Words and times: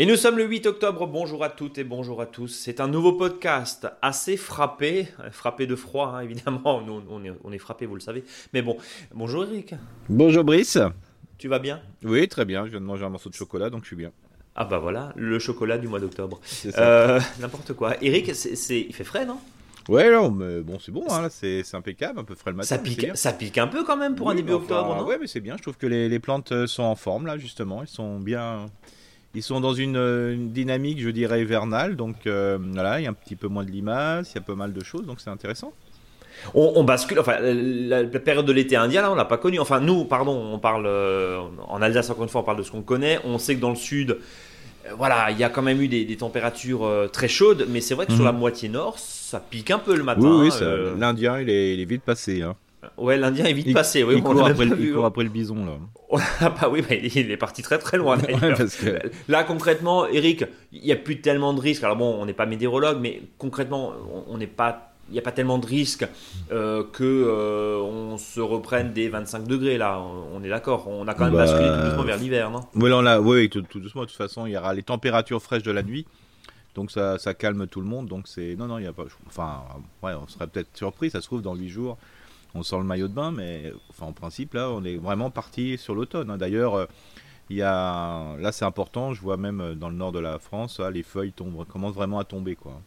Et 0.00 0.06
nous 0.06 0.14
sommes 0.14 0.38
le 0.38 0.44
8 0.44 0.66
octobre, 0.66 1.08
bonjour 1.08 1.42
à 1.42 1.48
toutes 1.48 1.78
et 1.78 1.84
bonjour 1.84 2.20
à 2.20 2.26
tous. 2.26 2.46
C'est 2.46 2.80
un 2.80 2.86
nouveau 2.86 3.14
podcast 3.14 3.88
assez 4.00 4.36
frappé, 4.36 5.08
frappé 5.32 5.66
de 5.66 5.74
froid 5.74 6.14
hein, 6.14 6.20
évidemment, 6.20 6.82
nous, 6.82 7.02
on, 7.10 7.24
est, 7.24 7.32
on 7.42 7.52
est 7.52 7.58
frappé, 7.58 7.86
vous 7.86 7.96
le 7.96 8.00
savez. 8.00 8.22
Mais 8.52 8.62
bon, 8.62 8.76
bonjour 9.12 9.44
Eric. 9.44 9.74
Bonjour 10.08 10.44
Brice. 10.44 10.78
Tu 11.36 11.48
vas 11.48 11.58
bien? 11.58 11.80
Oui, 12.04 12.28
très 12.28 12.44
bien, 12.44 12.64
je 12.66 12.70
viens 12.70 12.80
de 12.80 12.84
manger 12.84 13.04
un 13.04 13.10
morceau 13.10 13.28
de 13.28 13.34
chocolat, 13.34 13.70
donc 13.70 13.82
je 13.82 13.88
suis 13.88 13.96
bien. 13.96 14.12
Ah 14.60 14.64
bah 14.64 14.78
voilà, 14.78 15.12
le 15.14 15.38
chocolat 15.38 15.78
du 15.78 15.86
mois 15.86 16.00
d'octobre. 16.00 16.40
Euh, 16.76 17.20
N'importe 17.40 17.74
quoi. 17.74 17.94
Eric, 18.02 18.34
c'est, 18.34 18.80
il 18.80 18.92
fait 18.92 19.04
frais, 19.04 19.24
non? 19.24 19.38
Ouais, 19.88 20.10
non, 20.10 20.32
mais 20.32 20.60
bon, 20.60 20.78
c'est 20.84 20.90
bon, 20.90 21.04
hein, 21.10 21.28
c'est, 21.30 21.62
impeccable, 21.74 22.18
un 22.18 22.24
peu 22.24 22.34
frais 22.34 22.50
le 22.50 22.56
matin. 22.56 22.66
Ça 22.66 22.78
pique, 22.78 23.06
ça 23.14 23.32
pique 23.32 23.56
un 23.56 23.68
peu 23.68 23.84
quand 23.84 23.96
même 23.96 24.16
pour 24.16 24.30
un 24.30 24.34
début 24.34 24.52
octobre, 24.52 24.96
non? 24.96 25.06
Ouais, 25.06 25.16
mais 25.18 25.28
c'est 25.28 25.40
bien, 25.40 25.56
je 25.56 25.62
trouve 25.62 25.76
que 25.76 25.86
les, 25.86 26.08
les, 26.08 26.18
plantes 26.18 26.66
sont 26.66 26.82
en 26.82 26.96
forme 26.96 27.26
là, 27.26 27.38
justement, 27.38 27.82
ils 27.82 27.88
sont 27.88 28.18
bien, 28.18 28.66
ils 29.34 29.42
sont 29.42 29.60
dans 29.60 29.74
euh, 29.78 30.32
une, 30.32 30.50
dynamique, 30.50 31.00
je 31.00 31.10
dirais, 31.10 31.42
hivernale. 31.42 31.94
Donc 31.94 32.26
euh, 32.26 32.58
voilà, 32.60 33.00
il 33.00 33.04
y 33.04 33.06
a 33.06 33.10
un 33.10 33.14
petit 33.14 33.36
peu 33.36 33.46
moins 33.46 33.64
de 33.64 33.70
limaces, 33.70 34.32
il 34.32 34.34
y 34.34 34.38
a 34.38 34.42
pas 34.42 34.56
mal 34.56 34.72
de 34.72 34.82
choses, 34.82 35.06
donc 35.06 35.20
c'est 35.20 35.30
intéressant. 35.30 35.72
On, 36.54 36.84
bascule, 36.84 37.18
enfin, 37.18 37.38
la, 37.40 38.04
période 38.04 38.46
de 38.46 38.52
l'été 38.52 38.76
indien, 38.76 39.02
là, 39.02 39.10
on 39.10 39.16
l'a 39.16 39.24
pas 39.24 39.38
connu. 39.38 39.58
Enfin, 39.58 39.80
nous, 39.80 40.04
pardon, 40.04 40.52
on 40.52 40.60
parle 40.60 40.86
euh, 40.86 41.40
en 41.66 41.82
Alsace, 41.82 42.10
encore 42.10 42.22
une 42.22 42.28
fois, 42.28 42.42
on 42.42 42.44
parle 42.44 42.58
de 42.58 42.62
ce 42.62 42.70
qu'on 42.70 42.82
connaît. 42.82 43.18
On 43.24 43.38
sait 43.38 43.56
que 43.56 43.60
dans 43.60 43.70
le 43.70 43.76
sud, 43.76 44.18
voilà, 44.96 45.30
il 45.30 45.38
y 45.38 45.44
a 45.44 45.50
quand 45.50 45.62
même 45.62 45.80
eu 45.82 45.88
des, 45.88 46.16
températures 46.16 46.88
très 47.12 47.28
chaudes, 47.28 47.66
mais 47.68 47.80
c'est 47.80 47.94
vrai 47.94 48.06
que 48.06 48.12
sur 48.12 48.24
la 48.24 48.32
mhm. 48.32 48.38
moitié 48.38 48.68
nord, 48.68 48.98
ça 48.98 49.40
pique 49.40 49.70
un 49.70 49.78
peu 49.78 49.96
le 49.96 50.02
matin. 50.02 50.20
Oui, 50.22 50.50
oui 50.50 50.66
l'Indien, 50.98 51.40
il 51.40 51.50
est, 51.50 51.74
il 51.74 51.80
est, 51.80 51.84
vite 51.84 52.02
passé. 52.02 52.42
Hein. 52.42 52.56
Ouais, 52.96 53.16
l'Indien 53.16 53.46
est 53.46 53.52
vite 53.52 53.72
passé. 53.72 54.02
Oui, 54.04 54.14
il, 54.16 54.22
court 54.22 54.46
après, 54.46 54.64
le, 54.64 55.04
après, 55.04 55.24
le, 55.24 55.30
bison 55.30 55.66
là. 55.66 55.72
ah 56.40 56.50
bah 56.50 56.68
oui, 56.70 56.82
il 56.90 57.30
est 57.30 57.36
parti 57.36 57.62
très 57.62 57.78
très 57.78 57.96
loin. 57.96 58.16
Là 59.28 59.44
concrètement, 59.44 60.06
Eric, 60.06 60.44
il 60.72 60.82
n'y 60.82 60.92
a 60.92 60.96
plus 60.96 61.20
tellement 61.20 61.52
de 61.52 61.60
risques. 61.60 61.84
Alors 61.84 61.96
bon, 61.96 62.16
on 62.18 62.24
n'est 62.24 62.32
pas 62.32 62.46
météorologue, 62.46 62.98
mais 63.00 63.22
concrètement, 63.36 63.92
on 64.28 64.38
n'est 64.38 64.46
pas 64.46 64.87
il 65.08 65.12
n'y 65.12 65.18
a 65.18 65.22
pas 65.22 65.32
tellement 65.32 65.58
de 65.58 65.66
risques 65.66 66.06
euh, 66.52 66.84
que 66.92 67.04
euh, 67.04 67.78
on 67.78 68.18
se 68.18 68.40
reprenne 68.40 68.92
des 68.92 69.08
25 69.08 69.46
degrés 69.46 69.78
là. 69.78 70.00
On 70.00 70.42
est 70.42 70.48
d'accord. 70.48 70.88
On 70.88 71.06
a 71.08 71.14
quand 71.14 71.24
même 71.24 71.34
bah, 71.34 71.46
basculé 71.46 71.68
tout 71.68 71.84
doucement 71.84 72.04
vers 72.04 72.18
l'hiver, 72.18 72.50
non? 72.50 72.60
Oui, 72.74 72.90
on 72.92 73.06
a, 73.06 73.20
oui, 73.20 73.48
tout, 73.48 73.62
doucement. 73.74 74.02
De 74.02 74.06
toute 74.06 74.16
façon, 74.16 74.46
il 74.46 74.52
y 74.52 74.56
aura 74.56 74.74
les 74.74 74.82
températures 74.82 75.42
fraîches 75.42 75.62
de 75.62 75.72
la 75.72 75.82
nuit, 75.82 76.06
donc 76.74 76.90
ça, 76.90 77.18
ça 77.18 77.34
calme 77.34 77.66
tout 77.66 77.80
le 77.80 77.86
monde. 77.86 78.06
Donc 78.06 78.28
c'est 78.28 78.54
non, 78.56 78.66
non, 78.66 78.78
il 78.78 78.84
y 78.84 78.88
a 78.88 78.92
pas. 78.92 79.04
Enfin, 79.26 79.62
ouais, 80.02 80.12
on 80.14 80.26
serait 80.28 80.46
peut-être 80.46 80.76
surpris. 80.76 81.10
Ça 81.10 81.20
se 81.20 81.26
trouve 81.26 81.42
dans 81.42 81.54
8 81.54 81.68
jours 81.68 81.98
on 82.54 82.62
sort 82.62 82.80
le 82.80 82.86
maillot 82.86 83.08
de 83.08 83.14
bain, 83.14 83.30
mais 83.30 83.72
enfin, 83.90 84.06
en 84.06 84.12
principe, 84.12 84.54
là, 84.54 84.70
on 84.70 84.84
est 84.84 84.96
vraiment 84.96 85.30
parti 85.30 85.78
sur 85.78 85.94
l'automne. 85.94 86.30
Hein. 86.30 86.38
D'ailleurs, 86.38 86.74
euh, 86.74 86.86
il 87.50 87.56
y 87.56 87.62
a, 87.62 88.36
là, 88.38 88.52
c'est 88.52 88.64
important, 88.64 89.14
je 89.14 89.20
vois 89.20 89.36
même 89.36 89.60
euh, 89.60 89.74
dans 89.74 89.88
le 89.88 89.96
nord 89.96 90.12
de 90.12 90.18
la 90.18 90.38
France, 90.38 90.80
les 90.80 91.02
feuilles 91.02 91.32
tombent, 91.32 91.66
commencent 91.66 91.94
vraiment 91.94 92.18
à 92.18 92.24
tomber. 92.24 92.56
Quoi. 92.56 92.80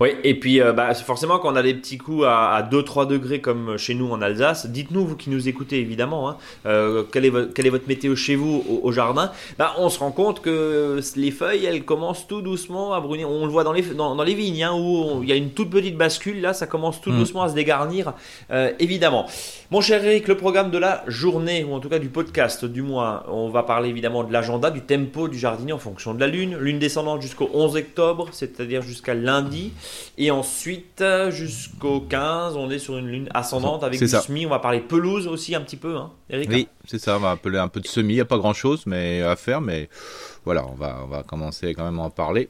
Oui, 0.00 0.10
et 0.24 0.38
puis 0.38 0.60
euh, 0.60 0.72
bah, 0.72 0.92
forcément, 0.94 1.38
quand 1.38 1.52
on 1.52 1.56
a 1.56 1.62
des 1.62 1.74
petits 1.74 1.98
coups 1.98 2.24
à, 2.26 2.66
2-3 2.70 3.06
degrés 3.06 3.40
comme 3.40 3.76
chez 3.76 3.94
nous 3.94 4.10
en 4.10 4.20
Alsace, 4.22 4.66
dites-nous, 4.66 5.06
vous 5.06 5.16
qui 5.16 5.30
nous 5.30 5.48
écoutez 5.48 5.78
évidemment, 5.78 6.28
hein, 6.28 6.36
euh, 6.66 7.04
quelle, 7.10 7.26
est 7.26 7.30
votre 7.70 7.88
météo 7.88 8.16
chez 8.16 8.36
vous 8.36 8.64
au, 8.82 8.92
jardin? 8.92 9.30
Bah, 9.58 9.74
On 9.78 9.88
se 9.88 9.98
rend 9.98 10.10
compte 10.10 10.40
que 10.40 11.00
les 11.16 11.30
feuilles, 11.30 11.64
elles 11.64 11.84
commencent 11.84 12.26
tout 12.26 12.42
doucement 12.42 12.92
à 12.92 13.00
brunir. 13.00 13.30
On 13.30 13.46
le 13.46 13.52
voit 13.52 13.64
dans 13.64 13.72
les, 13.72 13.82
dans, 13.82 14.22
les 14.22 14.34
vignes, 14.34 14.64
hein, 14.64 14.72
où 14.74 15.22
il 15.22 15.28
y 15.28 15.32
a 15.32 15.36
une 15.36 15.50
toute 15.50 15.70
petite 15.70 15.96
bascule, 15.96 16.40
là, 16.40 16.52
ça 16.54 16.66
commence 16.66 17.00
tout 17.00 17.10
mm. 17.10 17.18
doucement 17.18 17.42
à 17.42 17.48
se 17.48 17.54
dégarnir, 17.54 18.14
euh, 18.50 18.72
évidemment. 18.78 19.26
Mon 19.70 19.80
cher 19.80 20.04
Eric, 20.04 20.28
le 20.28 20.36
programme 20.36 20.70
de 20.70 20.78
la 20.78 21.04
journée, 21.06 21.64
ou 21.64 21.74
en 21.74 21.80
tout 21.80 21.88
cas 21.88 21.98
du 21.98 22.08
podcast 22.08 22.64
du 22.64 22.82
mois, 22.82 23.24
on 23.28 23.48
va 23.48 23.62
parler 23.62 23.88
évidemment 23.88 24.24
de 24.24 24.32
l'agenda, 24.32 24.70
du 24.70 24.82
tempo 24.82 25.28
du 25.28 25.38
jardinier 25.38 25.72
en 25.72 25.78
fonction 25.78 26.14
de 26.14 26.20
la 26.20 26.26
lune, 26.26 26.56
lune 26.58 26.78
descendante 26.78 27.22
jusqu'au 27.22 27.50
11 27.52 27.76
octobre, 27.76 28.28
c'est-à-dire 28.32 28.82
jusqu'à 28.82 29.14
lundi. 29.14 29.63
Et 30.18 30.30
ensuite, 30.30 31.00
euh, 31.00 31.30
jusqu'au 31.30 32.00
15, 32.00 32.56
on 32.56 32.70
est 32.70 32.78
sur 32.78 32.98
une 32.98 33.08
lune 33.08 33.28
ascendante 33.34 33.84
avec 33.84 33.98
du 33.98 34.08
semis. 34.08 34.46
On 34.46 34.50
va 34.50 34.58
parler 34.58 34.80
pelouse 34.80 35.26
aussi 35.26 35.54
un 35.54 35.60
petit 35.60 35.76
peu, 35.76 35.96
hein, 35.96 36.10
Eric 36.30 36.48
Oui, 36.50 36.68
c'est 36.86 36.98
ça. 36.98 37.16
On 37.16 37.20
va 37.20 37.32
appeler 37.32 37.58
un 37.58 37.68
peu 37.68 37.80
de 37.80 37.86
semis. 37.86 38.14
Il 38.14 38.16
n'y 38.16 38.20
a 38.20 38.26
pas 38.26 38.38
grand-chose 38.38 38.84
mais 38.86 39.22
à 39.22 39.36
faire, 39.36 39.60
mais 39.60 39.88
voilà, 40.44 40.66
on 40.66 40.74
va, 40.74 41.00
on 41.04 41.08
va 41.08 41.22
commencer 41.22 41.74
quand 41.74 41.84
même 41.84 41.98
à 41.98 42.02
en 42.02 42.10
parler. 42.10 42.48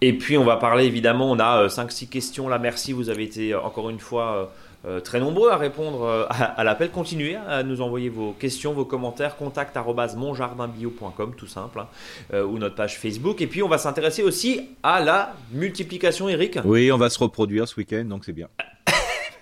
Et 0.00 0.12
puis, 0.12 0.36
on 0.36 0.44
va 0.44 0.56
parler 0.56 0.84
évidemment, 0.84 1.30
on 1.30 1.38
a 1.38 1.66
5-6 1.68 2.04
euh, 2.04 2.08
questions 2.10 2.48
là. 2.48 2.58
Merci, 2.58 2.92
vous 2.92 3.08
avez 3.08 3.24
été 3.24 3.52
euh, 3.52 3.60
encore 3.60 3.90
une 3.90 4.00
fois 4.00 4.52
euh, 4.86 5.00
très 5.00 5.18
nombreux 5.18 5.50
à 5.50 5.56
répondre 5.56 6.02
euh, 6.02 6.26
à, 6.28 6.62
l'appel. 6.62 6.90
Continuez 6.90 7.36
à 7.36 7.62
nous 7.62 7.80
envoyer 7.80 8.08
vos 8.10 8.32
questions, 8.32 8.74
vos 8.74 8.84
commentaires, 8.84 9.36
contact 9.36 9.76
monjardinbio.com, 10.16 11.34
tout 11.36 11.46
simple, 11.46 11.80
hein, 11.80 11.88
euh, 12.32 12.44
ou 12.44 12.58
notre 12.58 12.74
page 12.74 12.98
Facebook. 12.98 13.40
Et 13.40 13.46
puis 13.46 13.62
on 13.62 13.68
va 13.68 13.78
s'intéresser 13.78 14.22
aussi 14.22 14.68
à 14.82 15.02
la 15.02 15.34
multiplication, 15.52 16.28
Eric. 16.28 16.58
Oui, 16.64 16.92
on 16.92 16.98
va 16.98 17.08
se 17.08 17.18
reproduire 17.18 17.66
ce 17.66 17.76
week-end, 17.76 18.04
donc 18.04 18.24
c'est 18.24 18.32
bien. 18.32 18.48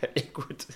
Écoute, 0.16 0.66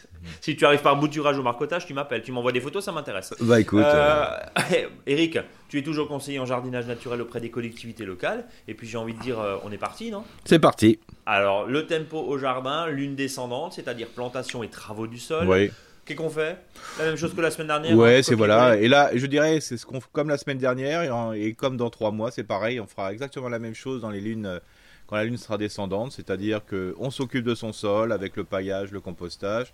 si 0.41 0.57
tu 0.57 0.65
arrives 0.65 0.83
par 0.83 0.97
bouturage 0.97 1.39
ou 1.39 1.43
marcotage, 1.43 1.87
tu 1.87 1.95
m'appelles, 1.95 2.23
tu 2.23 2.33
m'envoies 2.33 2.53
des 2.53 2.61
photos, 2.61 2.85
ça 2.85 2.93
m'intéresse. 2.93 3.35
Bah 3.41 3.61
écoute. 3.61 3.83
Euh, 3.85 4.27
Eric, 5.07 5.39
tu 5.69 5.79
es 5.79 5.83
toujours 5.83 6.09
conseiller 6.09 6.39
en 6.39 6.47
jardinage 6.47 6.87
naturel 6.87 7.21
auprès 7.23 7.41
des 7.41 7.51
collectivités 7.51 8.05
locales. 8.05 8.45
Et 8.69 8.75
puis 8.75 8.87
j'ai 8.87 8.99
envie 8.99 9.15
de 9.15 9.21
dire, 9.21 9.41
euh, 9.41 9.57
on 9.65 9.73
est 9.73 9.79
parti, 9.79 10.11
non? 10.11 10.25
C'est 10.45 10.59
parti. 10.59 10.99
Alors, 11.27 11.67
le 11.67 11.87
tempo 11.87 12.19
au 12.19 12.39
jardin, 12.39 12.87
lune 12.87 13.17
descendante, 13.17 13.73
c'est-à-dire 13.73 14.09
plantation 14.09 14.63
et 14.63 14.69
travaux 14.69 15.07
du 15.07 15.19
sol. 15.19 15.49
Oui. 15.49 15.71
Qu'est-ce 16.07 16.19
qu'on 16.19 16.31
fait? 16.31 16.57
La 17.01 17.07
même 17.07 17.17
chose 17.17 17.35
que 17.35 17.41
la 17.41 17.51
semaine 17.51 17.67
dernière 17.67 17.97
Ouais, 17.97 18.19
hein, 18.19 18.23
c'est 18.23 18.37
voilà. 18.37 18.77
Et 18.77 18.87
là, 18.87 19.11
je 19.13 19.27
dirais, 19.27 19.61
c'est 19.61 19.77
ce 19.77 19.85
qu'on 19.85 19.99
comme 20.13 20.29
la 20.29 20.39
semaine 20.39 20.59
dernière 20.59 21.33
et, 21.35 21.55
comme 21.55 21.77
dans 21.77 21.91
trois 21.91 22.13
mois, 22.13 22.31
c'est 22.31 22.45
pareil. 22.45 22.79
On 22.79 22.87
fera 22.87 23.13
exactement 23.13 23.49
la 23.49 23.59
même 23.59 23.75
chose 23.75 24.03
dans 24.03 24.11
les 24.11 24.21
lunes 24.21 24.47
euh, 24.47 24.61
quand 25.07 25.17
la 25.17 25.25
lune 25.25 25.37
sera 25.37 25.59
descendante, 25.59 26.13
c'est-à-dire 26.13 26.61
qu'on 26.65 27.11
s'occupe 27.11 27.45
de 27.45 27.55
son 27.55 27.73
sol 27.73 28.13
avec 28.13 28.37
le 28.37 28.45
paillage, 28.45 28.91
le 28.91 29.01
compostage. 29.01 29.73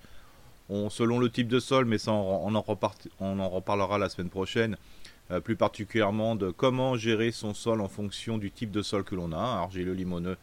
On, 0.69 0.91
selon 0.91 1.19
le 1.19 1.29
type 1.31 1.49
de 1.49 1.59
sol, 1.59 1.85
mais 1.85 1.99
ça 1.99 2.13
on, 2.13 2.55
en, 2.55 2.65
on 3.21 3.39
en 3.39 3.49
reparlera 3.49 3.99
la 3.99 4.09
semaine 4.09 4.31
prochaine, 4.31 4.77
euh, 5.31 5.41
plus 5.41 5.57
particulièrement 5.57 6.37
de 6.37 6.51
comment 6.51 6.97
gérer 6.97 7.31
son 7.33 7.55
sol 7.55 7.81
en 7.81 7.89
fonction 7.89 8.39
du 8.39 8.51
type 8.51 8.71
de 8.71 8.83
sol 8.83 9.05
que 9.05 9.15
l'on 9.15 9.33
a, 9.33 9.39
argileux, 9.39 9.93
limoneux 9.93 10.37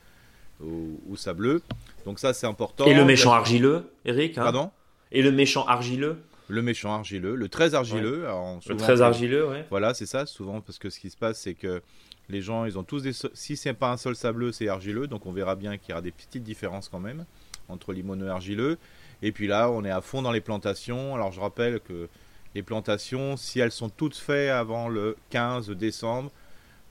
ou, 0.62 1.16
sableux. 1.16 1.62
Donc 2.06 2.20
ça 2.20 2.34
c'est 2.34 2.48
important. 2.48 2.86
Et 2.86 2.94
le 2.94 3.06
méchant 3.06 3.32
argileux, 3.32 3.92
Eric 4.06 4.38
hein? 4.38 4.44
Pardon? 4.44 4.72
Et 5.12 5.22
le 5.22 5.32
méchant 5.32 5.66
argileux? 5.66 6.18
Le 6.50 6.62
méchant 6.62 6.94
argileux, 6.94 7.36
le 7.36 7.48
très 7.48 7.76
argileux. 7.76 8.26
le 8.68 8.76
très 8.76 9.02
argileux, 9.02 9.48
oui. 9.48 9.58
Voilà, 9.70 9.94
c'est 9.94 10.08
ça, 10.08 10.26
souvent, 10.26 10.62
parce 10.62 10.80
que 10.80 10.90
ce 10.90 11.00
qui 11.00 11.12
se 11.12 11.18
passe, 11.18 11.40
c'est 11.40 11.54
que 11.54 11.82
les 12.30 12.42
gens, 12.42 12.66
ils 12.66 12.78
ont 12.78 12.84
tous 12.84 13.04
des. 13.04 13.12
Si 13.34 13.58
c'est 13.58 13.74
pas 13.74 13.92
un 13.92 13.98
sol 13.98 14.16
sableux, 14.16 14.52
c'est 14.52 14.68
argileux. 14.68 15.08
Donc 15.08 15.26
on 15.26 15.32
verra 15.32 15.56
bien 15.56 15.78
qu'il 15.78 15.90
y 15.90 15.94
aura 15.94 16.02
des 16.02 16.12
petites 16.12 16.44
différences 16.44 16.90
quand 16.90 17.00
même 17.00 17.26
entre 17.68 17.94
limoneux 17.94 18.28
et 18.28 18.30
argileux. 18.30 18.78
Et 19.22 19.32
puis 19.32 19.48
là, 19.48 19.70
on 19.70 19.84
est 19.84 19.92
à 19.92 20.02
fond 20.02 20.22
dans 20.22 20.32
les 20.32 20.42
plantations. 20.42 21.16
Alors 21.16 21.32
je 21.32 21.40
rappelle 21.40 21.80
que 21.80 22.08
les 22.56 22.64
plantations, 22.64 23.38
si 23.38 23.60
elles 23.60 23.72
sont 23.72 23.90
toutes 23.90 24.16
faites 24.16 24.52
avant 24.52 24.90
le 24.90 25.18
15 25.30 25.70
décembre, 25.72 26.32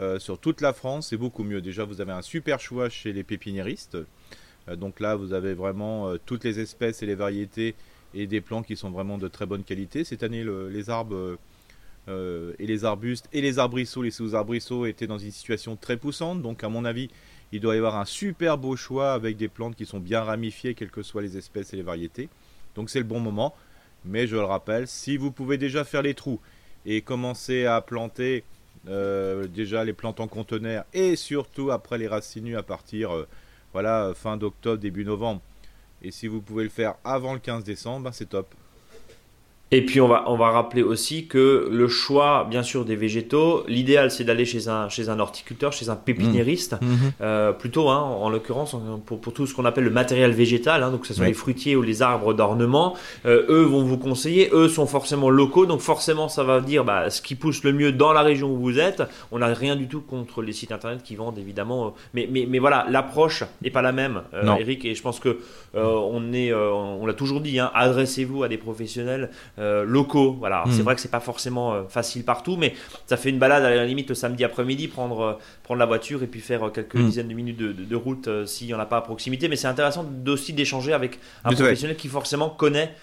euh, 0.01 0.19
sur 0.19 0.39
toute 0.39 0.61
la 0.61 0.73
France, 0.73 1.09
c'est 1.09 1.17
beaucoup 1.17 1.43
mieux. 1.43 1.61
Déjà, 1.61 1.85
vous 1.85 2.01
avez 2.01 2.13
un 2.13 2.23
super 2.23 2.61
choix 2.61 2.89
chez 2.89 3.13
les 3.13 3.25
pépiniéristes. 3.25 3.99
Euh, 4.69 4.77
donc 4.77 5.01
là, 5.01 5.17
vous 5.17 5.33
avez 5.33 5.55
vraiment 5.55 6.09
euh, 6.09 6.19
toutes 6.25 6.45
les 6.45 6.61
espèces 6.61 7.03
et 7.03 7.07
les 7.07 7.17
variétés 7.17 7.75
et 8.15 8.27
des 8.27 8.41
plants 8.41 8.63
qui 8.63 8.77
sont 8.77 8.91
vraiment 8.91 9.19
de 9.19 9.27
très 9.29 9.47
bonne 9.47 9.65
qualité. 9.65 10.05
Cette 10.05 10.23
année, 10.23 10.45
les 10.45 10.89
arbres 10.89 11.37
euh, 12.09 12.55
et 12.59 12.67
les 12.67 12.85
arbustes 12.85 13.29
et 13.33 13.41
les 13.41 13.59
arbrisseaux, 13.59 14.03
les 14.03 14.11
sous-arbrisseaux 14.11 14.87
étaient 14.87 15.07
dans 15.07 15.19
une 15.19 15.31
situation 15.31 15.77
très 15.77 15.97
poussante. 15.97 16.43
Donc 16.43 16.65
à 16.65 16.69
mon 16.69 16.85
avis, 16.85 17.11
il 17.53 17.61
doit 17.61 17.75
y 17.75 17.79
avoir 17.79 17.97
un 17.97 18.05
super 18.05 18.59
beau 18.59 18.77
choix 18.77 19.13
avec 19.13 19.37
des 19.37 19.49
plantes 19.49 19.77
qui 19.77 19.87
sont 19.87 20.01
bien 20.01 20.23
ramifiées, 20.23 20.75
quelles 20.75 20.91
que 20.91 21.03
soient 21.03 21.23
les 21.23 21.37
espèces 21.37 21.73
et 21.73 21.77
les 21.77 21.83
variétés. 21.83 22.29
Donc 22.75 22.91
c'est 22.91 22.99
le 22.99 23.05
bon 23.05 23.21
moment. 23.21 23.55
Mais 24.05 24.27
je 24.27 24.37
le 24.37 24.45
rappelle, 24.45 24.87
si 24.87 25.17
vous 25.17 25.33
pouvez 25.33 25.59
déjà 25.59 25.85
faire 25.85 26.03
les 26.03 26.15
trous 26.15 26.41
et 26.87 27.03
commencer 27.03 27.67
à 27.67 27.81
planter 27.81 28.45
euh, 28.87 29.47
déjà 29.49 29.85
les 29.85 29.93
plantes 29.93 30.21
en 30.21 30.29
conteneur 30.29 30.85
et 30.95 31.17
surtout 31.17 31.71
après 31.73 31.99
les 31.99 32.07
racines 32.07 32.55
à 32.55 32.63
partir 32.63 33.15
euh, 33.15 33.27
voilà 33.73 34.13
fin 34.15 34.37
d'octobre 34.37 34.79
début 34.79 35.05
novembre 35.05 35.43
et 36.01 36.13
si 36.13 36.29
vous 36.29 36.41
pouvez 36.41 36.63
le 36.63 36.71
faire 36.71 36.95
avant 37.03 37.35
le 37.35 37.41
15 37.41 37.65
décembre 37.65 38.05
ben, 38.05 38.13
c'est 38.13 38.29
top 38.29 38.55
Et 39.71 39.85
puis 39.85 40.01
on 40.01 40.09
va, 40.09 40.25
on 40.29 40.37
va 40.37 40.51
rappeler 40.51 40.83
aussi 40.83 41.27
que 41.27 41.69
le 41.71 41.89
choix, 41.89 42.47
bien 42.49 42.63
sûr, 42.63 42.87
des 42.87 42.97
végétaux, 42.97 43.65
l'idéal 43.69 44.11
c'est 44.11 44.25
d'aller 44.25 44.47
chez 44.47 44.69
un, 44.69 44.89
chez 44.89 45.11
un 45.11 45.19
horticulteur, 45.21 45.73
chez 45.73 45.91
un 45.91 45.97
pépiniériste, 45.97 46.77
Mmh. 46.81 46.87
Mhm. 46.87 47.13
euh, 47.21 47.53
plutôt 47.53 47.89
hein, 47.91 47.99
en 48.01 48.31
l'occurrence 48.31 48.75
pour, 49.07 49.21
pour 49.21 49.33
tout 49.33 49.47
ce 49.47 49.55
qu'on 49.55 49.65
appelle 49.65 49.85
le 49.85 49.91
matériel 49.91 50.31
végétal, 50.33 50.83
hein, 50.83 50.91
donc 50.91 51.03
que 51.03 51.07
ce 51.07 51.15
soit 51.15 51.25
Oui. 51.25 51.29
les 51.29 51.35
fruitiers 51.35 51.77
ou 51.77 51.83
les 51.83 52.01
arbres 52.03 52.33
d'ornement, 52.35 52.95
euh, 53.27 53.45
eux 53.49 53.63
vont 53.63 53.83
vous 53.83 53.99
conseiller, 53.99 54.49
eux 54.53 54.69
sont 54.69 54.87
forcément 54.87 55.29
locaux, 55.31 55.67
donc 55.67 55.81
forcément 55.81 56.29
ça 56.29 56.45
va 56.45 56.61
dire 56.61 56.85
bah, 56.85 57.11
ce 57.11 57.21
qui 57.21 57.35
pousse 57.35 57.63
le 57.65 57.73
mieux 57.73 57.93
dans 57.93 58.13
la 58.13 58.23
région 58.23 58.51
où 58.51 58.57
vous 58.57 58.79
êtes. 58.79 59.03
On 59.33 59.39
n'a 59.41 59.47
rien 59.53 59.77
du 59.77 59.87
tout 59.89 60.01
contre 60.01 60.41
les 60.43 60.53
sites 60.53 60.73
internet 60.73 61.03
qui 61.03 61.15
vendent 61.17 61.39
évidemment, 61.39 61.87
euh, 61.87 61.91
mais, 62.15 62.29
mais, 62.31 62.47
mais 62.49 62.59
voilà, 62.59 62.87
l'approche 62.89 63.45
n'est 63.63 63.71
pas 63.71 63.83
la 63.83 63.93
même, 63.93 64.23
euh. 64.35 64.57
Eric, 64.57 64.85
et 64.85 64.95
je 64.95 65.03
pense 65.03 65.21
que 65.21 65.39
euh, 65.75 65.85
on 65.85 66.33
est, 66.33 66.53
euh, 66.53 66.71
on 66.73 67.05
l'a 67.07 67.15
toujours 67.15 67.41
dit, 67.41 67.59
hein, 67.59 67.71
adressez-vous 67.75 68.43
à 68.45 68.49
des 68.49 68.57
professionnels 68.59 69.31
euh, 69.59 69.85
locaux. 69.85 70.37
Voilà, 70.39 70.57
Alors, 70.61 70.69
Mm. 70.69 70.73
c'est 70.73 70.83
vrai 70.83 70.95
que 70.95 71.01
c'est 71.01 71.11
pas 71.11 71.21
forcément 71.21 71.75
euh, 71.75 71.83
facile 71.89 72.25
partout, 72.25 72.57
mais 72.57 72.75
ça 73.07 73.17
fait 73.17 73.31
une 73.31 73.39
balade 73.39 73.65
à 73.65 73.71
la 73.75 73.85
limite 73.85 74.09
le 74.09 74.15
samedi 74.15 74.45
après-midi, 74.45 74.89
prendre, 74.89 75.21
euh, 75.21 75.33
prendre 75.65 75.79
la 75.81 75.87
voiture 75.87 76.23
et 76.23 76.27
puis 76.27 76.41
faire 76.41 76.71
quelques 76.73 76.95
Mm. 76.95 77.07
dizaines 77.07 77.29
de 77.29 77.35
minutes 77.35 77.57
de, 77.59 77.73
de- 77.73 77.85
de 77.85 77.97
route 77.97 78.29
s'il 78.47 78.67
n'y 78.69 78.75
en 78.75 78.79
a 78.81 78.87
pas 78.87 78.99
à 78.99 79.01
proximité. 79.03 79.49
Mais 79.49 79.57
c'est 79.57 79.67
intéressant 79.69 80.07
aussi 80.27 80.53
d'échanger 80.53 80.93
avec 80.93 81.19
un 81.45 81.53
professionnel 81.53 81.97
qui 81.97 82.09
forcément 82.09 82.51
connaît 82.51 82.95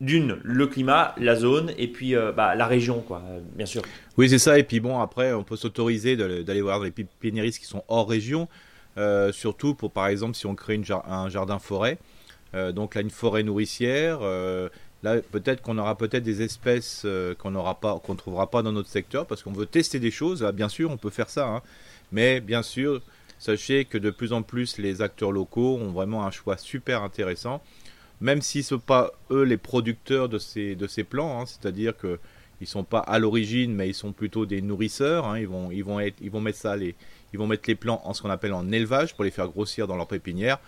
d'une 0.00 0.38
le 0.42 0.66
climat, 0.66 1.14
la 1.18 1.36
zone 1.36 1.70
et 1.78 1.86
puis 1.86 2.16
euh, 2.16 2.32
bah, 2.32 2.56
la 2.56 2.66
région, 2.66 3.00
quoi, 3.06 3.22
euh, 3.30 3.38
bien 3.54 3.66
sûr. 3.66 3.82
Oui, 4.18 4.28
c'est 4.28 4.38
ça. 4.40 4.58
Et 4.58 4.64
puis 4.64 4.80
bon, 4.80 4.98
après, 5.00 5.32
on 5.32 5.44
peut 5.44 5.54
s'autoriser 5.56 6.16
d'aller 6.16 6.60
voir 6.60 6.80
les 6.80 6.90
pépiniéristes 6.90 7.60
qui 7.60 7.66
sont 7.66 7.84
hors 7.88 8.08
région. 8.08 8.48
euh, 8.98 9.32
surtout 9.32 9.74
pour, 9.74 9.90
par 9.90 10.08
exemple, 10.08 10.34
si 10.34 10.44
on 10.44 10.54
crée 10.54 10.74
une 10.74 10.84
jar- 10.84 11.10
un 11.10 11.30
jardin-forêt. 11.30 11.96
Euh, 12.54 12.72
donc 12.72 12.94
là, 12.94 13.00
une 13.00 13.08
forêt 13.08 13.42
nourricière. 13.42 14.18
Là, 15.02 15.20
peut-être 15.20 15.62
qu'on 15.62 15.78
aura 15.78 15.96
peut-être 15.96 16.22
des 16.22 16.42
espèces 16.42 17.02
euh, 17.04 17.34
qu'on 17.34 17.50
n'aura 17.50 17.80
pas, 17.80 17.98
qu'on 17.98 18.14
trouvera 18.14 18.50
pas 18.50 18.62
dans 18.62 18.72
notre 18.72 18.88
secteur 18.88 19.26
parce 19.26 19.42
qu'on 19.42 19.52
veut 19.52 19.66
tester 19.66 19.98
des 19.98 20.10
choses. 20.10 20.42
Bien 20.54 20.68
sûr, 20.68 20.90
on 20.90 20.96
peut 20.96 21.10
faire 21.10 21.30
ça. 21.30 21.46
hein. 21.48 21.62
Mais 22.12 22.40
bien 22.40 22.62
sûr, 22.62 23.00
sachez 23.38 23.84
que 23.84 23.98
de 23.98 24.10
plus 24.10 24.32
en 24.32 24.42
plus, 24.42 24.78
les 24.78 25.02
acteurs 25.02 25.32
locaux 25.32 25.78
ont 25.80 25.90
vraiment 25.92 26.24
un 26.26 26.30
choix 26.30 26.56
super 26.56 27.02
intéressant. 27.02 27.62
Même 28.20 28.40
si 28.42 28.62
ce 28.62 28.74
ne 28.74 28.80
sont 28.80 28.86
pas 28.86 29.12
eux 29.30 29.42
les 29.42 29.56
producteurs 29.56 30.28
de 30.28 30.38
ces, 30.38 30.76
de 30.76 30.86
ces 30.86 31.06
hein, 31.18 31.44
c'est-à-dire 31.46 31.96
que 31.96 32.18
ils 32.60 32.68
sont 32.68 32.84
pas 32.84 33.00
à 33.00 33.18
l'origine, 33.18 33.74
mais 33.74 33.88
ils 33.88 33.94
sont 33.94 34.12
plutôt 34.12 34.46
des 34.46 34.62
nourrisseurs. 34.62 35.26
hein. 35.26 35.38
Ils 35.40 35.48
vont, 35.48 35.72
ils 35.72 35.82
vont 35.82 35.98
être, 35.98 36.14
ils 36.20 36.30
vont 36.30 36.40
mettre 36.40 36.58
ça, 36.58 36.76
les, 36.76 36.94
ils 37.32 37.38
vont 37.38 37.48
mettre 37.48 37.64
les 37.66 37.74
plants 37.74 38.00
en 38.04 38.14
ce 38.14 38.22
qu'on 38.22 38.30
appelle 38.30 38.52
en 38.52 38.70
élevage 38.70 39.14
pour 39.14 39.24
les 39.24 39.32
faire 39.32 39.48
grossir 39.48 39.88
dans 39.88 39.96
leur 39.96 40.06
pépinière. 40.06 40.58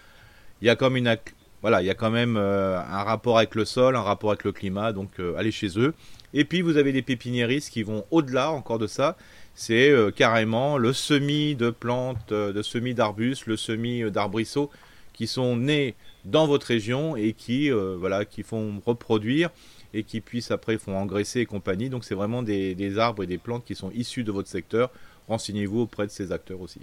Il 0.61 0.67
y 0.67 0.71
a 0.71 0.77
comme 0.77 0.97
une, 0.97 1.17
voilà, 1.65 1.81
il 1.81 1.87
y 1.87 1.91
a 1.91 1.95
quand 1.95 2.11
même 2.11 2.37
euh, 2.37 2.79
un 2.79 3.05
rapport 3.05 3.39
avec 3.39 3.55
le 3.55 3.65
sol, 3.65 3.97
un 3.97 4.03
rapport 4.03 4.33
avec 4.33 4.45
le 4.45 4.53
climat. 4.53 4.93
Donc 4.93 5.13
euh, 5.19 5.35
allez 5.39 5.51
chez 5.51 5.79
eux. 5.79 5.95
Et 6.35 6.45
puis 6.45 6.61
vous 6.61 6.77
avez 6.77 6.93
des 6.93 7.01
pépiniéristes 7.01 7.71
qui 7.71 7.83
vont 7.83 8.05
au-delà 8.11 8.51
encore 8.51 8.79
de 8.79 8.87
ça. 8.87 9.17
C'est 9.55 9.89
euh, 9.89 10.11
carrément 10.11 10.77
le 10.77 10.93
semis 10.93 11.55
de 11.55 11.71
plantes, 11.71 12.33
euh, 12.33 12.53
de 12.53 12.61
semis 12.61 12.93
d'arbustes, 12.93 13.47
le 13.47 13.57
semis 13.57 14.03
d'arbrisseaux 14.11 14.71
qui 15.15 15.27
sont 15.27 15.57
nés 15.57 15.95
dans 16.27 16.47
votre 16.47 16.67
région 16.67 17.17
et 17.17 17.33
qui, 17.33 17.71
voilà, 17.71 18.27
qui 18.27 18.43
font 18.43 18.83
reproduire 18.85 19.49
et 19.95 20.03
qui 20.03 20.21
puissent 20.21 20.51
après 20.51 20.77
font 20.77 20.99
engraisser 20.99 21.41
et 21.41 21.47
compagnie. 21.47 21.89
Donc 21.89 22.05
c'est 22.05 22.15
vraiment 22.15 22.43
des 22.43 22.99
arbres 22.99 23.23
et 23.23 23.27
des 23.27 23.39
plantes 23.39 23.65
qui 23.65 23.75
sont 23.75 23.91
issus 23.93 24.23
de 24.23 24.33
votre 24.33 24.51
secteur. 24.51 24.91
Renseignez-vous 25.29 25.81
auprès 25.81 26.07
de 26.07 26.11
ces 26.11 26.31
acteurs 26.31 26.61
aussi. 26.61 26.81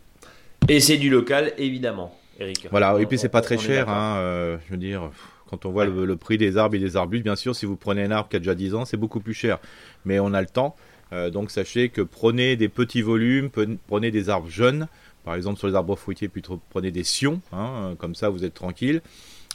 Et 0.69 0.80
c'est 0.80 0.98
du 0.98 1.12
local, 1.12 1.54
évidemment, 1.60 2.16
Eric. 2.41 2.67
Voilà, 2.71 2.97
et 2.99 3.05
puis 3.05 3.17
c'est 3.17 3.29
pas 3.29 3.41
très 3.41 3.57
cher. 3.57 3.89
Hein, 3.89 4.17
euh, 4.17 4.57
je 4.67 4.71
veux 4.71 4.77
dire, 4.77 5.09
quand 5.49 5.65
on 5.65 5.71
voit 5.71 5.85
le, 5.85 6.05
le 6.05 6.15
prix 6.15 6.38
des 6.38 6.57
arbres 6.57 6.75
et 6.75 6.79
des 6.79 6.95
arbustes, 6.97 7.23
bien 7.23 7.35
sûr, 7.35 7.55
si 7.55 7.65
vous 7.65 7.75
prenez 7.75 8.03
un 8.03 8.11
arbre 8.11 8.29
qui 8.29 8.35
a 8.35 8.39
déjà 8.39 8.55
10 8.55 8.75
ans, 8.75 8.85
c'est 8.85 8.97
beaucoup 8.97 9.19
plus 9.19 9.33
cher. 9.33 9.59
Mais 10.05 10.19
on 10.19 10.33
a 10.33 10.41
le 10.41 10.47
temps. 10.47 10.75
Euh, 11.13 11.29
donc 11.29 11.51
sachez 11.51 11.89
que 11.89 12.01
prenez 12.01 12.55
des 12.55 12.69
petits 12.69 13.01
volumes, 13.01 13.49
prenez 13.88 14.11
des 14.11 14.29
arbres 14.29 14.49
jeunes. 14.49 14.88
Par 15.25 15.35
exemple, 15.35 15.59
sur 15.59 15.67
les 15.67 15.75
arbres 15.75 15.95
fruitiers, 15.97 16.29
plutôt 16.29 16.59
prenez 16.69 16.89
des 16.91 17.03
sions. 17.03 17.41
hein, 17.51 17.69
euh, 17.91 17.95
comme 17.95 18.15
ça, 18.15 18.29
vous 18.29 18.44
êtes 18.44 18.53
tranquille. 18.53 19.01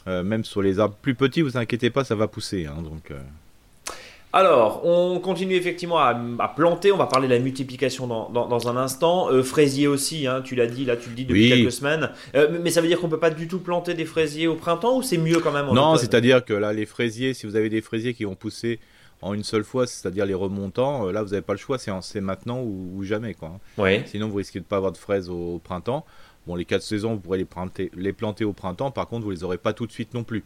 Euh, 0.07 0.23
même 0.23 0.45
sur 0.45 0.61
les 0.61 0.79
arbres 0.79 0.95
plus 1.01 1.15
petits, 1.15 1.41
vous 1.41 1.57
inquiétez 1.57 1.89
pas, 1.89 2.03
ça 2.05 2.15
va 2.15 2.27
pousser. 2.27 2.65
hein, 2.67 2.81
donc, 2.81 3.11
euh, 3.11 3.19
Alors, 4.33 4.81
on 4.85 5.19
continue 5.19 5.55
effectivement 5.55 5.99
à, 5.99 6.19
à 6.39 6.47
planter. 6.49 6.91
On 6.91 6.97
va 6.97 7.07
parler 7.07 7.27
de 7.27 7.33
la 7.33 7.39
multiplication 7.39 8.07
dans, 8.07 8.29
dans- 8.29 8.47
dans 8.47 8.67
un 8.67 8.75
instant. 8.75 9.31
Euh, 9.31 9.41
fraisier 9.41 9.87
aussi, 9.87 10.27
hein, 10.27 10.41
tu 10.43 10.53
l'as 10.55 10.67
dit, 10.67 10.85
là 10.85 10.97
tu 10.97 11.09
le 11.09 11.15
dis 11.15 11.25
depuis 11.25 11.43
Oui. 11.43 11.49
quelques 11.49 11.71
semaines. 11.71 12.09
Euh, 12.35 12.59
mais- 12.61 12.69
ça 12.69 12.81
veut 12.81 12.87
dire 12.87 12.99
qu'on 12.99 13.09
peut 13.09 13.19
pas 13.19 13.29
du 13.31 13.47
tout 13.47 13.59
planter 13.59 13.93
des 13.93 14.05
fraisiers 14.05 14.47
au 14.47 14.55
printemps 14.55 14.97
ou 14.97 15.01
c'est 15.01 15.17
mieux 15.17 15.39
quand 15.39 15.51
même 15.53 15.69
en 15.69 15.73
Non, 15.73 15.95
c'est-à-dire 15.97 16.43
que 16.43 16.53
là, 16.53 16.73
les 16.73 16.85
fraisiers, 16.85 17.33
si 17.33 17.45
vous 17.47 17.55
avez 17.55 17.69
des 17.69 17.81
fraisiers 17.81 18.13
qui 18.13 18.25
vont 18.25 18.35
pousser 18.35 18.79
en 19.21 19.33
une 19.33 19.43
seule 19.43 19.63
fois, 19.63 19.87
c'est-à-dire 19.87 20.25
les 20.27 20.33
remontants, 20.35 21.07
euh, 21.07 21.11
là, 21.11 21.23
vous 21.23 21.29
n'avez 21.29 21.41
pas 21.41 21.53
le 21.53 21.59
choix, 21.59 21.79
c'est 21.79 21.89
en- 21.89 22.01
c'est 22.01 22.21
maintenant 22.21 22.59
ou, 22.59 22.91
ou 22.97 23.03
jamais. 23.03 23.33
Quoi. 23.33 23.53
hein. 23.55 23.81
Ouais. 23.81 24.03
Sinon, 24.05 24.27
vous 24.27 24.35
risquez 24.35 24.59
de 24.59 24.65
pas 24.65 24.75
avoir 24.75 24.91
de 24.91 24.97
fraises 24.97 25.29
au, 25.29 25.55
au 25.55 25.59
printemps. 25.59 26.05
Bon, 26.45 26.55
les 26.55 26.65
quatre 26.65 26.83
saisons, 26.83 27.13
vous 27.13 27.19
pourrez 27.19 27.39
les 27.39 27.45
planter, 27.45 27.91
les 27.95 28.13
planter 28.13 28.43
au 28.45 28.53
printemps. 28.53 28.91
Par 28.91 29.07
contre, 29.07 29.23
vous 29.23 29.31
les 29.31 29.43
aurez 29.43 29.57
pas 29.57 29.73
tout 29.73 29.87
de 29.87 29.91
suite 29.91 30.13
non 30.13 30.23
plus. 30.23 30.43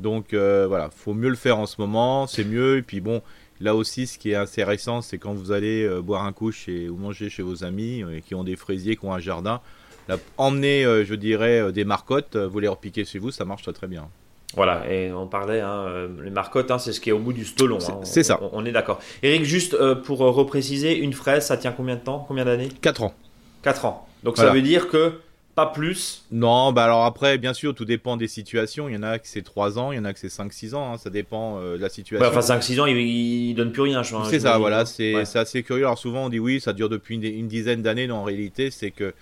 Donc 0.00 0.32
euh, 0.32 0.66
voilà, 0.66 0.90
faut 0.94 1.14
mieux 1.14 1.28
le 1.28 1.36
faire 1.36 1.58
en 1.58 1.66
ce 1.66 1.76
moment, 1.80 2.26
c'est 2.26 2.44
mieux. 2.44 2.78
Et 2.78 2.82
puis 2.82 3.00
bon, 3.00 3.22
là 3.60 3.74
aussi, 3.74 4.06
ce 4.06 4.18
qui 4.18 4.30
est 4.30 4.34
intéressant, 4.36 5.02
c'est 5.02 5.18
quand 5.18 5.32
vous 5.34 5.52
allez 5.52 5.84
euh, 5.84 6.00
boire 6.00 6.24
un 6.24 6.32
coup 6.32 6.52
chez, 6.52 6.88
ou 6.88 6.96
manger 6.96 7.28
chez 7.28 7.42
vos 7.42 7.64
amis 7.64 8.02
euh, 8.02 8.20
qui 8.26 8.34
ont 8.34 8.44
des 8.44 8.56
fraisiers, 8.56 8.96
qui 8.96 9.04
ont 9.04 9.12
un 9.12 9.18
jardin, 9.20 9.60
là, 10.08 10.16
emmenez, 10.38 10.84
je 11.04 11.14
dirais, 11.14 11.72
des 11.72 11.84
marcottes, 11.84 12.36
vous 12.36 12.58
les 12.60 12.68
repiquez 12.68 13.04
chez 13.04 13.18
vous, 13.18 13.30
ça 13.30 13.44
marche 13.44 13.62
très 13.62 13.72
très 13.72 13.86
bien. 13.86 14.08
Voilà, 14.56 14.90
et 14.90 15.12
on 15.12 15.28
parlait, 15.28 15.60
hein, 15.60 16.08
les 16.24 16.30
marcottes, 16.30 16.72
hein, 16.72 16.78
c'est 16.80 16.92
ce 16.92 17.00
qui 17.00 17.10
est 17.10 17.12
au 17.12 17.20
bout 17.20 17.32
du 17.32 17.44
stolon. 17.44 17.78
C'est- 17.78 17.92
hein. 17.92 18.00
C'est 18.02 18.22
ça. 18.24 18.40
On, 18.42 18.50
on 18.54 18.64
est 18.64 18.72
d'accord. 18.72 18.98
Eric, 19.22 19.44
juste 19.44 19.76
pour 20.02 20.18
repréciser, 20.18 20.98
une 20.98 21.12
fraise, 21.12 21.46
ça 21.46 21.56
tient 21.56 21.70
combien 21.70 21.94
de 21.94 22.00
temps 22.00 22.24
Combien 22.26 22.44
d'années? 22.44 22.68
4 22.80 23.02
ans. 23.04 23.14
4 23.62 23.84
ans. 23.84 24.08
Donc 24.24 24.38
ça 24.38 24.50
veut 24.50 24.62
dire 24.62 24.88
que 24.88 25.20
pas 25.54 25.66
plus. 25.66 26.24
Non, 26.30 26.72
bah 26.72 26.84
alors 26.84 27.04
après, 27.04 27.36
bien 27.38 27.52
sûr, 27.52 27.74
tout 27.74 27.84
dépend 27.84 28.16
des 28.16 28.28
situations. 28.28 28.88
Il 28.88 28.94
y 28.94 28.96
en 28.98 29.02
a 29.02 29.18
que 29.18 29.26
c'est 29.28 29.42
3 29.42 29.78
ans, 29.78 29.92
il 29.92 29.96
y 29.96 29.98
en 29.98 30.04
a 30.04 30.12
que 30.12 30.18
c'est 30.18 30.28
5-6 30.28 30.74
ans, 30.74 30.92
hein, 30.94 30.98
ça 30.98 31.10
dépend 31.10 31.58
euh, 31.58 31.76
de 31.76 31.82
la 31.82 31.88
situation. 31.88 32.24
Ouais, 32.26 32.34
enfin, 32.36 32.40
5-6 32.58 32.80
ans, 32.80 32.86
il, 32.86 32.96
il 32.96 33.54
donne 33.54 33.72
plus 33.72 33.82
rien. 33.82 34.02
je- 34.02 34.14
C'est 34.30 34.40
ça, 34.40 34.58
voilà, 34.58 34.86
c'est 34.86 35.14
Ouais. 35.14 35.36
assez 35.36 35.62
curieux. 35.62 35.84
Alors 35.84 35.98
souvent 35.98 36.26
on 36.26 36.28
dit 36.28 36.38
oui, 36.38 36.60
ça 36.60 36.72
dure 36.72 36.88
depuis 36.88 37.16
une, 37.16 37.24
une 37.24 37.48
dizaine 37.48 37.82
d'années, 37.82 38.06
mais 38.06 38.12
en 38.12 38.24
réalité 38.24 38.70
c'est 38.70 38.90
que 38.90 39.12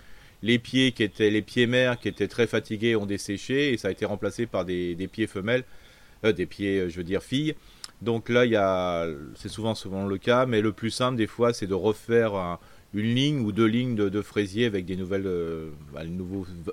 les 0.43 0.59
pieds 0.59 0.93
qui 0.93 1.03
étaient 1.03 1.31
les 1.31 1.43
pieds 1.43 1.67
mères 1.67 1.99
qui 1.99 2.09
étaient 2.09 2.29
très 2.29 2.47
fatigués 2.47 2.95
ont 2.95 3.07
desséché 3.07 3.73
et 3.73 3.77
ça 3.77 3.89
a 3.89 3.91
été 3.91 4.05
remplacé 4.07 4.47
par 4.47 4.65
des, 4.65 4.95
des 4.95 5.09
pieds 5.09 5.27
femelles, 5.27 5.65
euh, 6.25 6.33
des 6.33 6.47
pieds, 6.47 6.79
euh, 6.81 6.89
je 6.89 6.97
veux 6.99 7.05
dire 7.05 7.23
filles. 7.23 7.55
Donc 8.03 8.29
là, 8.29 8.45
il 8.45 8.53
y 8.53 8.57
a, 8.57 9.07
c'est 9.35 9.49
souvent 9.49 9.75
souvent 9.75 10.07
le 10.07 10.19
cas, 10.19 10.47
mais 10.47 10.61
le 10.61 10.71
plus 10.73 10.91
simple 10.93 11.17
des 11.17 11.27
fois, 11.27 11.53
c'est 11.53 11.67
de 11.67 11.75
refaire 11.75 12.37
un- 12.37 12.61
une 12.95 13.15
ligne 13.15 13.41
ou 13.41 13.53
deux 13.53 13.67
lignes 13.67 13.95
de, 13.95 14.23
fraisiers 14.23 14.67
avec 14.67 14.85
des 14.87 14.97
nouvelles, 14.97 15.27
euh, 15.27 15.71
bah, 15.93 16.03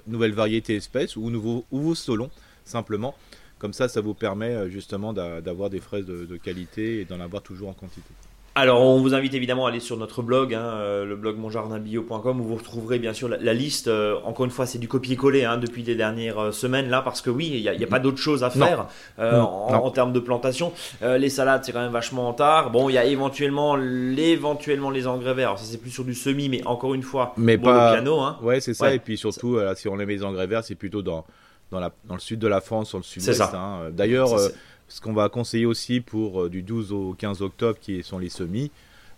nouvelles 0.07 0.33
variétés 0.33 0.75
espèces 0.75 1.15
ou 1.15 1.29
nouveaux, 1.29 1.65
ou 1.71 1.79
vos 1.79 1.95
stolons 1.95 2.31
simplement. 2.63 3.15
Comme 3.59 3.73
ça, 3.73 3.87
ça 3.87 4.01
vous 4.01 4.13
permet 4.13 4.53
euh, 4.55 4.69
justement 4.69 5.13
d'a- 5.13 5.41
d'avoir 5.41 5.69
des 5.69 5.79
fraises 5.79 6.05
de 6.05 6.37
qualité 6.37 7.01
et 7.01 7.05
d'en 7.05 7.19
avoir 7.19 7.41
toujours 7.43 7.69
en 7.69 7.73
quantité. 7.73 8.13
Alors, 8.57 8.79
on 8.79 9.01
vous 9.01 9.13
invite 9.13 9.33
évidemment 9.33 9.65
à 9.65 9.69
aller 9.69 9.81
sur 9.81 9.97
notre 9.97 10.21
blog, 10.21 10.53
hein, 10.53 10.63
euh, 10.77 11.03
le 11.03 11.17
blog 11.17 11.37
monjardinbio.com, 11.37 12.39
où 12.39 12.43
vous 12.45 12.55
retrouverez 12.55 12.99
bien 12.99 13.11
sûr 13.11 13.27
la, 13.27 13.35
la 13.35 13.53
liste. 13.53 13.89
Euh, 13.89 14.15
encore 14.23 14.45
une 14.45 14.51
fois, 14.51 14.65
c'est 14.65 14.77
du 14.77 14.87
copier-coller 14.87 15.43
hein, 15.43 15.57
depuis 15.57 15.83
les 15.83 15.95
dernières 15.95 16.39
euh, 16.39 16.51
semaines 16.53 16.89
là, 16.89 17.01
parce 17.01 17.19
que 17.21 17.29
oui, 17.29 17.51
il 17.53 17.61
n'y 17.61 17.67
a, 17.67 17.73
il 17.73 17.81
y 17.81 17.83
a 17.83 17.87
pas 17.87 17.99
d'autre 17.99 18.17
chose 18.17 18.45
à 18.45 18.49
faire 18.49 18.87
euh, 19.19 19.41
en, 19.41 19.91
termes 19.91 20.13
de 20.13 20.21
plantation. 20.21 20.71
Euh, 21.03 21.17
les 21.17 21.29
salades, 21.29 21.65
c'est 21.65 21.73
quand 21.73 21.81
même 21.81 21.91
vachement 21.91 22.29
en 22.29 22.33
tard. 22.33 22.71
Bon, 22.71 22.87
il 22.87 22.93
y 22.93 22.97
a 22.97 23.03
éventuellement, 23.03 23.77
éventuellement 23.77 24.89
les 24.89 25.05
engrais 25.05 25.33
verts. 25.33 25.49
Alors, 25.49 25.59
ça, 25.59 25.65
c'est 25.65 25.77
plus 25.77 25.91
sur 25.91 26.05
du 26.05 26.13
semis, 26.15 26.47
mais 26.47 26.65
encore 26.65 26.93
une 26.93 27.03
fois, 27.03 27.33
Mais 27.35 27.57
bon, 27.57 27.65
pas- 27.65 27.89
le 27.91 27.95
piano. 27.97 28.21
Hein. 28.21 28.37
Ouais, 28.41 28.61
c'est 28.61 28.73
ça. 28.73 28.85
Ouais. 28.85 28.95
Et 28.95 28.99
puis 28.99 29.17
surtout, 29.17 29.59
si 29.75 29.89
on 29.89 29.97
les 29.97 30.05
met 30.05 30.13
les 30.13 30.23
engrais 30.23 30.47
verts, 30.47 30.63
c'est 30.63 30.75
plutôt 30.75 31.01
dans, 31.01 31.25
dans, 31.71 31.81
la, 31.81 31.91
dans 32.05 32.13
le 32.15 32.21
sud 32.21 32.39
de 32.39 32.47
la 32.47 32.61
France, 32.61 32.87
sur 32.87 32.99
le 32.99 33.03
ça. 33.33 33.51
hein. 33.53 33.89
D'ailleurs, 33.91 34.29
ce 34.87 35.01
qu'on 35.01 35.13
va 35.13 35.29
conseiller 35.29 35.65
aussi 35.65 36.01
pour 36.01 36.43
euh, 36.43 36.49
du 36.49 36.61
12 36.61 36.91
au 36.91 37.13
15 37.17 37.41
octobre, 37.41 37.79
qui 37.79 38.03
sont 38.03 38.19
les 38.19 38.29
semis, 38.29 38.71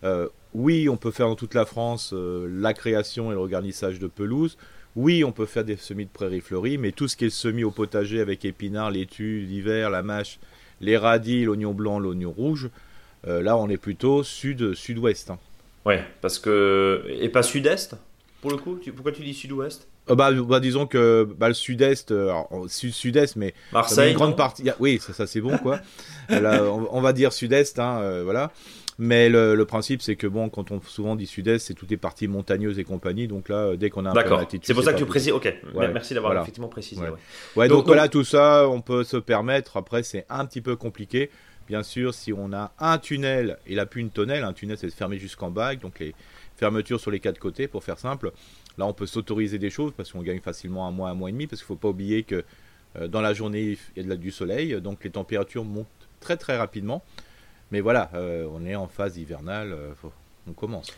euh, 0.03 0.27
oui, 0.53 0.89
on 0.89 0.97
peut 0.97 1.11
faire 1.11 1.27
dans 1.27 1.35
toute 1.35 1.53
la 1.53 1.65
France 1.65 2.11
euh, 2.13 2.47
la 2.49 2.73
création 2.73 3.31
et 3.31 3.33
le 3.35 3.39
regarnissage 3.39 3.99
de 3.99 4.07
pelouse. 4.07 4.57
Oui, 4.95 5.23
on 5.23 5.31
peut 5.31 5.45
faire 5.45 5.63
des 5.63 5.77
semis 5.77 6.05
de 6.05 6.09
prairies 6.09 6.41
fleuries, 6.41 6.77
mais 6.77 6.91
tout 6.91 7.07
ce 7.07 7.15
qui 7.15 7.25
est 7.25 7.29
semis 7.29 7.63
au 7.63 7.71
potager 7.71 8.19
avec 8.21 8.45
épinards, 8.45 8.91
laitue 8.91 9.45
d'hiver, 9.45 9.89
la 9.89 10.01
mâche, 10.01 10.39
les 10.81 10.97
radis, 10.97 11.45
l'oignon 11.45 11.73
blanc, 11.73 11.99
l'oignon 11.99 12.31
rouge, 12.31 12.69
là, 13.25 13.57
on 13.57 13.67
est 13.67 13.77
plutôt 13.77 14.23
sud, 14.23 14.73
sud-ouest. 14.73 15.31
hein. 15.31 15.39
Ouais, 15.85 16.03
parce 16.21 16.39
que. 16.39 17.03
Et 17.19 17.29
pas 17.29 17.43
sud-est 17.43 17.95
pour 18.41 18.51
le 18.51 18.57
coup? 18.57 18.79
Pourquoi 18.95 19.11
tu 19.11 19.21
dis 19.21 19.33
sud-ouest? 19.33 19.87
Bah, 20.15 20.31
bah, 20.31 20.59
disons 20.59 20.85
que 20.87 21.27
bah, 21.37 21.47
le 21.47 21.53
sud-est, 21.53 22.11
euh, 22.11 22.29
alors, 22.29 22.65
sud- 22.67 22.93
sud-est, 22.93 23.35
mais 23.35 23.53
Marseille 23.73 24.11
une 24.11 24.17
grande 24.17 24.37
partie. 24.37 24.63
Oui, 24.79 24.99
ça, 25.01 25.13
ça 25.13 25.27
c'est 25.27 25.41
bon 25.41 25.57
quoi. 25.57 25.79
Là, 26.29 26.63
on, 26.63 26.87
on 26.91 27.01
va 27.01 27.13
dire 27.13 27.33
sud-est, 27.33 27.79
hein, 27.79 27.99
euh, 28.01 28.21
voilà. 28.23 28.51
Mais 28.99 29.29
le, 29.29 29.53
le 29.53 29.65
principe, 29.65 30.01
c'est 30.01 30.15
que 30.15 30.25
bon, 30.25 30.49
quand 30.49 30.71
on 30.71 30.81
souvent 30.81 31.15
dit 31.15 31.27
sud-est, 31.27 31.59
c'est 31.67 31.75
toutes 31.75 31.91
les 31.91 31.97
parties 31.97 32.27
montagneuses 32.27 32.79
et 32.79 32.83
compagnie. 32.83 33.27
Donc 33.27 33.47
là, 33.47 33.57
euh, 33.57 33.75
dès 33.77 33.91
qu'on 33.91 34.05
a 34.07 34.09
un 34.09 34.13
D'accord. 34.13 34.43
C'est 34.63 34.73
pour 34.73 34.83
ça 34.83 34.91
que 34.93 34.97
tu 34.97 35.05
précises. 35.05 35.31
Ok. 35.31 35.43
Ouais, 35.75 35.87
Merci 35.89 36.15
d'avoir 36.15 36.31
voilà. 36.31 36.41
effectivement 36.41 36.67
précisé. 36.67 37.01
Ouais. 37.01 37.09
ouais. 37.09 37.15
Ouais, 37.55 37.67
Donc, 37.67 37.79
donc, 37.79 37.85
voilà, 37.87 38.07
tout 38.07 38.23
ça, 38.23 38.67
on 38.67 38.81
peut 38.81 39.03
se 39.03 39.17
permettre. 39.17 39.77
Après, 39.77 40.01
c'est 40.01 40.25
un 40.29 40.45
petit 40.45 40.61
peu 40.61 40.75
compliqué. 40.75 41.29
Bien 41.67 41.83
sûr, 41.83 42.13
si 42.13 42.33
on 42.33 42.53
a 42.53 42.71
un 42.79 42.97
tunnel, 42.97 43.57
il 43.67 43.79
a 43.79 43.85
plus 43.85 44.01
une 44.01 44.09
tonnelle, 44.09 44.43
un 44.45 44.53
tunnel 44.53 44.77
c'est 44.79 44.89
fermé 44.89 45.19
jusqu'en 45.19 45.51
bas, 45.51 45.75
donc 45.75 45.99
les 45.99 46.15
fermetures 46.55 46.99
sur 46.99 47.11
les 47.11 47.19
quatre 47.19 47.39
côtés 47.39 47.67
pour 47.67 47.83
faire 47.83 47.99
simple. 47.99 48.31
Là, 48.77 48.85
on 48.85 48.93
peut 48.93 49.07
s'autoriser 49.07 49.59
des 49.59 49.69
choses 49.69 49.91
parce 49.95 50.11
qu'on 50.11 50.21
gagne 50.21 50.39
facilement 50.39 50.87
un 50.87 50.91
mois, 50.91 51.09
un 51.09 51.15
mois 51.15 51.29
et 51.29 51.31
demi, 51.31 51.47
parce 51.47 51.61
qu'il 51.61 51.65
ne 51.73 51.77
faut 51.77 51.81
pas 51.81 51.89
oublier 51.89 52.23
que 52.23 52.43
euh, 52.97 53.07
dans 53.07 53.21
la 53.21 53.33
journée, 53.33 53.77
il 53.95 54.07
y 54.07 54.11
a 54.11 54.15
du 54.15 54.31
soleil, 54.31 54.79
donc 54.81 55.03
les 55.03 55.09
températures 55.09 55.65
montent 55.65 55.87
très 56.19 56.37
très 56.37 56.57
rapidement. 56.57 57.03
Mais 57.71 57.81
voilà, 57.81 58.09
euh, 58.13 58.47
on 58.51 58.65
est 58.65 58.75
en 58.75 58.87
phase 58.87 59.17
hivernale, 59.17 59.73
euh, 59.73 59.93
on 60.47 60.53
commence. 60.53 60.91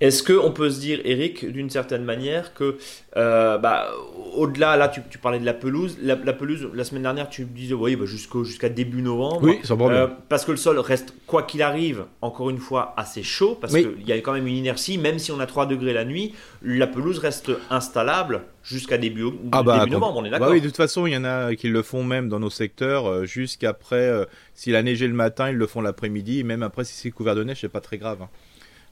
Est-ce 0.00 0.22
qu'on 0.22 0.50
peut 0.50 0.70
se 0.70 0.80
dire, 0.80 1.00
Eric, 1.04 1.44
d'une 1.50 1.68
certaine 1.68 2.04
manière, 2.04 2.54
que 2.54 2.78
euh, 3.18 3.58
bah, 3.58 3.90
au-delà, 4.34 4.78
là, 4.78 4.88
tu, 4.88 5.02
parlais 5.18 5.38
de 5.38 5.44
la 5.44 5.52
pelouse. 5.52 5.98
La, 6.00 6.16
pelouse, 6.16 6.70
la 6.72 6.84
semaine 6.84 7.02
dernière, 7.02 7.28
tu 7.28 7.44
disais, 7.44 7.74
oui, 7.74 7.96
bah, 7.96 8.06
jusqu'à 8.06 8.70
début 8.70 9.02
novembre. 9.02 9.40
Oui, 9.42 9.58
ça 9.62 9.74
euh, 9.78 10.06
Parce 10.30 10.46
que 10.46 10.52
le 10.52 10.56
sol 10.56 10.78
reste, 10.78 11.12
quoi 11.26 11.42
qu'il 11.42 11.60
arrive, 11.60 12.04
encore 12.22 12.48
une 12.48 12.58
fois, 12.58 12.94
assez 12.96 13.22
chaud, 13.22 13.58
parce 13.60 13.74
qu'il 13.74 14.06
y 14.06 14.12
a 14.12 14.16
quand 14.16 14.32
même 14.32 14.46
une 14.46 14.56
inertie, 14.56 14.96
même 14.96 15.18
si 15.18 15.32
on 15.32 15.40
a 15.40 15.46
3 15.46 15.66
degrés 15.66 15.92
la 15.92 16.06
nuit, 16.06 16.34
la 16.62 16.86
pelouse 16.86 17.18
reste 17.18 17.50
installable 17.68 18.42
jusqu'à 18.62 18.96
début, 18.96 19.26
ah 19.52 19.62
bah, 19.62 19.80
début 19.80 19.92
novembre, 19.92 20.18
on 20.18 20.24
est 20.24 20.30
bah 20.30 20.38
d'accord. 20.38 20.54
oui, 20.54 20.60
de 20.60 20.66
toute 20.66 20.76
façon, 20.76 21.06
il 21.06 21.12
y 21.12 21.16
en 21.16 21.24
a 21.24 21.54
qui 21.54 21.68
le 21.68 21.82
font 21.82 22.04
même 22.04 22.28
dans 22.28 22.40
nos 22.40 22.50
secteurs, 22.50 23.06
euh, 23.06 23.24
jusqu'après, 23.26 24.26
s'il 24.54 24.76
a 24.76 24.82
neigé 24.82 25.06
le 25.06 25.14
matin, 25.14 25.50
ils 25.50 25.56
le 25.56 25.66
font 25.66 25.82
l'après-midi, 25.82 26.42
même 26.44 26.62
après, 26.62 26.84
si 26.84 26.94
c'est 26.94 27.10
couvert 27.10 27.34
de 27.34 27.44
neige, 27.44 27.58
c'est 27.60 27.68
pas 27.68 27.80
très 27.80 27.98
grave. 27.98 28.22
Hein. 28.22 28.28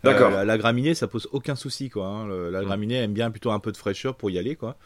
D'accord. 0.05 0.33
Euh, 0.33 0.45
la, 0.45 0.59
graminée, 0.59 0.95
ça 0.95 1.09
pose 1.09 1.28
aucun 1.33 1.57
souci, 1.57 1.90
quoi. 1.90 2.07
Hein. 2.07 2.28
la 2.50 2.62
graminée 2.62 2.97
aime 2.97 3.12
bien 3.12 3.31
plutôt 3.31 3.50
un 3.50 3.59
peu 3.59 3.73
de 3.73 3.76
fraîcheur 3.76 4.14
pour 4.14 4.31
y 4.31 4.38
aller, 4.38 4.57
quoi. 4.57 4.76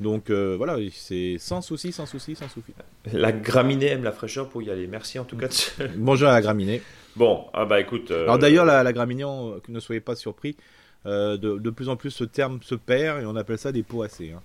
Donc 0.00 0.30
euh, 0.30 0.56
voilà, 0.56 0.78
c'est 0.92 1.36
sans 1.38 1.60
souci, 1.60 1.92
sans 1.92 2.06
souci, 2.06 2.34
sans 2.34 2.48
souci. 2.48 2.72
La 3.12 3.30
graminée 3.30 3.86
aime 3.86 4.04
la 4.04 4.12
fraîcheur 4.12 4.48
pour 4.48 4.62
y 4.62 4.70
aller. 4.70 4.86
Merci 4.86 5.18
en 5.18 5.24
tout 5.24 5.36
cas. 5.36 5.48
Bonjour 5.96 6.28
à 6.28 6.32
la 6.32 6.40
graminée. 6.40 6.82
Bon, 7.14 7.44
ah 7.52 7.66
bah 7.66 7.78
écoute. 7.80 8.10
Euh, 8.10 8.24
Alors 8.24 8.38
d'ailleurs, 8.38 8.64
la, 8.64 8.92
graminée, 8.92 9.24
ne 9.68 9.80
soyez 9.80 10.00
pas 10.00 10.16
surpris, 10.16 10.56
de, 11.04 11.36
de, 11.36 11.70
plus 11.70 11.88
en 11.88 11.96
plus 11.96 12.10
ce 12.10 12.24
terme 12.24 12.60
se 12.62 12.74
perd 12.74 13.22
et 13.22 13.26
on 13.26 13.36
appelle 13.36 13.58
ça 13.58 13.70
des 13.70 13.82
poacés. 13.82 14.32
Hein. 14.32 14.40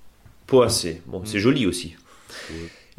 Poacés, 0.47 1.01
bon, 1.05 1.23
c'est 1.25 1.39
joli 1.39 1.65
aussi. 1.65 1.95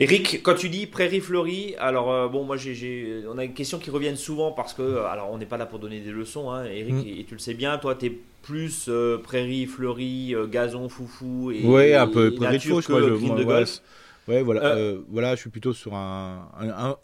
Eric, 0.00 0.42
quand 0.44 0.54
tu 0.54 0.68
dis 0.68 0.86
prairie 0.86 1.20
fleurie, 1.20 1.74
alors 1.76 2.12
euh, 2.12 2.28
bon, 2.28 2.44
moi 2.44 2.56
j'ai, 2.56 3.24
on 3.28 3.36
a 3.36 3.44
une 3.44 3.52
question 3.52 3.80
qui 3.80 3.90
revient 3.90 4.16
souvent 4.16 4.52
parce 4.52 4.72
que, 4.72 4.82
euh, 4.82 5.06
alors 5.06 5.32
on 5.32 5.38
n'est 5.38 5.46
pas 5.46 5.56
là 5.56 5.66
pour 5.66 5.80
donner 5.80 5.98
des 5.98 6.12
leçons, 6.12 6.52
hein, 6.52 6.64
Eric, 6.66 6.94
mm. 6.94 7.04
et, 7.18 7.24
tu 7.24 7.34
le 7.34 7.40
sais 7.40 7.54
bien, 7.54 7.78
toi 7.78 7.96
tu 7.96 8.06
es 8.06 8.12
plus 8.42 8.86
euh, 8.88 9.18
prairie 9.18 9.66
fleurie, 9.66 10.36
gazon 10.52 10.88
foufou 10.88 11.50
et, 11.50 11.64
ouais, 11.64 11.94
un 11.94 12.06
peu 12.06 12.32
prairie 12.32 12.58
de 12.58 12.68
moi, 12.70 13.36
de 13.36 13.44
golf. 13.44 13.80
Ouais, 14.28 14.42
voilà, 14.42 14.76
voilà, 15.08 15.34
je 15.34 15.40
suis 15.40 15.50
plutôt 15.50 15.72
sur 15.72 15.94
un, 15.94 16.48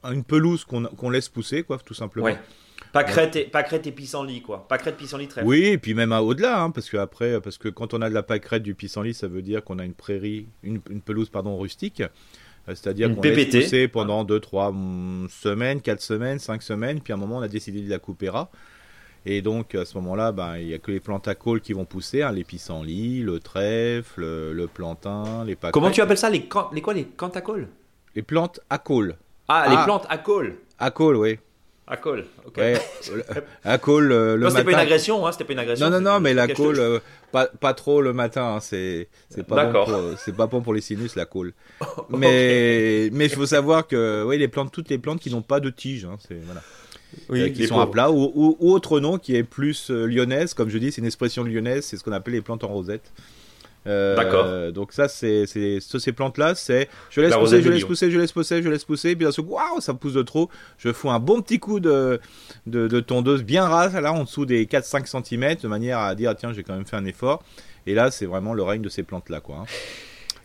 une 0.04 0.22
pelouse 0.22 0.64
qu'on, 0.64 1.10
laisse 1.10 1.28
pousser, 1.28 1.64
quoi, 1.64 1.78
tout 1.78 1.94
simplement. 1.94 2.26
Ouais. 2.26 2.38
Pâquerette 2.92 3.34
et, 3.34 3.44
pâquerette 3.44 3.88
et 3.88 3.92
pissenlit, 3.92 4.42
quoi. 4.42 4.68
Pâquerette, 4.68 4.96
pissenlit, 4.96 5.26
très 5.26 5.42
Oui, 5.42 5.64
et 5.64 5.78
puis 5.78 5.94
même 5.94 6.12
au-delà, 6.12 6.62
hein, 6.62 6.70
parce 6.70 6.88
que 6.88 6.96
après, 6.96 7.40
parce 7.40 7.58
que 7.58 7.68
quand 7.68 7.92
on 7.92 8.02
a 8.02 8.08
de 8.08 8.14
la 8.14 8.22
pâquerette, 8.22 8.62
du 8.62 8.74
pissenlit, 8.76 9.14
ça 9.14 9.26
veut 9.26 9.42
dire 9.42 9.64
qu'on 9.64 9.80
a 9.80 9.84
une 9.84 9.94
prairie, 9.94 10.46
une, 10.62 10.80
une 10.90 11.00
pelouse, 11.00 11.28
pardon, 11.28 11.58
rustique. 11.58 12.02
Euh, 12.68 12.74
c'est-à-dire 12.74 13.14
qu'on 13.14 13.20
laisse 13.20 13.50
pousser 13.50 13.88
pendant 13.88 14.24
2, 14.24 14.40
3 14.40 14.72
mm, 14.72 15.28
semaines, 15.28 15.80
4 15.80 16.00
semaines, 16.00 16.38
5 16.38 16.62
semaines, 16.62 17.00
puis 17.00 17.12
à 17.12 17.16
un 17.16 17.18
moment 17.18 17.38
on 17.38 17.42
a 17.42 17.48
décidé 17.48 17.80
de 17.80 17.90
la 17.90 17.98
couper 17.98 18.28
ras. 18.28 18.48
Et 19.26 19.40
donc 19.40 19.74
à 19.74 19.84
ce 19.84 19.96
moment-là, 19.98 20.32
ben, 20.32 20.58
il 20.58 20.66
n'y 20.66 20.74
a 20.74 20.78
que 20.78 20.90
les 20.90 21.00
plantes 21.00 21.28
à 21.28 21.34
col 21.34 21.60
qui 21.60 21.72
vont 21.72 21.84
pousser, 21.84 22.22
hein, 22.22 22.32
les 22.32 22.44
pissenlits, 22.44 23.22
le 23.22 23.40
trèfle, 23.40 24.20
le, 24.52 24.66
plantain, 24.66 25.44
les 25.44 25.56
pâquerettes. 25.56 25.72
Comment 25.72 25.90
tu 25.90 26.00
appelles 26.02 26.18
ça 26.18 26.30
les, 26.30 26.48
les 26.72 26.80
quoi 26.82 26.94
Les 26.94 27.04
cantacoles 27.04 27.68
Les 28.14 28.22
plantes 28.22 28.60
à 28.68 28.78
col. 28.78 29.16
Ah, 29.48 29.66
les 29.68 29.76
ah. 29.78 29.84
plantes 29.84 30.06
à 30.08 30.18
col 30.18 30.56
À 30.78 30.90
col, 30.90 31.16
oui. 31.16 31.38
À 31.86 31.98
col, 31.98 32.24
ok. 32.46 32.60
à 33.64 33.78
col 33.78 34.06
le, 34.06 34.36
non, 34.38 34.48
C'était 34.48 34.64
pas 34.64 34.72
une 34.72 34.78
agression, 34.78 35.26
hein, 35.26 35.32
c'était 35.32 35.44
pas 35.44 35.52
une 35.52 35.58
agression. 35.58 35.90
Non, 35.90 36.00
non, 36.00 36.12
non, 36.12 36.20
mais 36.20 36.32
la 36.32 36.48
col, 36.48 36.78
euh, 36.78 36.98
pas, 37.30 37.46
pas 37.46 37.74
trop 37.74 38.00
le 38.00 38.14
matin, 38.14 38.56
hein, 38.56 38.60
c'est 38.60 39.08
pas 39.46 39.66
bon 39.66 39.84
pour, 39.84 40.18
c'est 40.18 40.34
pas 40.34 40.46
bon 40.46 40.62
pour 40.62 40.72
les 40.72 40.80
sinus 40.80 41.14
la 41.14 41.26
col. 41.26 41.52
mais 42.08 43.10
mais 43.12 43.26
il 43.26 43.30
faut 43.30 43.44
savoir 43.44 43.86
que 43.86 44.24
oui, 44.26 44.38
les 44.38 44.48
plantes, 44.48 44.72
toutes 44.72 44.88
les 44.88 44.98
plantes 44.98 45.20
qui 45.20 45.30
n'ont 45.30 45.42
pas 45.42 45.60
de 45.60 45.68
tiges, 45.68 46.06
hein, 46.06 46.16
voilà. 46.46 46.62
Oui, 47.28 47.42
euh, 47.42 47.48
qui 47.50 47.66
sont 47.66 47.78
à 47.78 47.86
plat 47.86 48.10
ou, 48.10 48.32
ou, 48.34 48.72
autre 48.72 49.00
nom 49.00 49.18
qui 49.18 49.36
est 49.36 49.44
plus 49.44 49.90
euh, 49.90 50.06
lyonnaise, 50.06 50.54
comme 50.54 50.68
je 50.68 50.78
dis, 50.78 50.92
c'est 50.92 51.00
une 51.00 51.06
expression 51.06 51.44
lyonnaise, 51.44 51.84
c'est 51.84 51.96
ce 51.96 52.04
qu'on 52.04 52.12
appelle 52.12 52.34
les 52.34 52.40
plantes 52.40 52.64
en 52.64 52.68
rosette. 52.68 53.12
Euh, 53.86 54.16
D'accord. 54.16 54.72
Donc 54.72 54.92
ça, 54.92 55.08
c'est, 55.08 55.46
ces 55.46 56.12
plantes-là, 56.12 56.54
c'est 56.54 56.88
je 57.10 57.20
laisse 57.20 57.34
pousser, 57.36 57.62
je 57.62 57.70
laisse 57.70 57.84
pousser, 57.84 58.10
je 58.10 58.18
laisse 58.18 58.32
pousser, 58.32 58.62
je 58.62 58.68
laisse 58.68 58.84
pousser, 58.84 59.16
puis 59.16 59.26
d'un 59.26 59.32
coup, 59.32 59.54
waouh, 59.54 59.80
ça 59.80 59.94
pousse 59.94 60.14
de 60.14 60.22
trop. 60.22 60.48
Je 60.78 60.92
fous 60.92 61.10
un 61.10 61.20
bon 61.20 61.42
petit 61.42 61.58
coup 61.58 61.80
de, 61.80 62.20
de, 62.66 63.00
tondeuse 63.00 63.42
bien 63.42 63.66
rase, 63.66 63.94
là, 63.94 64.12
en 64.12 64.24
dessous 64.24 64.46
des 64.46 64.66
4-5 64.66 65.24
cm, 65.24 65.56
de 65.62 65.68
manière 65.68 65.98
à 65.98 66.14
dire, 66.14 66.30
ah, 66.30 66.34
tiens, 66.34 66.52
j'ai 66.52 66.62
quand 66.62 66.74
même 66.74 66.86
fait 66.86 66.96
un 66.96 67.04
effort. 67.04 67.42
Et 67.86 67.94
là, 67.94 68.10
c'est 68.10 68.26
vraiment 68.26 68.54
le 68.54 68.62
règne 68.62 68.82
de 68.82 68.88
ces 68.88 69.02
plantes-là, 69.02 69.40
quoi. 69.40 69.56
Hein. 69.56 69.66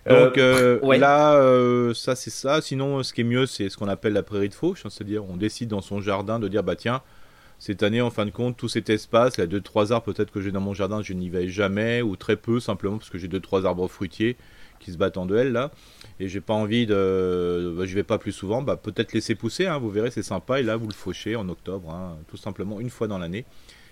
Euh, 0.07 0.25
Donc 0.25 0.37
euh, 0.37 0.97
là, 0.97 1.93
ça 1.93 2.15
c'est 2.15 2.29
ça. 2.29 2.61
Sinon, 2.61 3.03
ce 3.03 3.13
qui 3.13 3.21
est 3.21 3.25
mieux, 3.25 3.45
c'est 3.45 3.69
ce 3.69 3.77
qu'on 3.77 3.87
appelle 3.87 4.13
la 4.13 4.23
prairie 4.23 4.49
de 4.49 4.53
fauche, 4.53 4.85
hein, 4.85 4.89
c'est-à-dire 4.89 5.23
on 5.29 5.35
décide 5.35 5.69
dans 5.69 5.81
son 5.81 6.01
jardin 6.01 6.39
de 6.39 6.47
dire 6.47 6.63
bah 6.63 6.75
tiens, 6.75 7.01
cette 7.59 7.83
année, 7.83 7.99
en 7.99 8.09
fin 8.09 8.25
de 8.25 8.31
compte, 8.31 8.55
tout 8.55 8.69
cet 8.69 8.89
espace, 8.89 9.37
a 9.37 9.45
deux 9.45 9.59
trois 9.59 9.91
arbres 9.91 10.13
peut-être 10.13 10.31
que 10.31 10.39
j'ai 10.39 10.51
dans 10.51 10.61
mon 10.61 10.73
jardin, 10.73 11.01
je 11.01 11.13
n'y 11.13 11.29
vais 11.29 11.49
jamais 11.49 12.01
ou 12.01 12.15
très 12.15 12.37
peu 12.37 12.61
simplement 12.61 12.97
parce 12.97 13.09
que 13.09 13.17
j'ai 13.17 13.27
deux 13.27 13.41
trois 13.41 13.65
arbres 13.65 13.87
fruitiers 13.89 14.37
qui 14.79 14.93
se 14.93 14.97
battent 14.97 15.17
en 15.17 15.25
duel 15.25 15.51
là. 15.51 15.71
Et 16.21 16.29
j'ai 16.29 16.39
pas 16.39 16.53
envie 16.53 16.85
de 16.85 17.75
bah, 17.77 17.85
je 17.85 17.93
vais 17.95 18.03
pas 18.03 18.17
plus 18.17 18.31
souvent. 18.31 18.61
Bah 18.61 18.77
peut-être 18.77 19.11
laisser 19.11 19.35
pousser 19.35 19.67
hein, 19.67 19.77
vous 19.77 19.89
verrez 19.89 20.09
c'est 20.09 20.23
sympa. 20.23 20.61
Et 20.61 20.63
là 20.63 20.77
vous 20.77 20.87
le 20.87 20.93
fauchez 20.93 21.35
en 21.35 21.49
octobre 21.49 21.91
hein, 21.91 22.17
tout 22.29 22.37
simplement 22.37 22.79
une 22.79 22.89
fois 22.89 23.07
dans 23.07 23.17
l'année. 23.17 23.45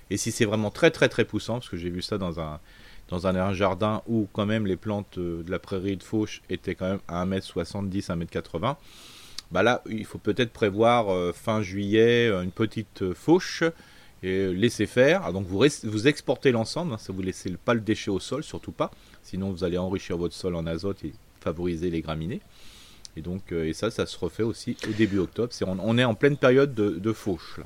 Et 0.10 0.16
si 0.16 0.32
c'est 0.32 0.46
vraiment 0.46 0.72
très 0.72 0.90
très 0.90 1.10
très 1.10 1.26
poussant 1.26 1.56
parce 1.56 1.68
que 1.68 1.76
j'ai 1.76 1.90
vu 1.90 2.02
ça 2.02 2.18
dans 2.18 2.40
un 2.40 2.62
dans 3.10 3.28
un, 3.28 3.54
jardin 3.54 4.02
où 4.08 4.28
quand 4.34 4.46
même 4.46 4.66
les 4.66 4.76
plantes 4.76 5.18
euh, 5.18 5.42
de 5.42 5.50
la 5.50 5.60
prairie 5.60 5.96
de 5.96 6.04
fauche 6.04 6.42
étaient 6.50 6.76
quand 6.76 6.90
même 6.90 7.00
à 7.08 7.26
1m70 7.26 8.08
1m80 8.08 8.76
bah 9.52 9.64
là, 9.64 9.82
il 9.90 10.06
faut 10.06 10.18
peut-être 10.18 10.52
prévoir 10.52 11.10
euh, 11.10 11.32
fin 11.32 11.62
juillet 11.62 12.28
euh, 12.28 12.44
une 12.44 12.52
petite 12.52 13.02
euh, 13.02 13.14
fauche 13.14 13.64
et 14.24 14.52
laisser 14.54 14.88
faire. 14.88 15.22
Ah, 15.24 15.32
donc 15.32 15.46
vous, 15.48 15.64
vous 15.84 16.08
exportez 16.08 16.52
l'ensemble, 16.52 16.94
hein, 16.94 16.98
ça 16.98 17.14
vous 17.14 17.22
laissez 17.22 17.52
pas 17.52 17.74
le 17.74 17.80
déchet 17.80 18.12
au 18.12 18.20
sol, 18.20 18.44
surtout 18.44 18.72
pas. 18.72 18.92
Sinon 19.24 19.52
vous 19.52 19.64
allez 19.64 19.78
enrichir 19.78 20.18
votre 20.18 20.34
sol 20.34 20.56
en 20.56 20.66
azote 20.66 21.04
et 21.06 21.14
favoriser 21.40 21.90
les 21.90 22.02
graminées. 22.02 22.42
Et 23.16 23.22
donc 23.22 23.52
ça, 23.74 23.90
ça 23.90 24.06
se 24.06 24.16
refait 24.20 24.44
aussi 24.44 24.78
au 24.88 24.92
début 24.92 25.18
octobre. 25.18 25.52
on, 25.66 25.98
est 25.98 26.04
en 26.04 26.14
pleine 26.14 26.38
période 26.38 26.76
de, 26.76 26.90
de 26.92 27.14
fauche. 27.14 27.60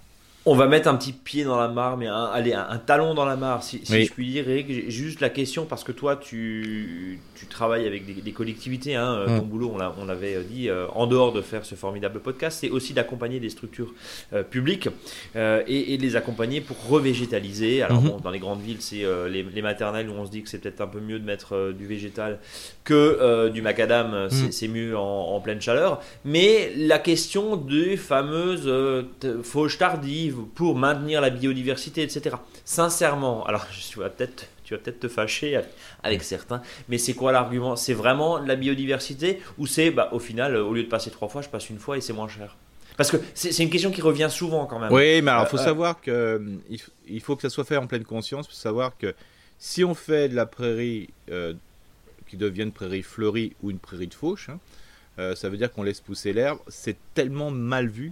On 0.45 0.55
va 0.55 0.65
mettre 0.65 0.88
un 0.88 0.95
petit 0.95 1.12
pied 1.12 1.43
dans 1.43 1.60
la 1.60 1.67
mare, 1.67 1.98
mais 1.98 2.07
un, 2.07 2.25
allez, 2.25 2.53
un, 2.53 2.77
talon 2.79 3.13
dans 3.13 3.25
la 3.25 3.36
mare, 3.36 3.62
si, 3.62 3.83
je 3.86 4.12
puis 4.12 4.27
dire. 4.27 4.50
Eric, 4.50 4.89
juste 4.89 5.19
la 5.19 5.29
question, 5.29 5.65
parce 5.65 5.83
que 5.83 5.91
toi, 5.91 6.15
tu, 6.15 7.19
tu 7.36 7.45
travailles 7.45 7.86
avec 7.86 8.24
des, 8.24 8.31
collectivités. 8.31 8.95
Hein, 8.95 9.13
euh, 9.13 9.39
Ton 9.39 9.45
boulot, 9.45 9.75
on 9.98 10.05
l'avait 10.05 10.36
euh, 10.36 10.43
dit, 10.43 10.67
euh, 10.67 10.88
en 10.95 11.05
dehors 11.05 11.31
de 11.31 11.41
faire 11.41 11.63
ce 11.63 11.75
formidable 11.75 12.19
podcast, 12.21 12.60
c'est 12.62 12.71
aussi 12.71 12.93
d'accompagner 12.93 13.39
des 13.39 13.50
structures 13.50 13.93
publiques 14.50 14.89
et, 15.36 15.98
les 15.98 16.15
accompagner 16.15 16.62
pour 16.62 16.77
revégétaliser. 16.88 17.83
Alors, 17.83 18.01
mhm. 18.01 18.21
dans 18.24 18.31
les 18.31 18.39
grandes 18.39 18.62
villes, 18.62 18.81
c'est 18.81 19.05
les, 19.29 19.62
maternelles 19.62 20.10
où 20.10 20.13
on 20.13 20.25
se 20.25 20.31
dit 20.31 20.41
que 20.41 20.50
c'est 20.50 20.57
peut-être 20.57 20.81
un 20.81 20.88
peu 20.88 21.00
mieux 21.00 21.19
de 21.19 21.25
mettre 21.25 21.71
du 21.71 21.86
végétal 21.86 22.39
que 22.83 23.50
du 23.50 23.62
macadam, 23.62 24.27
mhm. 24.31 24.51
c'est 24.51 24.67
mieux 24.67 24.98
en, 24.98 25.36
en, 25.36 25.39
pleine 25.39 25.62
chaleur. 25.62 26.01
Mais 26.25 26.71
la 26.75 26.98
question 26.98 27.57
des 27.57 27.98
fameuses 27.98 28.71
fauches 29.43 29.77
tardives, 29.77 30.31
pour 30.32 30.76
maintenir 30.76 31.22
la 31.22 31.30
biodiversité, 31.30 32.02
etc. 32.04 32.36
Sincèrement, 32.66 33.46
alors 33.46 33.68
tu 33.70 34.00
vas 34.00 34.10
peut-être 34.10 34.48
tu 34.64 34.74
vas 34.74 34.80
peut-être 34.80 35.02
te 35.02 35.08
fâcher 35.10 35.60
avec 36.02 36.24
certains, 36.24 36.62
mais 36.88 36.98
c'est 36.98 37.14
quoi 37.14 37.32
l'argument? 37.34 37.76
C'est 37.76 37.94
vraiment 37.94 38.38
la 38.38 38.56
biodiversité 38.56 39.42
ou 39.58 39.68
c'est 39.68 39.92
bah, 39.92 40.10
au 40.14 40.20
final, 40.20 40.56
au 40.56 40.74
lieu 40.74 40.84
de 40.84 40.88
passer 40.88 41.12
trois 41.12 41.28
fois, 41.28 41.42
je 41.42 41.50
passe 41.50 41.70
une 41.70 41.80
fois 41.80 41.98
et 41.98 42.02
c'est 42.02 42.14
moins 42.14 42.30
cher? 42.30 42.56
Parce 42.98 43.12
que 43.12 43.18
c'est 43.34 43.64
une 43.64 43.70
question 43.70 43.92
qui 43.92 44.02
revient 44.02 44.30
souvent 44.30 44.66
quand 44.66 44.80
même. 44.80 44.92
Oui, 44.92 45.22
mais 45.22 45.32
alors 45.32 45.44
il 45.44 45.50
faut 45.50 45.58
euh, 45.58 45.62
euh, 45.62 45.66
savoir 45.66 46.02
que 46.02 46.12
euh, 46.12 46.78
il 47.08 47.22
faut 47.22 47.36
que 47.36 47.42
ça 47.42 47.50
soit 47.50 47.64
fait 47.64 47.78
en 47.78 47.88
pleine 47.88 48.04
conscience. 48.04 48.46
Il 48.48 48.50
faut 48.50 48.56
savoir 48.56 48.98
que 48.98 49.14
si 49.58 49.84
on 49.84 49.96
fait 49.96 50.30
de 50.30 50.36
la 50.36 50.46
prairie 50.46 51.10
qui 52.28 52.38
devient 52.38 52.64
une 52.64 52.72
prairie 52.72 53.04
fleurie 53.04 53.56
ou 53.62 53.72
une 53.72 53.80
prairie 53.80 54.08
de 54.08 54.14
fauche, 54.14 54.50
hein, 54.50 55.36
ça 55.36 55.50
veut 55.50 55.58
dire 55.58 55.72
qu'on 55.72 55.84
laisse 55.84 56.00
pousser 56.00 56.32
l'herbe. 56.32 56.60
C'est 56.68 56.98
tellement 57.14 57.52
mal 57.52 57.88
vu 57.88 58.12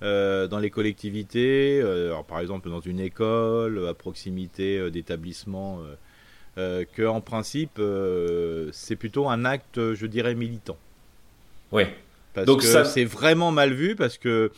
dans 0.00 0.58
les 0.58 0.70
collectivités, 0.70 1.80
euh, 1.82 2.14
par 2.26 2.40
exemple 2.40 2.70
dans 2.70 2.80
une 2.80 3.00
école, 3.00 3.86
à 3.88 3.94
proximité 3.94 4.78
euh, 4.78 4.90
d'établissements, 4.90 5.80
que 6.56 7.06
en 7.06 7.20
principe 7.20 7.80
c'est 8.72 8.96
plutôt 8.96 9.28
un 9.28 9.44
acte, 9.44 9.94
je 9.94 10.06
dirais, 10.06 10.34
militant. 10.34 10.76
Oui. 11.70 11.84
Parce 12.34 12.46
Donc 12.46 12.62
que 12.62 12.84
c'est 12.84 13.04
vraiment 13.04 13.52
mal 13.52 13.72
vu 13.72 13.94
parce 13.94 14.18
que 14.18 14.50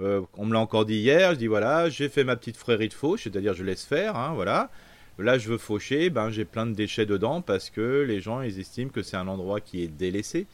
on 0.00 0.46
me 0.46 0.52
l'a 0.52 0.60
encore 0.60 0.84
dit 0.84 0.98
hier, 0.98 1.34
je 1.34 1.38
dis 1.38 1.48
voilà, 1.48 1.88
j'ai 1.88 2.08
fait 2.08 2.22
ma 2.22 2.36
petite 2.36 2.56
frérie 2.56 2.88
de 2.88 2.94
fauche, 2.94 3.24
c'est-à-dire 3.24 3.54
je 3.54 3.64
laisse 3.64 3.84
faire, 3.84 4.16
hein, 4.16 4.32
voilà. 4.34 4.70
Là, 5.18 5.36
je 5.36 5.48
veux 5.48 5.58
faucher, 5.58 6.10
ben 6.10 6.30
j'ai 6.30 6.44
plein 6.44 6.64
de 6.64 6.74
déchets 6.74 7.06
dedans 7.06 7.42
parce 7.42 7.70
que 7.70 8.04
les 8.06 8.20
gens 8.20 8.40
ils 8.40 8.60
estiment 8.60 8.90
que 8.90 9.02
c'est 9.02 9.16
un 9.16 9.26
endroit 9.26 9.60
qui 9.60 9.82
est 9.82 9.88
délaissé 9.88 10.46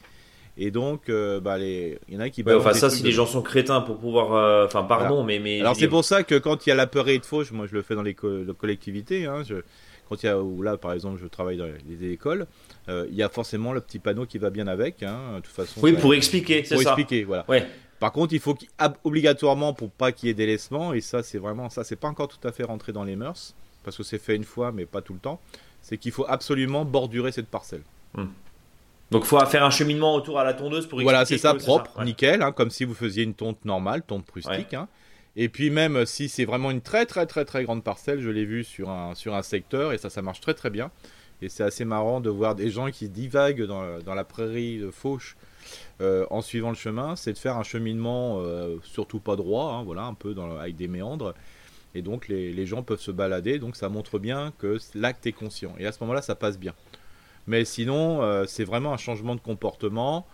Et 0.57 0.71
donc, 0.71 1.09
euh, 1.09 1.39
bah, 1.41 1.57
les... 1.57 1.99
il 2.07 2.13
y 2.13 2.17
en 2.17 2.21
a 2.21 2.29
qui. 2.29 2.41
Ouais, 2.43 2.53
enfin, 2.53 2.73
ça, 2.73 2.89
si 2.89 3.03
les 3.03 3.11
gens 3.11 3.25
sont 3.25 3.41
crétins 3.41 3.81
pour 3.81 3.97
pouvoir. 3.97 4.33
euh, 4.33 4.65
Enfin, 4.65 4.83
pardon, 4.83 5.23
mais, 5.23 5.39
mais. 5.39 5.59
Alors 5.59 5.75
c'est 5.75 5.87
pour 5.89 6.05
ça 6.05 6.23
que 6.23 6.35
quand 6.35 6.65
il 6.65 6.69
y 6.69 6.71
a 6.71 6.75
la 6.75 6.87
peur 6.87 7.05
de 7.05 7.19
fauche, 7.25 7.51
moi 7.51 7.67
je 7.67 7.73
le 7.73 7.81
fais 7.81 7.95
dans 7.95 8.01
les 8.03 8.13
co- 8.13 8.43
les 8.43 8.53
collectivités, 8.53 9.25
hein, 9.25 9.43
je- 9.43 9.55
quand 10.07 10.21
il 10.23 10.27
y 10.27 10.29
a, 10.29 10.39
ou 10.39 10.61
là 10.61 10.77
par 10.77 10.93
exemple 10.93 11.19
je 11.21 11.27
travaille 11.27 11.57
dans 11.57 11.67
les 11.89 12.11
écoles, 12.11 12.45
euh, 12.89 13.05
il 13.09 13.15
y 13.15 13.23
a 13.23 13.27
forcément 13.27 13.73
le 13.73 13.81
petit 13.81 13.99
panneau 13.99 14.25
qui 14.25 14.37
va 14.37 14.49
bien 14.49 14.67
avec, 14.67 15.03
hein, 15.03 15.19
de 15.35 15.39
toute 15.41 15.47
façon. 15.53 15.79
Oui, 15.83 15.95
ça- 15.95 15.99
pour 15.99 16.13
expliquer, 16.13 16.63
c'est 16.63 16.75
pour 16.75 16.83
ça. 16.83 16.91
expliquer, 16.91 17.23
voilà. 17.25 17.43
Ouais. 17.49 17.67
Par 17.99 18.11
contre, 18.13 18.33
il 18.33 18.39
faut 18.39 18.55
obligatoirement 19.03 19.73
pour 19.73 19.89
pas 19.89 20.11
qu'il 20.11 20.27
y 20.27 20.29
ait 20.29 20.33
délaissement, 20.35 20.93
et 20.93 21.01
ça 21.01 21.21
c'est 21.23 21.37
vraiment, 21.37 21.69
ça 21.69 21.83
c'est 21.83 21.95
pas 21.95 22.07
encore 22.07 22.27
tout 22.29 22.45
à 22.47 22.51
fait 22.51 22.63
rentré 22.63 22.91
dans 22.93 23.03
les 23.03 23.15
mœurs, 23.17 23.55
parce 23.83 23.97
que 23.97 24.03
c'est 24.03 24.19
fait 24.19 24.35
une 24.37 24.43
fois 24.45 24.71
mais 24.71 24.85
pas 24.85 25.01
tout 25.01 25.13
le 25.13 25.19
temps, 25.19 25.41
c'est 25.81 25.97
qu'il 25.97 26.11
faut 26.13 26.25
absolument 26.29 26.85
bordurer 26.85 27.31
cette 27.33 27.47
parcelle. 27.47 27.81
Donc, 29.11 29.23
faut 29.25 29.39
faire 29.45 29.63
un 29.63 29.69
cheminement 29.69 30.15
autour 30.15 30.39
à 30.39 30.43
la 30.43 30.53
tondeuse 30.53 30.87
pour 30.87 31.01
Voilà, 31.01 31.25
c'est 31.25 31.37
ça, 31.37 31.53
propre, 31.53 31.97
ouais. 31.99 32.05
nickel, 32.05 32.41
hein, 32.41 32.51
comme 32.51 32.69
si 32.69 32.83
vous 32.85 32.93
faisiez 32.95 33.23
une 33.23 33.35
tonte 33.35 33.63
normale, 33.65 34.01
tonte 34.01 34.25
prustique. 34.25 34.73
hein. 34.73 34.87
Et 35.37 35.49
puis 35.49 35.69
même 35.69 35.97
euh, 35.97 36.05
si 36.05 36.29
c'est 36.29 36.45
vraiment 36.45 36.71
une 36.71 36.79
très 36.81 37.05
très 37.05 37.25
très 37.25 37.43
très 37.43 37.65
grande 37.65 37.83
parcelle, 37.83 38.21
je 38.21 38.29
l'ai 38.29 38.45
vu 38.45 38.63
sur 38.63 38.89
un, 38.89 39.15
sur 39.15 39.35
un 39.35 39.41
secteur 39.41 39.91
et 39.91 39.97
ça, 39.97 40.09
ça 40.09 40.21
marche 40.21 40.39
très 40.39 40.53
très 40.53 40.69
bien. 40.69 40.91
Et 41.41 41.49
c'est 41.49 41.63
assez 41.63 41.83
marrant 41.83 42.21
de 42.21 42.29
voir 42.29 42.55
des 42.55 42.69
gens 42.69 42.89
qui 42.89 43.09
divaguent 43.09 43.63
dans, 43.65 43.81
la- 43.81 43.99
dans 43.99 44.15
la 44.15 44.23
prairie 44.23 44.79
de 44.79 44.89
Fauche 44.91 45.35
euh, 45.99 46.25
en 46.29 46.41
suivant 46.41 46.69
le 46.69 46.75
chemin, 46.75 47.17
c'est 47.17 47.33
de 47.33 47.37
faire 47.37 47.57
un 47.57 47.63
cheminement 47.63 48.37
euh, 48.39 48.77
surtout 48.83 49.19
pas 49.19 49.35
droit, 49.35 49.73
hein, 49.73 49.83
voilà, 49.83 50.03
un 50.03 50.13
peu 50.13 50.33
dans, 50.33 50.47
le- 50.47 50.57
avec 50.57 50.77
des 50.77 50.87
méandres. 50.87 51.33
Et 51.95 52.01
donc 52.01 52.29
les, 52.29 52.53
les 52.53 52.65
gens 52.65 52.81
peuvent 52.83 53.01
se 53.01 53.11
balader, 53.11 53.59
donc 53.59 53.75
ça 53.75 53.89
montre 53.89 54.19
bien 54.19 54.53
que 54.57 54.77
l'acte 54.95 55.27
est 55.27 55.31
conscient. 55.33 55.73
Et 55.77 55.85
à 55.85 55.91
ce 55.91 55.99
moment-là, 56.01 56.21
ça 56.21 56.35
passe 56.35 56.57
bien. 56.57 56.73
Mais 57.47 57.63
sinon, 57.65 58.21
euh, 58.23 58.45
c'est 58.47 58.63
vraiment 58.63 58.93
un 58.93 58.97
changement 58.97 59.35
de 59.35 59.41
comportement. 59.41 60.25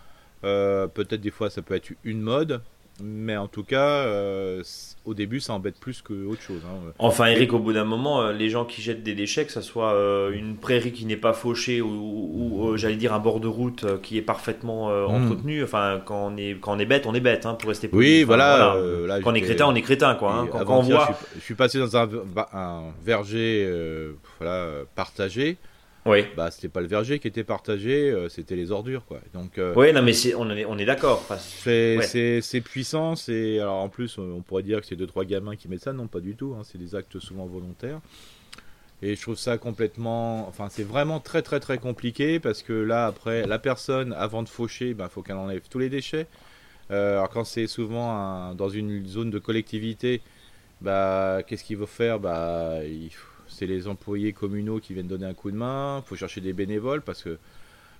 Euh, 0.44 0.86
Peut-être 0.88 1.20
des 1.20 1.30
fois, 1.30 1.50
ça 1.50 1.62
peut 1.62 1.74
être 1.74 1.90
une 2.04 2.20
mode. 2.20 2.62
Mais 3.02 3.36
en 3.38 3.48
tout 3.48 3.64
cas, 3.64 3.86
euh, 4.04 4.62
au 5.06 5.14
début, 5.14 5.40
ça 5.40 5.54
embête 5.54 5.80
plus 5.80 6.02
que 6.02 6.26
autre 6.26 6.42
chose. 6.42 6.60
hein. 6.66 6.92
Enfin, 6.98 7.26
Eric, 7.26 7.52
au 7.54 7.58
bout 7.58 7.72
d'un 7.72 7.84
moment, 7.86 8.28
les 8.28 8.50
gens 8.50 8.66
qui 8.66 8.82
jettent 8.82 9.02
des 9.02 9.14
déchets, 9.14 9.46
que 9.46 9.50
ce 9.52 9.62
soit 9.62 9.94
une 10.32 10.56
prairie 10.56 10.92
qui 10.92 11.06
n'est 11.06 11.16
pas 11.16 11.32
fauchée 11.32 11.80
ou, 11.80 11.88
ou, 11.88 12.76
j'allais 12.76 12.96
dire 12.96 13.14
un 13.14 13.18
bord 13.18 13.40
de 13.40 13.48
route 13.48 13.86
qui 14.02 14.18
est 14.18 14.22
parfaitement 14.22 14.90
euh, 14.90 15.06
Mm. 15.08 15.10
entretenu, 15.24 15.64
enfin, 15.64 16.02
quand 16.04 16.26
on 16.32 16.36
est, 16.36 16.58
quand 16.60 16.76
on 16.76 16.78
est 16.78 16.84
bête, 16.86 17.06
on 17.06 17.14
est 17.14 17.20
bête, 17.20 17.46
hein, 17.46 17.54
pour 17.54 17.70
rester 17.70 17.88
poli. 17.88 18.06
Oui, 18.06 18.16
Enfin, 18.24 18.26
voilà, 18.26 18.76
là, 19.06 19.20
quand 19.22 19.32
on 19.32 19.34
est 19.34 19.40
crétin, 19.40 19.66
on 19.66 19.74
est 19.74 19.82
crétin, 19.82 20.14
quoi. 20.14 20.34
hein. 20.34 20.48
Quand, 20.52 20.64
quand 20.64 20.78
on 20.78 20.82
voit. 20.82 21.08
je, 21.08 21.14
suis, 21.14 21.40
je 21.40 21.44
suis 21.44 21.54
passé 21.54 21.78
dans 21.78 21.96
un, 21.96 22.08
verger 23.02 23.68
voilà, 24.38 24.66
partagé. 24.94 25.56
Oui. 26.04 26.24
Bah, 26.36 26.50
c'était 26.50 26.68
pas 26.68 26.80
le 26.80 26.88
verger 26.88 27.20
qui 27.20 27.28
était 27.28 27.44
partagé, 27.44 28.10
euh, 28.10 28.28
c'était 28.28 28.56
les 28.56 28.72
ordures. 28.72 29.04
Quoi. 29.06 29.20
Donc, 29.34 29.56
euh, 29.58 29.72
Oui, 29.76 29.92
non, 29.92 30.02
mais 30.02 30.12
on 30.34 30.50
est, 30.50 30.64
on 30.64 30.76
est 30.78 30.84
d'accord. 30.84 31.18
Enfin, 31.20 31.38
C'est 31.38 31.96
Ouais. 31.96 32.60
puissant, 32.60 33.14
c'est 33.14 33.60
alors 33.60 33.76
en 33.76 33.88
plus 33.88 34.18
on 34.18 34.40
pourrait 34.42 34.64
dire 34.64 34.80
que 34.80 34.86
c'est 34.86 34.96
deux 34.96 35.06
trois 35.06 35.24
gamins 35.24 35.54
qui 35.54 35.68
mettent 35.68 35.82
ça, 35.84 35.92
non 35.92 36.08
pas 36.08 36.18
du 36.20 36.34
tout, 36.34 36.56
hein, 36.58 36.62
c'est 36.64 36.78
des 36.78 36.94
actes 36.96 37.18
souvent 37.20 37.46
volontaires. 37.46 38.00
Et 39.04 39.16
je 39.16 39.20
trouve 39.22 39.36
ça 39.36 39.58
complètement, 39.58 40.46
enfin 40.48 40.68
c'est 40.70 40.84
vraiment 40.84 41.18
très 41.18 41.42
très 41.42 41.58
très 41.60 41.78
compliqué 41.78 42.38
parce 42.38 42.62
que 42.62 42.72
là 42.72 43.06
après 43.06 43.46
la 43.46 43.58
personne 43.58 44.12
avant 44.12 44.42
de 44.44 44.48
faucher, 44.48 44.90
il 44.98 45.06
faut 45.08 45.22
qu'elle 45.22 45.36
enlève 45.36 45.62
tous 45.68 45.78
les 45.80 45.88
déchets. 45.88 46.26
Euh, 46.90 47.14
alors 47.14 47.28
quand 47.30 47.44
c'est 47.44 47.66
souvent 47.66 48.10
un- 48.12 48.54
dans 48.54 48.68
une 48.68 49.06
zone 49.06 49.30
de 49.30 49.38
collectivité, 49.40 50.20
bah 50.80 51.40
qu'est-ce 51.46 51.64
qu'il 51.64 51.78
faut 51.78 51.86
faire? 51.86 52.20
Bah 52.20 52.78
il 52.84 53.10
faut- 53.10 53.26
c'est 53.62 53.66
les 53.68 53.86
employés 53.86 54.32
communaux 54.32 54.80
qui 54.80 54.92
viennent 54.92 55.06
donner 55.06 55.26
un 55.26 55.34
coup 55.34 55.52
de 55.52 55.56
main. 55.56 56.02
Il 56.04 56.08
faut 56.08 56.16
chercher 56.16 56.40
des 56.40 56.52
bénévoles 56.52 57.00
parce 57.02 57.22
que 57.22 57.38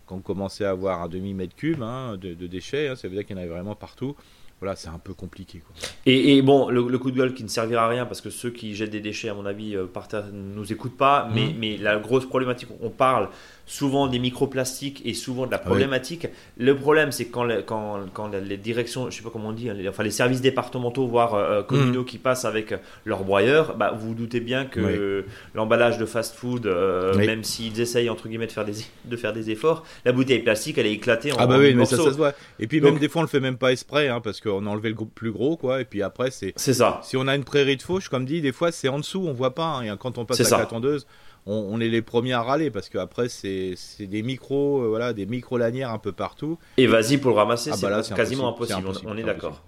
quand 0.06 0.16
on 0.16 0.20
commençait 0.20 0.64
à 0.64 0.70
avoir 0.70 1.02
un 1.02 1.08
demi 1.08 1.34
mètre 1.34 1.54
cube 1.54 1.80
hein, 1.82 2.16
de, 2.20 2.34
de 2.34 2.46
déchets, 2.48 2.88
hein, 2.88 2.96
ça 2.96 3.06
veut 3.06 3.14
dire 3.14 3.24
qu'il 3.24 3.36
y 3.36 3.38
en 3.38 3.42
avait 3.42 3.50
vraiment 3.52 3.76
partout. 3.76 4.16
Voilà, 4.58 4.74
c'est 4.76 4.88
un 4.88 4.98
peu 4.98 5.14
compliqué. 5.14 5.58
Quoi. 5.60 5.74
Et, 6.06 6.36
et 6.36 6.42
bon, 6.42 6.68
le, 6.68 6.86
le 6.88 6.98
coup 6.98 7.10
de 7.12 7.16
gueule 7.16 7.34
qui 7.34 7.42
ne 7.44 7.48
servira 7.48 7.84
à 7.84 7.88
rien 7.88 8.06
parce 8.06 8.20
que 8.20 8.30
ceux 8.30 8.50
qui 8.50 8.74
jettent 8.74 8.90
des 8.90 9.00
déchets, 9.00 9.28
à 9.28 9.34
mon 9.34 9.46
avis, 9.46 9.76
euh, 9.76 9.86
par 9.86 10.08
terre 10.08 10.26
ne 10.32 10.54
nous 10.54 10.72
écoutent 10.72 10.96
pas. 10.96 11.28
Mais, 11.32 11.46
Mhm. 11.46 11.54
mais 11.58 11.76
la 11.78 11.96
grosse 11.98 12.26
problématique, 12.26 12.68
on 12.80 12.90
parle 12.90 13.28
souvent 13.66 14.06
des 14.08 14.18
microplastiques 14.18 15.02
et 15.04 15.14
souvent 15.14 15.46
de 15.46 15.50
la 15.52 15.58
oui. 15.58 15.64
problématique. 15.64 16.26
Le 16.58 16.76
problème, 16.76 17.12
c'est 17.12 17.26
quand, 17.26 17.44
le- 17.44 17.62
quand, 17.62 18.00
quand 18.12 18.28
les 18.28 18.56
directions, 18.56 19.08
je 19.10 19.16
sais 19.16 19.22
pas 19.22 19.30
comment 19.30 19.48
on 19.48 19.52
dit, 19.52 19.70
hein, 19.70 19.74
les, 19.74 19.88
enfin 19.88 20.02
les 20.02 20.10
services 20.10 20.40
départementaux, 20.40 21.06
voire 21.06 21.34
euh, 21.34 21.62
communaux 21.62 22.04
qui 22.04 22.18
passent 22.18 22.44
avec 22.44 22.74
leur 23.04 23.24
broyeur, 23.24 23.76
bah, 23.76 23.92
vous 23.96 24.08
vous 24.08 24.14
doutez 24.14 24.40
bien 24.40 24.64
que 24.66 25.24
l'emballage 25.54 25.98
de 25.98 26.06
fast-food, 26.06 26.66
euh, 26.66 27.14
Oui. 27.16 27.26
même 27.26 27.44
s'ils 27.44 27.80
essayent 27.80 28.10
entre 28.10 28.28
guillemets 28.28 28.46
de 28.46 28.52
faire 28.52 28.64
des, 28.64 28.74
de 29.04 29.16
faire 29.16 29.32
des 29.32 29.50
efforts, 29.50 29.84
la 30.04 30.12
bouteille 30.12 30.40
plastique, 30.40 30.78
elle 30.78 30.86
est 30.86 30.92
éclatée 30.92 31.32
en, 31.32 31.36
Ah 31.38 31.46
bah 31.46 31.56
en 31.56 31.58
oui, 31.60 31.74
mais 31.74 31.84
ça, 31.84 31.96
se 31.96 32.02
voit. 32.10 32.32
Et 32.58 32.66
puis 32.66 32.80
Donc- 32.80 32.92
même 32.92 32.98
des 33.00 33.08
fois 33.08 33.20
on 33.20 33.24
le 33.24 33.28
fait 33.28 33.40
même 33.40 33.58
pas 33.58 33.72
exprès, 33.72 34.08
hein, 34.08 34.20
parce 34.20 34.40
qu'on 34.40 34.66
a 34.66 34.70
enlevé 34.70 34.88
le 34.90 34.96
plus 34.96 35.30
gros, 35.32 35.56
quoi. 35.56 35.80
Et 35.80 35.84
puis 35.84 36.02
après 36.02 36.30
c'est, 36.30 36.52
C'est 36.56 36.74
ça. 36.74 37.00
si 37.04 37.16
on 37.16 37.26
a 37.28 37.36
une 37.36 37.44
prairie 37.44 37.76
de 37.76 37.82
fauche, 37.82 38.08
comme 38.08 38.24
dit, 38.24 38.40
des 38.40 38.52
fois 38.52 38.72
c'est 38.72 38.88
en 38.88 38.98
dessous, 38.98 39.24
on 39.26 39.32
voit 39.32 39.54
pas. 39.54 39.62
hein, 39.66 39.82
et 39.94 39.96
quand 39.98 40.18
on 40.18 40.24
passe 40.24 40.40
à 40.40 40.44
ça. 40.44 40.58
la 40.58 40.66
tondeuse, 40.66 41.06
on, 41.46 41.54
on 41.54 41.80
est 41.80 41.88
les 41.88 42.02
premiers 42.02 42.32
à 42.32 42.42
râler 42.42 42.70
parce 42.70 42.88
que 42.88 42.98
après 42.98 43.28
c'est, 43.28 43.74
des 44.00 44.22
micros, 44.22 44.82
euh, 44.82 44.88
voilà, 44.88 45.12
des 45.12 45.26
micro 45.26 45.58
lanières 45.58 45.90
un 45.90 45.98
peu 45.98 46.12
partout. 46.12 46.58
Et 46.76 46.86
vas-y 46.86 47.18
pour 47.18 47.30
le 47.30 47.36
ramasser, 47.36 47.70
Ah 47.72 47.76
c'est 47.76 47.86
bah 47.88 48.02
quasiment 48.14 48.48
impossible, 48.48 48.86
on- 48.86 49.10
on, 49.10 49.16
est 49.16 49.22
d'accord. 49.22 49.62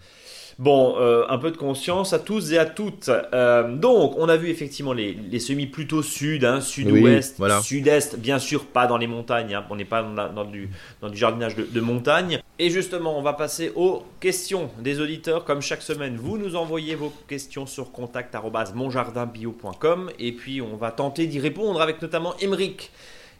Bon, 0.58 0.96
euh, 0.98 1.24
un 1.28 1.38
peu 1.38 1.50
de 1.50 1.56
conscience 1.56 2.12
à 2.12 2.18
tous 2.18 2.52
et 2.52 2.58
à 2.58 2.66
toutes. 2.66 3.08
Euh, 3.08 3.74
donc, 3.74 4.14
on 4.18 4.28
a 4.28 4.36
vu 4.36 4.50
effectivement 4.50 4.92
les, 4.92 5.14
les 5.14 5.40
semis 5.40 5.66
plutôt 5.66 6.02
sud, 6.02 6.44
hein, 6.44 6.60
sud-ouest, 6.60 7.32
Oui, 7.32 7.36
voilà. 7.38 7.60
sud-est, 7.60 8.16
bien 8.18 8.38
sûr 8.38 8.64
pas 8.66 8.86
dans 8.86 8.96
les 8.96 9.06
montagnes, 9.08 9.54
hein, 9.54 9.64
on 9.70 9.76
n'est 9.76 9.84
pas 9.84 10.02
dans, 10.02 10.44
du, 10.44 10.70
dans 11.00 11.08
du 11.08 11.16
jardinage 11.16 11.56
de, 11.56 11.64
de 11.64 11.80
montagne. 11.80 12.40
Et 12.60 12.70
justement, 12.70 13.18
on 13.18 13.22
va 13.22 13.32
passer 13.32 13.72
aux 13.74 14.04
questions 14.20 14.70
des 14.78 15.00
auditeurs. 15.00 15.44
Comme 15.44 15.60
chaque 15.60 15.82
semaine, 15.82 16.16
vous 16.16 16.38
nous 16.38 16.54
envoyez 16.54 16.94
vos 16.94 17.12
questions 17.26 17.66
sur 17.66 17.90
contact.monjardinbio.com 17.90 20.10
et 20.18 20.32
puis 20.32 20.60
on 20.62 20.76
va 20.76 20.92
tenter 20.92 21.26
d'y 21.26 21.40
répondre 21.40 21.82
avec 21.82 22.00
notamment 22.00 22.34
Emeric 22.40 22.92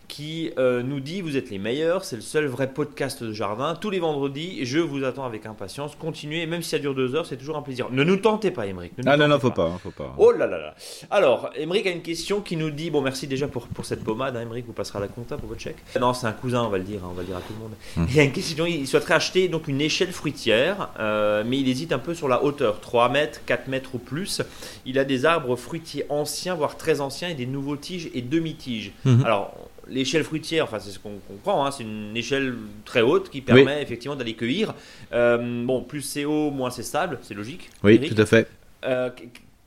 qui 0.09 0.51
euh, 0.59 0.83
nous 0.83 1.01
dit 1.01 1.21
vous 1.21 1.37
êtes 1.37 1.51
les 1.51 1.59
meilleurs, 1.59 2.05
c'est 2.05 2.17
le 2.17 2.23
seul 2.23 2.47
vrai 2.47 2.69
podcast 2.73 3.23
de 3.23 3.33
jardin. 3.33 3.75
Tous 3.75 3.91
les 3.91 3.99
vendredis, 3.99 4.65
je 4.65 4.79
vous 4.79 5.05
attends 5.05 5.25
avec 5.25 5.47
impatience. 5.47 5.97
Continuez, 5.97 6.47
même 6.47 6.63
si 6.63 6.71
ça 6.71 6.79
dure 6.79 6.95
deux 6.95 7.15
heures, 7.15 7.27
c'est 7.27 7.37
toujours 7.37 7.57
un 7.57 7.63
plaisir. 7.63 7.89
Ne 7.91 8.05
nous 8.05 8.17
tentez 8.17 8.51
pas, 8.51 8.67
Émeric. 8.67 8.93
Ah 9.07 9.17
non 9.17 9.29
non, 9.29 9.39
faut 9.39 9.51
pas, 9.51 9.71
faut 9.83 9.91
pas. 9.91 10.15
Oh 10.19 10.33
là 10.33 10.47
là 10.47 10.59
là. 10.59 10.75
Alors, 11.11 11.51
Émeric 11.57 11.87
a 11.87 11.91
une 11.91 12.03
question 12.03 12.41
qui 12.41 12.57
nous 12.57 12.71
dit 12.71 12.91
bon 12.91 13.01
merci 13.01 13.27
déjà 13.27 13.49
pour, 13.49 13.67
pour 13.69 13.85
cette 13.85 14.05
pommade, 14.05 14.37
hein, 14.37 14.43
Émeric, 14.43 14.67
vous 14.67 14.73
passerez 14.73 14.99
à 14.99 15.03
la 15.03 15.09
compta 15.09 15.37
pour 15.37 15.49
votre 15.49 15.61
chèque. 15.61 15.77
Non, 16.01 16.15
c'est 16.15 16.27
un 16.27 16.33
cousin, 16.33 16.63
on 16.63 16.69
va 16.69 16.79
le 16.79 16.85
dire, 16.85 17.01
hein, 17.05 17.09
on 17.11 17.15
va 17.15 17.23
le 17.23 17.29
dire 17.29 17.37
à 17.37 17.41
tout 17.41 17.53
le 17.53 17.61
monde. 17.61 17.73
Hmm. 17.97 18.07
Il 18.09 18.17
y 18.17 18.21
a 18.21 18.25
une 18.25 18.33
question, 18.33 18.67
il 18.67 18.87
souhaiterait 18.87 19.15
acheter 19.15 19.49
donc 19.49 19.69
une 19.69 19.81
échelle 19.81 20.13
fruitière, 20.13 20.91
euh, 20.99 21.43
mais 21.47 21.59
il 21.59 21.69
hésite 21.69 21.93
un 21.93 21.99
peu 21.99 22.15
sur 22.15 22.29
la 22.29 22.43
hauteur, 22.45 22.81
3 22.81 23.09
mètres, 23.09 23.41
4 23.47 23.69
mètres 23.69 23.91
ou 23.95 23.99
plus. 23.99 24.43
Il 24.87 24.99
a 24.99 25.05
des 25.05 25.25
arbres 25.25 25.57
fruitiers 25.57 26.05
anciens, 26.09 26.55
voire 26.55 26.77
très 26.77 27.01
anciens, 27.01 27.29
et 27.29 27.35
des 27.35 27.47
nouveaux 27.47 27.77
tiges 27.77 28.11
et 28.15 28.23
demi-tiges. 28.23 28.93
Mhm. 29.05 29.25
Alors, 29.25 29.55
l'échelle 29.89 30.25
fruitière, 30.25 30.65
enfin 30.65 30.79
c'est 30.81 30.91
ce 30.91 30.99
qu'on 30.99 31.19
comprend, 31.29 31.65
hein, 31.67 31.71
c'est 31.71 31.83
une 31.85 32.17
échelle 32.17 32.55
très 32.85 33.01
haute 33.03 33.31
qui 33.31 33.41
permet 33.41 33.83
effectivement 33.83 34.17
d'aller 34.17 34.35
cueillir. 34.35 34.75
Euh, 35.13 35.65
bon, 35.65 35.83
plus 35.83 36.03
c'est 36.03 36.25
haut, 36.25 36.51
moins 36.51 36.71
c'est 36.71 36.83
stable, 36.83 37.19
c'est 37.23 37.35
logique. 37.35 37.71
Oui, 37.83 37.95
Eric 37.97 38.15
tout 38.15 38.21
à 38.23 38.27
fait. 38.27 38.49
Euh, 38.85 39.11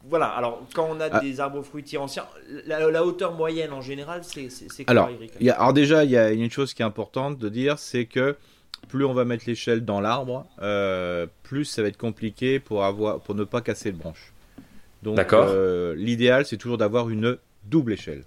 voilà, 0.10 0.28
alors 0.28 0.66
quand 0.74 0.88
on 0.90 1.00
a 1.02 1.10
Ah. 1.12 1.20
des 1.20 1.40
arbres 1.40 1.62
fruitiers 1.64 1.98
anciens, 1.98 2.26
la, 2.66 2.90
la 2.90 3.04
hauteur 3.06 3.34
moyenne 3.34 3.74
en 3.74 3.82
général, 3.82 4.22
c'est 4.24 4.48
Alors, 4.88 5.10
y 5.42 5.50
a- 5.50 5.60
alors 5.60 5.74
déjà, 5.74 6.04
il 6.06 6.12
y 6.12 6.18
a 6.18 6.32
une 6.32 6.50
chose 6.52 6.74
qui 6.74 6.82
est 6.82 6.86
importante 6.86 7.38
de 7.38 7.50
dire, 7.50 7.78
c'est 7.80 8.06
que 8.06 8.36
plus 8.88 9.04
on 9.04 9.14
va 9.14 9.26
mettre 9.26 9.44
l'échelle 9.48 9.84
dans 9.84 10.00
l'arbre, 10.00 10.46
euh, 10.62 11.26
plus 11.44 11.66
ça 11.66 11.82
va 11.82 11.90
être 11.90 11.98
compliqué 11.98 12.60
pour 12.60 12.86
avoir, 12.86 13.20
pour 13.20 13.36
ne 13.36 13.44
pas 13.44 13.60
casser 13.62 13.92
le 13.92 13.98
branche. 13.98 14.32
Donc, 15.04 15.20
l'idéal, 15.96 16.46
c'est 16.46 16.58
toujours 16.58 16.78
d'avoir 16.78 17.10
une 17.10 17.38
double 17.66 17.94
échelle, 17.94 18.24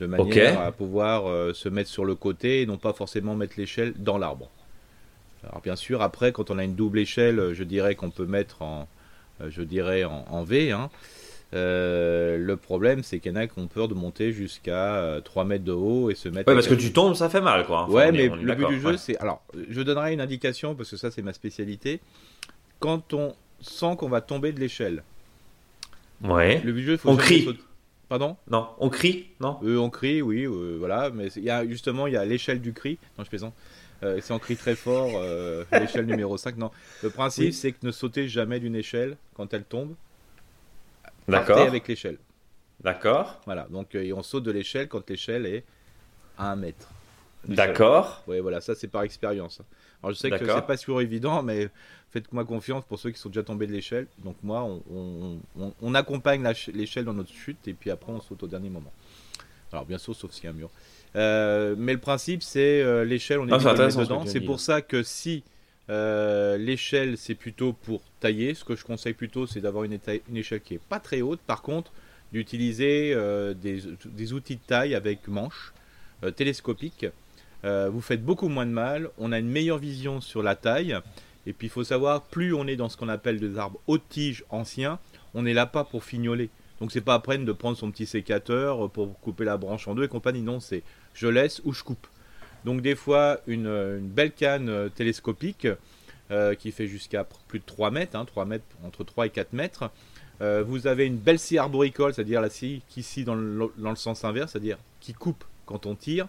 de 0.00 0.06
manière 0.06 0.60
à 0.60 0.72
pouvoir 0.72 1.26
euh, 1.28 1.52
se 1.54 1.68
mettre 1.68 1.90
sur 1.90 2.04
le 2.04 2.14
côté 2.14 2.62
et 2.62 2.66
non 2.66 2.76
pas 2.78 2.92
forcément 2.92 3.34
mettre 3.34 3.54
l'échelle 3.58 3.92
dans 3.96 4.18
l'arbre. 4.18 4.50
Alors 5.44 5.60
bien 5.60 5.76
sûr, 5.76 6.02
après, 6.02 6.32
quand 6.32 6.50
on 6.50 6.58
a 6.58 6.64
une 6.64 6.74
double 6.74 6.98
échelle, 6.98 7.52
je 7.54 7.64
dirais 7.64 7.94
qu'on 7.94 8.10
peut 8.10 8.26
mettre 8.26 8.62
en, 8.62 8.88
euh, 9.40 9.48
je 9.50 9.62
dirais 9.62 10.04
en, 10.04 10.24
en 10.30 10.42
V. 10.44 10.72
hein. 10.72 10.90
Euh, 11.54 12.36
le 12.36 12.56
problème, 12.56 13.02
c'est 13.02 13.20
qu'il 13.20 13.32
y 13.32 13.34
en 13.34 13.38
a 13.40 13.46
qui 13.46 13.58
ont 13.58 13.68
peur 13.68 13.88
de 13.88 13.94
monter 13.94 14.32
jusqu'à 14.32 14.96
euh, 14.96 15.20
3 15.22 15.44
mètres 15.44 15.64
de 15.64 15.72
haut 15.72 16.10
et 16.10 16.14
se 16.14 16.28
mettre. 16.28 16.46
Ouais, 16.48 16.54
parce 16.54 16.68
que 16.68 16.74
tu 16.74 16.92
tombes, 16.92 17.14
ça 17.14 17.30
fait 17.30 17.40
mal, 17.40 17.64
quoi. 17.64 17.84
Enfin, 17.84 17.92
ouais, 17.92 18.12
mais 18.12 18.28
le 18.28 18.54
but 18.54 18.66
du 18.68 18.80
jeu, 18.80 18.90
ouais. 18.90 18.98
c'est. 18.98 19.16
Alors, 19.18 19.42
je 19.70 19.80
donnerai 19.80 20.12
une 20.12 20.20
indication 20.20 20.74
parce 20.74 20.90
que 20.90 20.96
ça, 20.98 21.10
c'est 21.10 21.22
ma 21.22 21.32
spécialité. 21.32 22.00
Quand 22.80 23.14
on 23.14 23.34
sent 23.62 23.96
qu'on 23.96 24.10
va 24.10 24.20
tomber 24.20 24.52
de 24.52 24.60
l'échelle, 24.60 25.02
Ouais. 26.22 26.60
le 26.64 26.72
but 26.72 26.80
du 26.80 26.86
jeu, 26.86 26.96
faut 26.98 27.10
On 27.10 27.16
crie. 27.16 27.44
sauter- 27.44 27.60
Pardon? 28.08 28.36
Non, 28.50 28.68
on 28.78 28.88
crie, 28.88 29.28
non? 29.40 29.58
Euh, 29.62 29.76
On 29.76 29.90
crie, 29.90 30.22
oui, 30.22 30.44
euh, 30.46 30.76
voilà. 30.78 31.10
Mais 31.10 31.28
y 31.36 31.50
a 31.50 31.66
justement, 31.66 32.06
il 32.06 32.14
y 32.14 32.16
a 32.16 32.24
l'échelle 32.24 32.60
du 32.60 32.72
cri. 32.72 32.98
Non, 33.18 33.24
je 33.24 33.28
plaisante. 33.28 33.54
Euh, 34.02 34.20
si 34.20 34.32
on 34.32 34.38
crie 34.38 34.56
très 34.56 34.76
fort, 34.76 35.10
euh, 35.16 35.64
l'échelle 35.72 36.06
numéro 36.14 36.36
5, 36.38 36.56
non. 36.56 36.70
Le 37.02 37.10
principe, 37.10 37.46
Oui. 37.46 37.52
c'est 37.52 37.72
que 37.72 37.84
ne 37.84 37.90
sautez 37.90 38.28
jamais 38.28 38.60
d'une 38.60 38.76
échelle 38.76 39.16
quand 39.34 39.52
elle 39.52 39.64
tombe. 39.64 39.94
D'accord. 41.26 41.58
avec 41.58 41.86
l'échelle. 41.88 42.16
D'accord. 42.82 43.40
Voilà, 43.44 43.66
donc 43.70 43.94
et 43.94 44.12
on 44.12 44.22
saute 44.22 44.44
de 44.44 44.52
l'échelle 44.52 44.88
quand 44.88 45.08
l'échelle 45.10 45.44
est 45.46 45.64
à 46.38 46.52
un 46.52 46.56
mètre. 46.56 46.88
D'accord. 47.46 48.22
Oui, 48.26 48.40
voilà, 48.40 48.60
ça 48.60 48.74
c'est 48.74 48.88
par 48.88 49.02
expérience. 49.02 49.60
Alors 50.02 50.14
je 50.14 50.18
sais 50.18 50.30
que 50.30 50.38
c'est 50.38 50.66
pas 50.66 50.76
toujours 50.78 51.00
évident, 51.02 51.42
mais 51.42 51.68
faites-moi 52.10 52.44
confiance 52.44 52.84
pour 52.84 52.98
ceux 52.98 53.10
qui 53.10 53.18
sont 53.18 53.28
déjà 53.28 53.42
tombés 53.42 53.66
de 53.66 53.72
l'échelle. 53.72 54.06
Donc 54.24 54.36
moi, 54.42 54.68
on, 54.90 55.94
accompagne 55.94 56.46
l'échelle 56.72 57.04
dans 57.04 57.14
notre 57.14 57.32
chute 57.32 57.68
et 57.68 57.74
puis 57.74 57.90
après 57.90 58.12
on 58.12 58.20
saute 58.20 58.42
au 58.42 58.46
dernier 58.46 58.70
moment. 58.70 58.92
Alors 59.72 59.84
bien 59.84 59.98
sûr, 59.98 60.14
sauf 60.14 60.32
s'il 60.32 60.44
y 60.44 60.46
a 60.46 60.50
un 60.50 60.54
mur. 60.54 60.70
Euh, 61.16 61.74
mais 61.76 61.92
le 61.92 61.98
principe, 61.98 62.42
c'est 62.42 62.82
euh, 62.82 63.04
l'échelle, 63.04 63.40
on 63.40 63.48
est, 63.48 63.52
ah, 63.52 63.58
dedans. 63.58 64.24
C'est 64.26 64.40
pour 64.40 64.60
ça 64.60 64.82
que 64.82 65.02
si 65.02 65.42
euh, 65.90 66.56
l'échelle, 66.56 67.16
c'est 67.18 67.34
plutôt 67.34 67.72
pour 67.72 68.02
tailler, 68.20 68.54
ce 68.54 68.64
que 68.64 68.76
je 68.76 68.84
conseille 68.84 69.14
plutôt, 69.14 69.46
c'est 69.46 69.60
d'avoir 69.60 69.84
une, 69.84 69.98
une, 70.28 70.36
échelle 70.36 70.60
qui 70.60 70.74
est 70.74 70.80
pas 70.88 71.00
très 71.00 71.20
haute. 71.20 71.40
Par 71.40 71.62
contre, 71.62 71.92
d'utiliser 72.32 73.14
des, 73.60 73.80
des, 74.04 74.32
outils 74.34 74.56
de 74.56 74.60
taille 74.66 74.94
avec 74.94 75.28
manches 75.28 75.72
télescopiques. 76.36 77.06
vous 77.62 78.00
faites 78.02 78.22
beaucoup 78.22 78.48
moins 78.48 78.66
de 78.66 78.70
mal. 78.70 79.08
On 79.16 79.32
a 79.32 79.38
une 79.38 79.48
meilleure 79.48 79.78
vision 79.78 80.20
sur 80.20 80.42
la 80.42 80.54
taille. 80.54 80.98
Et 81.48 81.54
puis 81.54 81.68
il 81.68 81.70
faut 81.70 81.82
savoir, 81.82 82.24
plus 82.24 82.52
on 82.52 82.66
est 82.66 82.76
dans 82.76 82.90
ce 82.90 82.98
qu'on 82.98 83.08
appelle 83.08 83.40
des 83.40 83.56
arbres 83.56 83.80
haute 83.86 84.06
tige 84.10 84.44
anciens, 84.50 84.98
on 85.32 85.46
est 85.46 85.54
là 85.54 85.64
pas 85.64 85.82
pour 85.82 86.04
fignoler. 86.04 86.50
Donc 86.78 86.92
c'est 86.92 87.00
pas 87.00 87.14
à 87.14 87.20
peine 87.20 87.46
de 87.46 87.52
prendre 87.52 87.74
son 87.74 87.90
petit 87.90 88.04
sécateur 88.04 88.90
pour 88.90 89.18
couper 89.20 89.46
la 89.46 89.56
branche 89.56 89.88
en 89.88 89.94
deux 89.94 90.04
et 90.04 90.08
compagnie. 90.08 90.42
Non, 90.42 90.60
c'est 90.60 90.82
je 91.14 91.26
laisse 91.26 91.62
ou 91.64 91.72
je 91.72 91.82
coupe. 91.82 92.06
Donc 92.66 92.82
des 92.82 92.94
fois 92.94 93.40
une, 93.46 93.98
belle 94.00 94.32
canne 94.32 94.68
euh, 94.68 94.88
télescopique 94.90 95.66
euh, 96.30 96.54
qui 96.54 96.70
fait 96.70 96.86
jusqu'à 96.86 97.24
plus 97.24 97.60
de 97.60 97.64
3 97.64 97.92
mètres, 97.92 98.14
hein, 98.14 98.26
3 98.26 98.44
mètres, 98.44 98.66
entre 98.84 99.02
3 99.02 99.26
et 99.26 99.30
4 99.30 99.54
mètres. 99.54 99.90
Euh, 100.42 100.62
vous 100.62 100.86
avez 100.86 101.06
une 101.06 101.16
belle 101.16 101.38
scie 101.38 101.56
arboricole, 101.56 102.12
c'est-à-dire 102.12 102.42
la 102.42 102.50
scie 102.50 102.82
qui 102.90 103.02
scie 103.02 103.24
dans 103.24 103.34
le 103.34 103.96
sens 103.96 104.22
inverse, 104.22 104.52
c'est-à-dire 104.52 104.76
qui 105.00 105.14
coupe 105.14 105.44
quand 105.64 105.86
on 105.86 105.94
tire, 105.94 106.28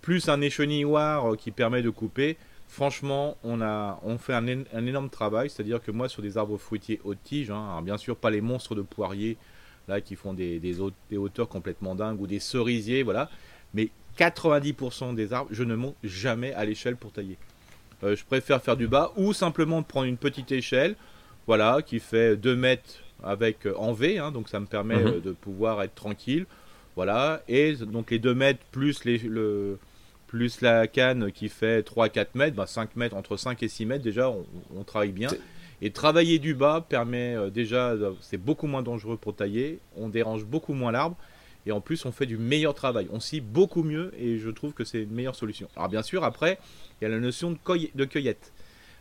plus 0.00 0.30
un 0.30 0.40
échenilloir 0.40 1.36
qui 1.36 1.50
permet 1.50 1.82
de 1.82 1.90
couper 1.90 2.38
franchement, 2.68 3.36
on, 3.44 3.60
a, 3.60 4.00
on 4.02 4.18
fait 4.18 4.34
un, 4.34 4.46
énorme 4.46 5.10
travail. 5.10 5.50
C'est-à-dire 5.50 5.82
que 5.82 5.90
moi, 5.90 6.08
sur 6.08 6.22
des 6.22 6.38
arbres 6.38 6.58
fruitiers 6.58 7.00
haute 7.04 7.18
tige, 7.24 7.50
hein, 7.50 7.80
bien 7.82 7.96
sûr, 7.96 8.16
pas 8.16 8.30
les 8.30 8.40
monstres 8.40 8.74
de 8.74 8.82
poirier 8.82 9.36
là 9.88 10.00
qui 10.00 10.16
font 10.16 10.34
des, 10.34 10.58
des, 10.58 11.16
hauteurs 11.16 11.48
complètement 11.48 11.94
dingues 11.94 12.20
ou 12.20 12.26
des 12.26 12.40
cerisiers, 12.40 13.02
voilà. 13.02 13.30
Mais 13.74 13.90
90% 14.18 15.14
des 15.14 15.32
arbres, 15.32 15.50
je 15.52 15.62
ne 15.62 15.74
monte 15.74 15.96
jamais 16.02 16.52
à 16.54 16.64
l'échelle 16.64 16.96
pour 16.96 17.12
tailler. 17.12 17.38
Euh, 18.02 18.16
je 18.16 18.24
préfère 18.24 18.62
faire 18.62 18.76
du 18.76 18.88
bas 18.88 19.12
ou 19.16 19.32
simplement 19.32 19.82
prendre 19.82 20.06
une 20.06 20.16
petite 20.16 20.52
échelle, 20.52 20.96
voilà, 21.46 21.80
qui 21.82 22.00
fait 22.00 22.36
2 22.36 22.56
mètres 22.56 23.00
avec 23.22 23.66
euh, 23.66 23.74
en 23.76 23.92
V, 23.92 24.18
hein, 24.18 24.32
donc 24.32 24.48
ça 24.48 24.60
me 24.60 24.66
permet 24.66 24.96
mhm. 24.96 25.06
euh, 25.06 25.20
de 25.20 25.32
pouvoir 25.32 25.82
être 25.82 25.94
tranquille, 25.94 26.46
voilà. 26.94 27.42
Et 27.48 27.74
donc 27.74 28.10
les 28.10 28.18
2 28.18 28.34
mètres 28.34 28.60
plus 28.70 29.04
les, 29.04 29.18
le, 29.18 29.78
plus 30.26 30.60
la 30.60 30.86
canne 30.86 31.30
qui 31.32 31.48
fait 31.48 31.86
3-4 31.86 32.26
mètres, 32.34 32.68
5 32.68 32.88
bah, 32.88 32.92
mètres, 32.96 33.16
entre 33.16 33.36
5 33.36 33.62
et 33.62 33.68
6 33.68 33.86
mètres, 33.86 34.04
déjà, 34.04 34.32
on, 34.74 34.84
travaille 34.84 35.12
bien. 35.12 35.28
Et 35.82 35.90
travailler 35.90 36.38
du 36.38 36.54
bas 36.54 36.84
permet 36.88 37.36
euh, 37.36 37.50
déjà, 37.50 37.94
c'est 38.20 38.38
beaucoup 38.38 38.66
moins 38.66 38.82
dangereux 38.82 39.16
pour 39.16 39.36
tailler, 39.36 39.78
on 39.96 40.08
dérange 40.08 40.44
beaucoup 40.44 40.72
moins 40.72 40.92
l'arbre, 40.92 41.16
et 41.66 41.72
en 41.72 41.80
plus, 41.80 42.04
on 42.06 42.12
fait 42.12 42.26
du 42.26 42.38
meilleur 42.38 42.74
travail. 42.74 43.08
On 43.10 43.18
scie 43.18 43.40
beaucoup 43.40 43.82
mieux, 43.82 44.12
et 44.18 44.38
je 44.38 44.50
trouve 44.50 44.72
que 44.72 44.84
c'est 44.84 45.02
une 45.02 45.10
meilleure 45.10 45.34
solution. 45.34 45.68
Alors, 45.76 45.88
bien 45.88 46.02
sûr, 46.02 46.22
après, 46.22 46.58
il 47.00 47.04
y 47.04 47.06
a 47.06 47.10
la 47.10 47.18
notion 47.18 47.50
de, 47.50 47.58
de 47.94 48.04
cueillette. 48.04 48.52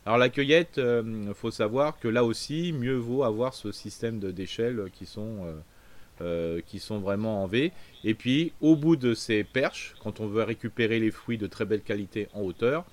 Alors, 0.06 0.18
la 0.18 0.30
cueillette, 0.30 0.74
il 0.78 0.84
euh, 0.84 1.34
faut 1.34 1.52
savoir 1.52 2.00
que 2.00 2.08
là 2.08 2.24
aussi, 2.24 2.74
mieux 2.74 2.96
vaut 2.96 3.24
avoir 3.24 3.54
ce 3.54 3.72
système 3.72 4.20
d'échelles 4.20 4.90
qui 4.94 5.06
sont. 5.06 5.46
Euh, 5.46 5.54
euh, 6.22 6.62
qui 6.66 6.80
sont 6.80 7.00
vraiment 7.00 7.44
en 7.44 7.48
V. 7.48 7.74
Et 8.06 8.14
puis, 8.14 8.54
au 8.62 8.78
bout 8.78 8.96
de 8.96 9.14
ces 9.14 9.44
perches, 9.44 9.96
quand 10.02 10.22
on 10.22 10.28
veut 10.28 10.44
récupérer 10.44 10.98
les 10.98 11.12
fruits 11.12 11.38
de 11.38 11.46
très 11.46 11.66
belle 11.66 11.82
qualité 11.82 12.30
en 12.34 12.40
hauteur, 12.42 12.86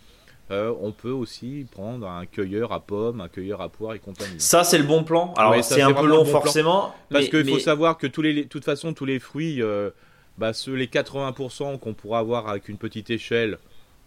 euh, 0.51 0.75
on 0.81 0.91
peut 0.91 1.13
aussi 1.13 1.65
prendre 1.71 2.09
un 2.09 2.27
cueilleur 2.27 2.73
à 2.73 2.81
pommes, 2.81 3.21
un 3.21 3.29
cueilleur 3.29 3.61
à 3.61 3.69
poires 3.69 3.95
et 3.95 4.01
compagnie. 4.01 4.41
Ça, 4.41 4.65
c'est 4.65 4.77
le 4.77 4.83
bon 4.83 5.05
plan. 5.05 5.33
Alors, 5.35 5.63
c'est 5.63 5.83
un 5.83 5.93
peu 5.93 6.09
long, 6.09 6.25
forcément. 6.25 6.95
Parce 7.11 7.29
qu'il 7.29 7.49
faut 7.49 7.61
savoir 7.61 7.97
que 7.97 8.09
tous 8.09 8.23
les, 8.23 8.35
de 8.35 8.49
toute 8.49 8.65
façon, 8.65 8.93
tous 8.93 9.05
les 9.05 9.21
fruits, 9.21 9.63
euh, 9.63 9.91
bah, 10.37 10.53
ceux, 10.53 10.75
les 10.75 10.89
80% 10.89 11.79
qu'on 11.79 11.95
pourra 11.95 12.19
avoir 12.19 12.49
avec 12.49 12.69
une 12.69 12.77
petite 12.77 13.09
échelle, 13.11 13.59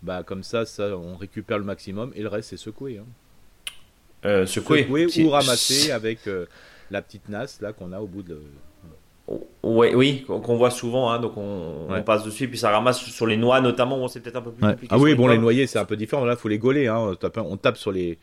bah, 0.04 0.24
comme 0.24 0.44
ça, 0.44 0.66
ça, 0.66 0.98
on 0.98 1.16
récupère 1.16 1.58
le 1.58 1.64
maximum. 1.64 2.12
Et 2.16 2.22
le 2.22 2.28
reste, 2.28 2.50
c'est 2.50 2.58
secoué. 2.58 3.00
Hein. 3.00 4.46
secouer. 4.46 5.08
ou 5.24 5.30
ramasser 5.30 5.92
avec 5.92 6.20
la 6.92 7.02
petite 7.02 7.30
nasse 7.30 7.62
là 7.62 7.72
qu'on 7.74 7.94
a 7.94 8.00
au 8.00 8.08
bout 8.08 8.24
de 8.24 8.42
oui, 9.64 9.88
oui, 9.96 10.26
qu'on 10.28 10.56
voit 10.56 10.70
souvent, 10.70 11.10
hein, 11.10 11.20
donc 11.20 11.34
on, 11.38 12.02
passe 12.04 12.24
dessus, 12.24 12.48
puis 12.48 12.58
ça 12.58 12.70
ramasse 12.70 13.00
sur 13.00 13.26
les 13.26 13.38
noix 13.38 13.60
notamment, 13.60 13.98
bon, 13.98 14.08
c'est 14.08 14.20
peut-être 14.20 14.36
un 14.36 14.42
peu 14.42 14.52
plus 14.52 14.62
compliqué. 14.62 14.88
Ah 14.92 15.00
oui, 15.00 15.16
bon, 15.16 15.28
les 15.28 15.40
noyers 15.40 15.66
c'est 15.66 15.80
un 15.80 15.86
peu 15.86 15.96
différent, 15.96 16.26
là 16.26 16.34
il 16.34 16.40
faut 16.40 16.48
les 16.48 16.60
gauler, 16.60 16.88
hein, 16.88 17.16
on, 17.38 17.58
tape, 17.58 17.78
sur 17.78 17.92
les, 17.92 18.20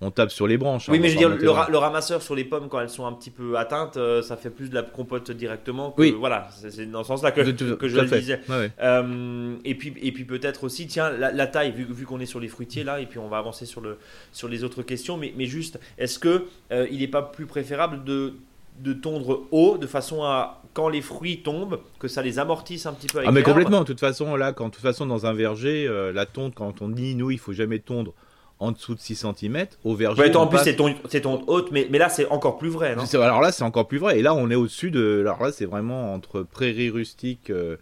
on 0.00 0.12
tape 0.12 0.30
sur 0.30 0.46
les 0.46 0.56
branches. 0.56 0.88
Oui, 0.88 0.98
hein, 0.98 1.00
mais 1.02 1.08
je 1.08 1.18
veux 1.18 1.36
dire, 1.36 1.68
le, 1.68 1.78
ramasseur 1.78 2.22
sur 2.22 2.36
les 2.36 2.44
pommes, 2.44 2.68
quand 2.68 2.80
elles 2.80 2.88
sont 2.88 3.04
un 3.04 3.12
petit 3.12 3.30
peu 3.30 3.58
atteintes, 3.58 3.96
euh, 3.96 4.22
ça 4.22 4.36
fait 4.36 4.50
plus 4.50 4.70
de 4.70 4.76
la 4.76 4.82
compote 4.82 5.32
directement. 5.32 5.90
Que, 5.90 6.02
oui. 6.02 6.14
Voilà, 6.16 6.48
c'est 6.52 6.88
dans 6.88 7.02
ce 7.02 7.08
sens-là 7.08 7.32
que, 7.32 7.40
que 7.74 7.88
je 7.88 7.98
le 7.98 8.06
disais. 8.06 8.40
Euh, 8.80 9.56
et 9.64 9.74
puis, 9.74 9.92
et 10.00 10.12
puis 10.12 10.24
peut-être 10.24 10.62
aussi, 10.62 10.86
tiens, 10.86 11.10
la, 11.10 11.46
taille, 11.48 11.72
vu, 11.72 11.84
vu 11.90 12.06
qu'on 12.06 12.20
est 12.20 12.26
sur 12.26 12.38
les 12.38 12.48
fruitiers 12.48 12.84
là, 12.84 13.00
et 13.00 13.06
puis 13.06 13.18
on 13.18 13.28
va 13.28 13.38
avancer 13.38 13.66
sur, 13.66 13.80
le, 13.80 13.98
sur 14.30 14.46
les 14.46 14.62
autres 14.62 14.84
questions, 14.84 15.16
mais, 15.16 15.34
mais 15.36 15.46
juste, 15.46 15.80
est-ce 15.98 16.20
que 16.20 16.44
euh, 16.70 16.86
il 16.92 17.00
n'est 17.00 17.08
pas 17.08 17.22
plus 17.22 17.46
préférable 17.46 18.04
de 18.04 18.34
de 18.80 18.92
tondre 18.92 19.42
haut 19.50 19.78
de 19.78 19.86
façon 19.86 20.22
à 20.22 20.62
quand 20.74 20.88
les 20.88 21.02
fruits 21.02 21.42
tombent 21.42 21.80
que 21.98 22.08
ça 22.08 22.22
les 22.22 22.38
amortisse 22.38 22.86
un 22.86 22.92
petit 22.92 23.08
peu 23.08 23.18
avec 23.18 23.28
ah 23.28 23.32
mais 23.32 23.42
complètement. 23.42 23.80
De 23.80 23.84
toute 23.84 24.00
façon 24.00 24.36
là 24.36 24.52
quand 24.52 24.66
de 24.66 24.70
toute 24.70 24.82
façon 24.82 25.06
dans 25.06 25.26
un 25.26 25.32
verger 25.32 25.86
euh, 25.86 26.12
la 26.12 26.26
tonte 26.26 26.54
quand 26.54 26.82
on 26.82 26.88
dit 26.88 27.14
nous 27.14 27.30
il 27.30 27.38
faut 27.38 27.52
jamais 27.52 27.78
tondre 27.78 28.12
en 28.60 28.72
dessous 28.72 28.94
de 28.94 29.00
6 29.00 29.26
cm 29.36 29.66
au 29.84 29.94
verger 29.94 30.34
en 30.36 30.46
plus 30.46 30.58
c'est 30.58 30.76
tonde, 30.76 31.42
haute 31.46 31.70
mais, 31.70 31.86
mais 31.90 31.98
là 31.98 32.08
c'est 32.08 32.28
encore 32.28 32.58
plus 32.58 32.68
vrai 32.68 32.96
non? 32.96 33.04
Alors 33.14 33.40
là 33.40 33.52
c'est 33.52 33.64
encore 33.64 33.88
plus 33.88 33.98
vrai. 33.98 34.18
Et 34.18 34.22
là 34.22 34.34
on 34.34 34.50
est 34.50 34.54
au-dessus 34.54 34.90
de 34.90 35.20
alors 35.20 35.42
là 35.42 35.52
c'est 35.52 35.66
vraiment 35.66 36.14
entre 36.14 36.42
prairie 36.42 36.90
rustique 36.90 37.50
euh, 37.50 37.76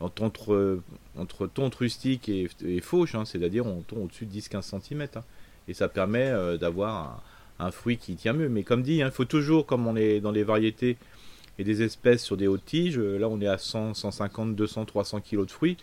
entre 0.00 0.80
entre 1.18 1.46
tonte 1.46 1.74
rustique 1.74 2.28
et, 2.28 2.80
fauche 2.80 3.14
hein, 3.14 3.24
c'est-à-dire 3.24 3.66
on 3.66 3.80
tombe 3.80 4.04
au-dessus 4.04 4.26
de 4.26 4.32
10-15 4.32 4.80
cm 4.80 5.02
hein. 5.16 5.20
et 5.66 5.74
ça 5.74 5.88
permet 5.88 6.28
euh, 6.28 6.56
d'avoir 6.56 6.94
un 6.96 7.20
un 7.58 7.70
fruit 7.70 7.96
qui 7.96 8.14
tient 8.16 8.32
mieux. 8.32 8.48
Mais 8.48 8.62
comme 8.62 8.82
dit, 8.82 8.96
il 8.96 9.02
hein, 9.02 9.10
faut 9.10 9.24
toujours, 9.24 9.66
comme 9.66 9.86
on 9.86 9.96
est 9.96 10.20
dans 10.20 10.30
les 10.30 10.44
variétés 10.44 10.96
et 11.58 11.64
des 11.64 11.82
espèces 11.82 12.22
sur 12.22 12.36
des 12.36 12.46
hautes 12.46 12.64
tiges, 12.64 12.98
euh, 12.98 13.18
là 13.18 13.28
on 13.28 13.40
est 13.40 13.48
à 13.48 13.58
100, 13.58 13.94
150, 13.94 14.54
200, 14.54 14.84
300 14.84 15.20
kg 15.20 15.44
de 15.44 15.50
fruits. 15.50 15.76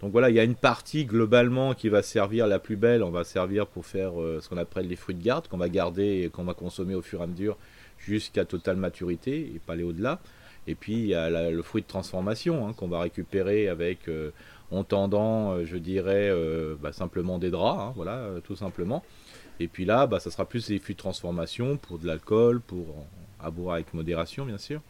Donc 0.00 0.12
voilà, 0.12 0.30
il 0.30 0.36
y 0.36 0.40
a 0.40 0.44
une 0.44 0.56
partie 0.56 1.04
globalement 1.04 1.74
qui 1.74 1.88
va 1.88 2.02
servir 2.02 2.46
la 2.46 2.58
plus 2.58 2.76
belle, 2.76 3.02
on 3.02 3.10
va 3.10 3.24
servir 3.24 3.66
pour 3.66 3.86
faire 3.86 4.20
euh, 4.20 4.40
ce 4.42 4.48
qu'on 4.48 4.56
appelle 4.56 4.88
les 4.88 4.96
fruits 4.96 5.14
de 5.14 5.22
garde, 5.22 5.48
qu'on 5.48 5.58
va 5.58 5.68
garder 5.68 6.22
et 6.24 6.28
qu'on 6.28 6.44
va 6.44 6.54
consommer 6.54 6.94
au 6.94 7.02
fur 7.02 7.20
et 7.20 7.24
à 7.24 7.26
mesure 7.26 7.56
jusqu'à 7.98 8.44
totale 8.44 8.76
maturité 8.76 9.52
et 9.54 9.60
pas 9.64 9.74
aller 9.74 9.84
au-delà. 9.84 10.18
Et 10.66 10.74
puis 10.74 10.94
il 10.94 11.06
y 11.06 11.14
a 11.14 11.50
le 11.50 11.62
fruit 11.62 11.82
de 11.82 11.86
transformation 11.86 12.68
hein, 12.68 12.72
qu'on 12.72 12.88
va 12.88 13.00
récupérer 13.00 13.68
avec 13.68 14.08
euh, 14.08 14.30
en 14.70 14.84
tendant, 14.84 15.64
je 15.64 15.76
dirais, 15.76 16.32
bah, 16.80 16.92
simplement 16.92 17.38
des 17.38 17.50
draps, 17.50 17.78
hein, 17.78 17.92
voilà, 17.94 18.26
tout 18.42 18.56
simplement. 18.56 19.04
Et 19.62 19.68
puis 19.68 19.84
là, 19.84 20.08
bah, 20.08 20.18
ça 20.18 20.30
sera 20.30 20.44
plus 20.44 20.66
des 20.66 20.78
fruits 20.80 20.96
de 20.96 21.00
transformation 21.00 21.76
pour 21.76 21.98
de 21.98 22.06
l'alcool, 22.06 22.60
pour 22.60 23.06
à 23.40 23.50
boire 23.50 23.74
avec 23.74 23.94
modération, 23.94 24.44
bien 24.44 24.58
sûr. 24.58 24.80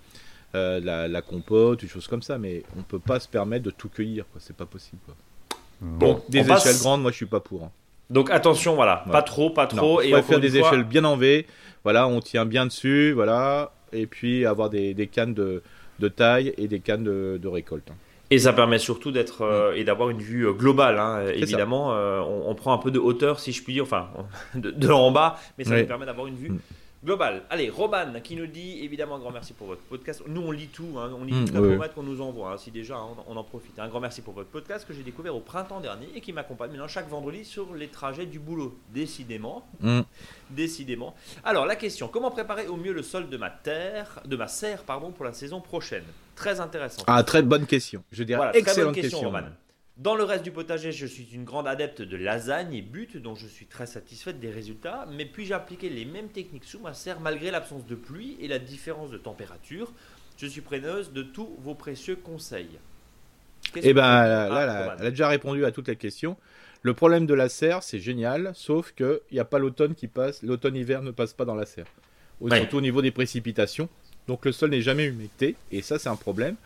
Euh, 0.54 1.08
la, 1.08 1.22
compote, 1.22 1.80
des 1.80 1.88
choses 1.88 2.06
comme 2.06 2.22
ça, 2.22 2.38
mais 2.38 2.62
on 2.78 2.82
peut 2.82 2.98
pas 2.98 3.20
se 3.20 3.28
permettre 3.28 3.64
de 3.64 3.70
tout 3.70 3.88
cueillir, 3.88 4.24
quoi. 4.32 4.40
C'est 4.42 4.56
pas 4.56 4.66
possible. 4.66 5.00
Bon, 5.80 6.22
des 6.28 6.40
échelles 6.40 6.78
grandes, 6.78 7.02
moi 7.02 7.10
je 7.10 7.16
suis 7.16 7.26
pas 7.26 7.40
pour. 7.40 7.64
Hein. 7.64 7.70
Donc 8.08 8.30
attention, 8.30 8.74
voilà, 8.74 9.04
pas 9.10 9.22
trop, 9.22 9.50
pas 9.50 9.66
trop. 9.66 10.00
et 10.00 10.12
on 10.12 10.16
va 10.16 10.22
faire 10.22 10.40
des 10.40 10.56
échelles 10.56 10.84
bien 10.84 11.04
en 11.04 11.16
V. 11.16 11.46
Voilà, 11.84 12.06
on 12.06 12.20
tient 12.20 12.44
bien 12.44 12.66
dessus, 12.66 13.12
voilà, 13.12 13.72
et 13.92 14.06
puis 14.06 14.46
avoir 14.46 14.70
des, 14.70 14.94
cannes 15.10 15.34
de, 15.34 15.62
taille 16.08 16.54
et 16.56 16.68
des 16.68 16.80
cannes 16.80 17.04
de, 17.04 17.48
récolte. 17.48 17.90
Hein. 17.90 17.96
Et 18.32 18.38
ça 18.38 18.54
permet 18.54 18.78
surtout 18.78 19.10
d'être 19.10 19.42
euh, 19.42 19.74
et 19.74 19.84
d'avoir 19.84 20.08
une 20.08 20.22
vue 20.22 20.46
euh, 20.46 20.52
globale, 20.52 20.98
hein, 20.98 21.26
évidemment. 21.34 21.92
Euh, 21.92 22.20
on, 22.20 22.54
prend 22.54 22.72
un 22.72 22.78
peu 22.78 22.90
de 22.90 22.98
hauteur, 22.98 23.38
si 23.38 23.52
je 23.52 23.62
puis 23.62 23.74
dire, 23.74 23.82
enfin, 23.82 24.08
de, 24.54 24.90
en 24.90 25.10
bas, 25.10 25.38
mais 25.58 25.64
ça 25.64 25.78
nous 25.78 25.86
permet 25.86 26.06
d'avoir 26.06 26.26
une 26.26 26.36
vue 26.36 26.50
mm 26.50 26.58
global. 27.04 27.42
Allez, 27.50 27.68
Roman 27.68 28.20
qui 28.22 28.36
nous 28.36 28.46
dit 28.46 28.78
évidemment 28.82 29.16
un 29.16 29.18
grand 29.18 29.32
merci 29.32 29.52
pour 29.52 29.66
votre 29.66 29.82
podcast. 29.82 30.22
Nous, 30.26 30.40
on 30.40 30.50
lit 30.52 30.68
tout, 30.68 30.98
hein, 30.98 31.10
on 31.18 31.24
lit 31.24 31.32
mmh, 31.32 31.44
toute 31.46 31.80
la 31.80 31.88
qu'on 31.88 32.02
nous 32.02 32.20
envoie. 32.20 32.52
Hein, 32.52 32.58
si 32.58 32.70
déjà, 32.70 32.96
hein, 32.96 33.08
on, 33.26 33.36
en 33.36 33.44
profite. 33.44 33.78
Un 33.78 33.88
grand 33.88 34.00
merci 34.00 34.22
pour 34.22 34.34
votre 34.34 34.50
podcast 34.50 34.86
que 34.86 34.94
j'ai 34.94 35.02
découvert 35.02 35.34
au 35.34 35.40
printemps 35.40 35.80
dernier 35.80 36.06
et 36.14 36.20
qui 36.20 36.32
m'accompagne 36.32 36.70
maintenant 36.70 36.88
chaque 36.88 37.08
vendredi 37.08 37.44
sur 37.44 37.74
les 37.74 37.88
trajets 37.88 38.26
du 38.26 38.38
boulot. 38.38 38.78
Décidément. 38.94 39.66
Hmm. 39.80 40.02
Décidément. 40.50 41.14
Alors, 41.44 41.66
la 41.66 41.76
question 41.76 42.08
comment 42.08 42.30
préparer 42.30 42.68
au 42.68 42.76
mieux 42.76 42.92
le 42.92 43.02
sol 43.02 43.28
de 43.28 43.36
ma 43.36 43.50
terre, 43.50 44.20
de 44.24 44.36
ma 44.36 44.46
serre, 44.46 44.84
pardon, 44.84 45.10
pour 45.10 45.24
la 45.24 45.32
saison 45.32 45.60
prochaine? 45.60 46.04
Très 46.34 46.60
intéressant. 46.60 47.02
Ah, 47.06 47.22
très 47.22 47.42
bonne 47.42 47.66
question. 47.66 48.02
Je 48.10 48.24
dirais 48.24 48.50
excellente 48.54 48.94
question, 48.94 49.18
question 49.18 49.30
Roman. 49.30 49.48
Dans 49.98 50.14
le 50.16 50.24
reste 50.24 50.42
du 50.42 50.50
potager, 50.50 50.90
je 50.90 51.06
suis 51.06 51.28
une 51.34 51.44
grande 51.44 51.68
adepte 51.68 52.00
de 52.02 52.16
lasagne 52.16 52.74
et 52.74 52.82
but, 52.82 53.18
dont 53.18 53.34
je 53.34 53.46
suis 53.46 53.66
très 53.66 53.86
satisfaite 53.86 54.40
des 54.40 54.50
résultats. 54.50 55.06
Mais 55.12 55.26
puis-je 55.26 55.52
appliquer 55.52 55.90
les 55.90 56.04
mêmes 56.04 56.28
techniques 56.28 56.64
sous 56.64 56.80
ma 56.80 56.94
serre 56.94 57.20
malgré 57.20 57.50
l'absence 57.50 57.86
de 57.86 57.94
pluie 57.94 58.36
et 58.40 58.48
la 58.48 58.58
différence 58.58 59.10
de 59.10 59.18
température? 59.18 59.92
Je 60.38 60.46
suis 60.46 60.62
preneuse 60.62 61.12
de 61.12 61.22
tous 61.22 61.56
vos 61.62 61.74
précieux 61.74 62.16
conseils. 62.16 62.78
Eh 63.76 63.92
ben, 63.92 64.02
là, 64.02 64.96
elle 64.98 65.06
a 65.06 65.10
déjà 65.10 65.28
répondu 65.28 65.64
à 65.64 65.70
toutes 65.70 65.88
les 65.88 65.96
questions. 65.96 66.36
Le 66.80 66.94
problème 66.94 67.26
de 67.26 67.34
la 67.34 67.48
serre, 67.48 67.82
c'est 67.82 68.00
génial, 68.00 68.50
sauf 68.54 68.92
qu'il 68.92 69.20
n'y 69.30 69.38
a 69.38 69.44
pas 69.44 69.60
l'automne 69.60 69.94
qui 69.94 70.08
passe, 70.08 70.42
l'automne-hiver 70.42 71.02
ne 71.02 71.12
passe 71.12 71.32
pas 71.32 71.44
dans 71.44 71.54
la 71.54 71.64
serre. 71.64 71.86
Surtout 72.50 72.78
au 72.78 72.80
niveau 72.80 73.02
des 73.02 73.12
précipitations. 73.12 73.88
Donc 74.28 74.44
le 74.44 74.52
sol 74.52 74.70
n'est 74.70 74.82
jamais 74.82 75.04
humecté, 75.04 75.56
et 75.70 75.82
ça 75.82 75.98
c'est 75.98 76.08
un 76.08 76.16
problème. 76.16 76.56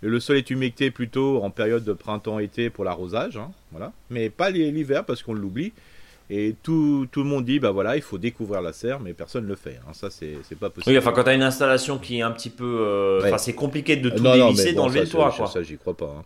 Le 0.00 0.18
sol 0.18 0.36
est 0.36 0.50
humecté 0.50 0.90
plutôt 0.90 1.42
en 1.44 1.50
période 1.50 1.84
de 1.84 1.92
printemps-été 1.92 2.70
pour 2.70 2.84
l'arrosage, 2.84 3.36
hein, 3.36 3.50
voilà. 3.70 3.92
mais 4.10 4.30
pas 4.30 4.50
l'hiver 4.50 5.04
parce 5.04 5.22
qu'on 5.22 5.34
l'oublie. 5.34 5.72
Et 6.34 6.54
tout, 6.62 7.06
tout, 7.12 7.22
le 7.22 7.28
monde 7.28 7.44
dit, 7.44 7.58
bah 7.58 7.72
voilà, 7.72 7.94
il 7.96 8.00
faut 8.00 8.16
découvrir 8.16 8.62
la 8.62 8.72
serre, 8.72 9.00
mais 9.00 9.12
personne 9.12 9.44
ne 9.44 9.48
le 9.50 9.54
fait. 9.54 9.78
Hein. 9.86 9.92
Ça, 9.92 10.08
c'est 10.10 10.38
pas 10.58 10.70
possible. 10.70 10.90
Oui, 10.90 10.98
enfin, 10.98 11.12
quand 11.12 11.24
tu 11.24 11.28
as 11.28 11.34
une 11.34 11.42
installation 11.42 11.98
qui 11.98 12.20
est 12.20 12.22
un 12.22 12.30
petit 12.30 12.48
peu. 12.48 12.64
Euh, 12.64 13.36
c'est 13.36 13.52
compliqué 13.52 13.96
de 13.96 14.08
tout 14.08 14.22
dévisser, 14.22 14.72
d'enlever 14.72 15.00
le 15.00 15.08
toit. 15.08 15.30
Quoi. 15.36 15.46
Ça, 15.46 15.62
j'y 15.62 15.76
crois 15.76 15.94
pas. 15.94 16.24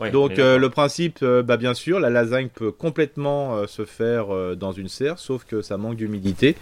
Hein. 0.00 0.10
Donc, 0.10 0.38
euh, 0.38 0.58
le 0.58 0.70
principe, 0.70 1.18
euh, 1.22 1.42
bah, 1.42 1.56
bien 1.56 1.74
sûr, 1.74 1.98
la 1.98 2.08
lasagne 2.08 2.48
peut 2.54 2.70
complètement 2.70 3.66
se 3.66 3.84
faire 3.84 4.26
dans 4.56 4.70
une 4.70 4.88
serre, 4.88 5.18
sauf 5.18 5.44
que 5.44 5.60
ça 5.60 5.76
manque 5.76 5.96
d'humidité. 5.96 6.54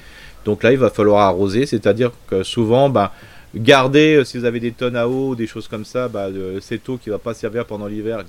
Donc 0.46 0.62
là, 0.62 0.72
il 0.72 0.78
va 0.78 0.88
falloir 0.88 1.26
arroser, 1.26 1.66
c'est-à-dire 1.66 2.12
que 2.28 2.44
souvent, 2.44 2.88
bah, 2.88 3.12
garder, 3.56 4.22
si 4.24 4.38
vous 4.38 4.44
avez 4.44 4.60
des 4.60 4.72
tonnes 4.72 4.96
à 4.96 5.08
eau, 5.08 5.34
des 5.34 5.46
choses 5.46 5.68
comme 5.68 5.84
ça, 5.84 6.08
bah, 6.08 6.28
cette 6.60 6.88
eau 6.88 6.98
qui 6.98 7.10
va 7.10 7.18
pas 7.18 7.34
servir 7.34 7.66
pendant 7.66 7.86
l'hiver, 7.86 8.24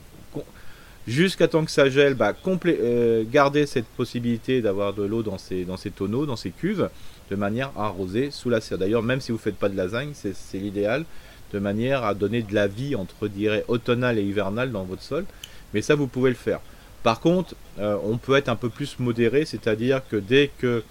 jusqu'à 1.08 1.48
temps 1.48 1.64
que 1.64 1.72
ça 1.72 1.90
gèle, 1.90 2.14
bah, 2.14 2.34
euh, 2.66 3.24
garder 3.30 3.66
cette 3.66 3.86
possibilité 3.86 4.62
d'avoir 4.62 4.94
de 4.94 5.04
l'eau 5.04 5.24
dans 5.24 5.38
ces, 5.38 5.66
tonneaux, 5.96 6.26
dans 6.26 6.36
ces 6.36 6.52
cuves, 6.52 6.90
de 7.32 7.36
manière 7.36 7.72
à 7.78 7.86
arroser 7.86 8.30
sous 8.32 8.50
la 8.50 8.62
serre. 8.62 8.78
D'ailleurs, 8.78 9.04
même 9.04 9.22
si 9.22 9.32
vous 9.32 9.38
ne 9.38 9.42
faites 9.42 9.58
pas 9.58 9.70
de 9.70 9.78
lasagne, 9.78 10.12
c'est 10.14 10.58
l'idéal, 10.58 11.06
de 11.54 11.60
manière 11.60 12.04
à 12.04 12.14
donner 12.14 12.42
de 12.42 12.54
la 12.54 12.68
vie 12.68 12.96
entre, 12.96 13.28
dirais, 13.28 13.64
automnale 13.70 14.20
et 14.20 14.24
hivernale 14.24 14.72
dans 14.72 14.84
votre 14.84 15.02
sol. 15.02 15.26
Mais 15.74 15.82
ça, 15.82 15.96
vous 15.96 16.08
pouvez 16.08 16.30
le 16.30 16.36
faire. 16.36 16.60
Par 17.04 17.22
contre, 17.22 17.56
euh, 17.80 17.98
on 18.04 18.18
peut 18.18 18.36
être 18.36 18.50
un 18.50 18.56
peu 18.56 18.70
plus 18.70 19.00
modéré, 19.00 19.46
c'est-à-dire 19.46 20.02
que 20.10 20.18
dès 20.18 20.52
que 20.58 20.84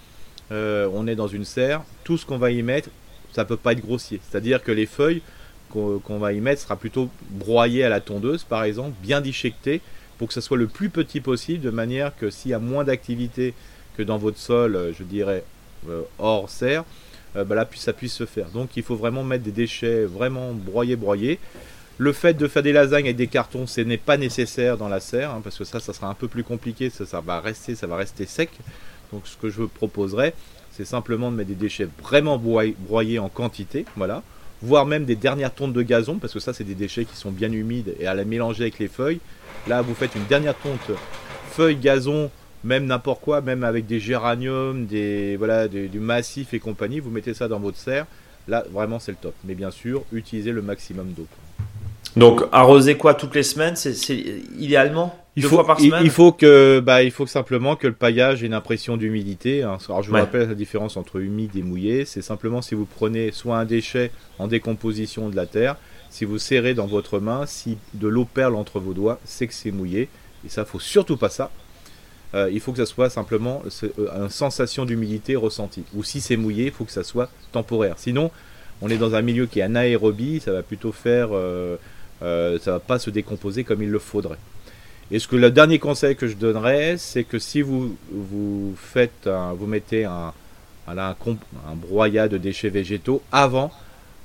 euh, 0.51 0.89
on 0.93 1.05
est 1.05 1.15
dans 1.15 1.27
une 1.27 1.45
serre, 1.45 1.83
tout 2.03 2.17
ce 2.17 2.25
qu'on 2.25 2.37
va 2.37 2.49
y 2.49 2.63
mettre, 2.63 2.89
ça 3.37 3.45
peut 3.45 3.55
pas 3.55 3.73
être 3.73 3.81
grossier. 3.81 4.19
C'est-à-dire 4.27 4.63
que 4.63 4.71
les 4.71 4.87
feuilles 4.87 5.21
qu'on 5.69 6.17
va 6.17 6.33
y 6.33 6.39
mettre 6.39 6.59
sera 6.63 6.75
plutôt 6.75 7.07
broyées 7.29 7.83
à 7.83 7.89
la 7.89 8.01
tondeuse, 8.01 8.43
par 8.43 8.63
exemple, 8.63 8.95
bien 9.03 9.21
disjectées, 9.21 9.79
pour 10.17 10.27
que 10.27 10.33
ça 10.33 10.41
soit 10.41 10.57
le 10.57 10.65
plus 10.65 10.89
petit 10.89 11.21
possible, 11.21 11.63
de 11.63 11.69
manière 11.69 12.17
que 12.17 12.31
s'il 12.31 12.49
y 12.49 12.55
a 12.55 12.59
moins 12.59 12.83
d'activité 12.83 13.53
que 13.95 14.01
dans 14.01 14.17
votre 14.17 14.39
sol, 14.39 14.75
euh, 14.75 14.91
je 14.91 15.03
dirais, 15.03 15.43
euh, 15.87 16.01
hors 16.17 16.49
serre, 16.49 16.83
euh, 17.35 17.43
bah 17.43 17.53
là, 17.53 17.69
ça 17.75 17.93
puisse 17.93 18.13
se 18.13 18.25
faire. 18.25 18.49
Donc 18.49 18.75
il 18.75 18.81
faut 18.81 18.95
vraiment 18.95 19.23
mettre 19.23 19.43
des 19.43 19.51
déchets 19.51 20.05
vraiment 20.05 20.53
broyés, 20.53 20.95
broyés. 20.95 21.37
Le 21.99 22.13
fait 22.13 22.33
de 22.33 22.47
faire 22.47 22.63
des 22.63 22.73
lasagnes 22.73 23.05
avec 23.05 23.17
des 23.17 23.27
cartons, 23.27 23.67
ce 23.67 23.81
n'est 23.81 23.97
pas 23.97 24.17
nécessaire 24.17 24.77
dans 24.77 24.89
la 24.89 24.99
serre, 24.99 25.29
hein, 25.29 25.41
parce 25.43 25.59
que 25.59 25.63
ça, 25.63 25.79
ça 25.79 25.93
sera 25.93 26.07
un 26.07 26.15
peu 26.15 26.27
plus 26.27 26.43
compliqué, 26.43 26.89
ça, 26.89 27.05
ça, 27.05 27.21
va 27.21 27.39
rester, 27.39 27.75
ça 27.75 27.85
va 27.85 27.97
rester 27.97 28.25
sec. 28.25 28.49
Donc 29.13 29.27
ce 29.27 29.37
que 29.37 29.49
je 29.49 29.61
vous 29.61 29.67
proposerais, 29.67 30.33
c'est 30.77 30.85
simplement 30.85 31.31
de 31.31 31.35
mettre 31.35 31.49
des 31.49 31.55
déchets 31.55 31.87
vraiment 32.01 32.37
broyés 32.37 33.19
en 33.19 33.29
quantité, 33.29 33.85
voilà 33.95 34.23
voire 34.63 34.87
même 34.87 35.05
des 35.05 35.15
dernières 35.15 35.53
tontes 35.53 35.73
de 35.73 35.83
gazon, 35.83 36.17
parce 36.17 36.33
que 36.33 36.39
ça 36.39 36.51
c'est 36.51 36.63
des 36.63 36.73
déchets 36.73 37.05
qui 37.05 37.15
sont 37.15 37.29
bien 37.29 37.51
humides, 37.51 37.93
et 37.99 38.07
à 38.07 38.15
la 38.15 38.25
mélanger 38.25 38.63
avec 38.63 38.79
les 38.79 38.87
feuilles, 38.87 39.19
Là, 39.67 39.81
vous 39.81 39.93
faites 39.93 40.15
une 40.15 40.25
dernière 40.25 40.55
tonte 40.55 40.91
feuilles, 41.51 41.75
gazon, 41.75 42.31
même 42.63 42.85
n'importe 42.85 43.21
quoi, 43.21 43.41
même 43.41 43.65
avec 43.65 43.85
des 43.85 43.99
géraniums, 43.99 44.85
des, 44.85 45.35
voilà, 45.35 45.67
du 45.67 45.99
massif 45.99 46.53
et 46.53 46.59
compagnie, 46.59 47.01
vous 47.01 47.09
mettez 47.09 47.33
ça 47.33 47.49
dans 47.49 47.59
votre 47.59 47.77
serre. 47.77 48.05
Là, 48.47 48.63
vraiment, 48.71 48.99
c'est 48.99 49.11
le 49.11 49.17
top. 49.17 49.33
Mais 49.43 49.55
bien 49.55 49.71
sûr, 49.71 50.03
utilisez 50.13 50.53
le 50.53 50.61
maximum 50.61 51.11
d'eau. 51.11 51.27
Donc, 52.17 52.41
arroser 52.51 52.95
quoi 52.95 53.13
toutes 53.13 53.35
les 53.35 53.43
semaines 53.43 53.75
C'est 53.75 53.93
idéalement 54.57 55.15
il 55.35 55.43
faut, 55.43 55.49
fois 55.49 55.67
par 55.67 55.79
semaine 55.79 56.01
il, 56.03 56.09
faut 56.09 56.31
que, 56.31 56.79
bah, 56.79 57.03
il 57.03 57.11
faut 57.11 57.27
simplement 57.27 57.75
que 57.75 57.85
le 57.85 57.93
paillage 57.93 58.41
ait 58.41 58.47
une 58.47 58.55
impression 58.55 58.97
d'humidité. 58.97 59.61
Hein. 59.61 59.77
Alors, 59.87 60.01
je 60.01 60.09
vous 60.09 60.15
rappelle 60.15 60.49
la 60.49 60.55
différence 60.55 60.97
entre 60.97 61.17
humide 61.17 61.55
et 61.55 61.61
mouillé. 61.61 62.05
C'est 62.05 62.23
simplement 62.23 62.63
si 62.63 62.73
vous 62.73 62.85
prenez 62.85 63.31
soit 63.31 63.57
un 63.59 63.65
déchet 63.65 64.09
en 64.39 64.47
décomposition 64.47 65.29
de 65.29 65.35
la 65.35 65.45
terre, 65.45 65.75
si 66.09 66.25
vous 66.25 66.39
serrez 66.39 66.73
dans 66.73 66.87
votre 66.87 67.19
main, 67.19 67.45
si 67.45 67.77
de 67.93 68.07
l'eau 68.07 68.25
perle 68.25 68.55
entre 68.55 68.79
vos 68.79 68.93
doigts, 68.93 69.19
c'est 69.25 69.45
que 69.45 69.53
c'est 69.53 69.71
mouillé. 69.71 70.09
Et 70.43 70.49
ça, 70.49 70.65
faut 70.65 70.79
surtout 70.79 71.17
pas 71.17 71.29
ça. 71.29 71.51
Euh, 72.33 72.49
il 72.51 72.59
faut 72.59 72.71
que 72.71 72.79
ça 72.79 72.85
soit 72.85 73.09
simplement 73.09 73.61
euh, 73.83 74.23
une 74.23 74.29
sensation 74.29 74.85
d'humidité 74.85 75.35
ressentie. 75.35 75.83
Ou 75.93 76.03
si 76.03 76.19
c'est 76.19 76.35
mouillé, 76.35 76.65
il 76.65 76.71
faut 76.71 76.83
que 76.83 76.91
ça 76.91 77.03
soit 77.03 77.29
temporaire. 77.51 77.95
Sinon, 77.97 78.31
on 78.81 78.89
est 78.89 78.97
dans 78.97 79.15
un 79.15 79.21
milieu 79.21 79.45
qui 79.45 79.59
est 79.59 79.63
anaérobie, 79.63 80.39
ça 80.39 80.51
va 80.51 80.63
plutôt 80.63 80.91
faire, 80.91 81.29
euh, 81.33 81.77
ça 82.21 82.71
va 82.71 82.79
pas 82.79 82.99
se 82.99 83.09
décomposer 83.09 83.63
comme 83.63 83.81
il 83.81 83.89
le 83.89 83.99
faudrait. 83.99 84.39
Et 85.11 85.19
ce 85.19 85.27
que 85.27 85.35
le 85.35 85.51
dernier 85.51 85.79
conseil 85.79 86.15
que 86.15 86.27
je 86.27 86.35
donnerais, 86.35 86.97
c'est 86.97 87.23
que 87.23 87.39
si 87.39 87.61
vous 87.61 87.95
vous 88.11 88.75
faites, 88.75 89.29
vous 89.57 89.67
mettez 89.67 90.05
un, 90.05 90.33
un, 90.87 91.15
broyat 91.75 92.27
de 92.27 92.37
déchets 92.37 92.69
végétaux 92.69 93.21
avant 93.31 93.71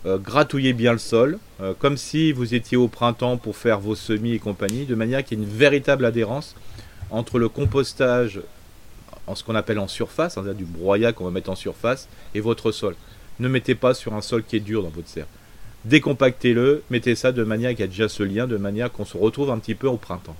euh, 0.05 0.19
gratouillez 0.19 0.73
bien 0.73 0.93
le 0.93 0.99
sol, 0.99 1.39
euh, 1.61 1.75
comme 1.79 1.97
si 1.97 2.33
vous 2.33 2.55
étiez 2.55 2.77
au 2.77 2.89
printemps 2.89 3.37
pour 3.37 3.57
faire 3.57 3.79
vos 3.79 3.95
semis 3.95 4.33
et 4.33 4.39
compagnie, 4.41 4.85
de 4.85 4.97
manière 4.97 5.23
qu'il 5.23 5.39
y 5.39 5.41
ait 5.41 5.45
une 5.45 5.51
véritable 5.51 6.05
adhérence 6.05 6.57
entre 7.11 7.39
le 7.39 7.49
compostage, 7.49 8.41
en 9.29 9.37
ce 9.37 9.45
qu'on 9.45 9.55
appelle 9.55 9.79
en 9.79 9.87
surface, 9.87 10.35
c'est-à-dire 10.35 10.55
du 10.55 10.65
broyat 10.65 11.13
qu'on 11.13 11.25
va 11.25 11.31
mettre 11.31 11.51
en 11.51 11.55
surface, 11.55 12.09
et 12.35 12.41
votre 12.41 12.73
sol. 12.73 12.97
Ne 13.39 13.47
mettez 13.47 13.77
pas 13.77 13.95
sur 13.95 14.15
un 14.15 14.23
sol 14.23 14.43
qui 14.43 14.57
est 14.57 14.61
dur 14.61 14.83
dans 14.83 14.89
votre 14.89 15.09
serre. 15.09 15.29
Décompactez-le, 15.85 16.83
mettez 16.91 17.15
ça 17.15 17.33
de 17.33 17.43
manière 17.43 17.71
qu'il 17.71 17.81
y 17.81 17.85
a 17.85 17.89
déjà 17.89 18.09
ce 18.09 18.23
lien, 18.23 18.47
de 18.47 18.57
manière 18.57 18.91
qu'on 18.93 19.05
se 19.05 19.17
retrouve 19.17 19.51
un 19.51 19.59
petit 19.59 19.75
peu 19.75 19.89
au 19.89 19.97
printemps. 19.97 20.37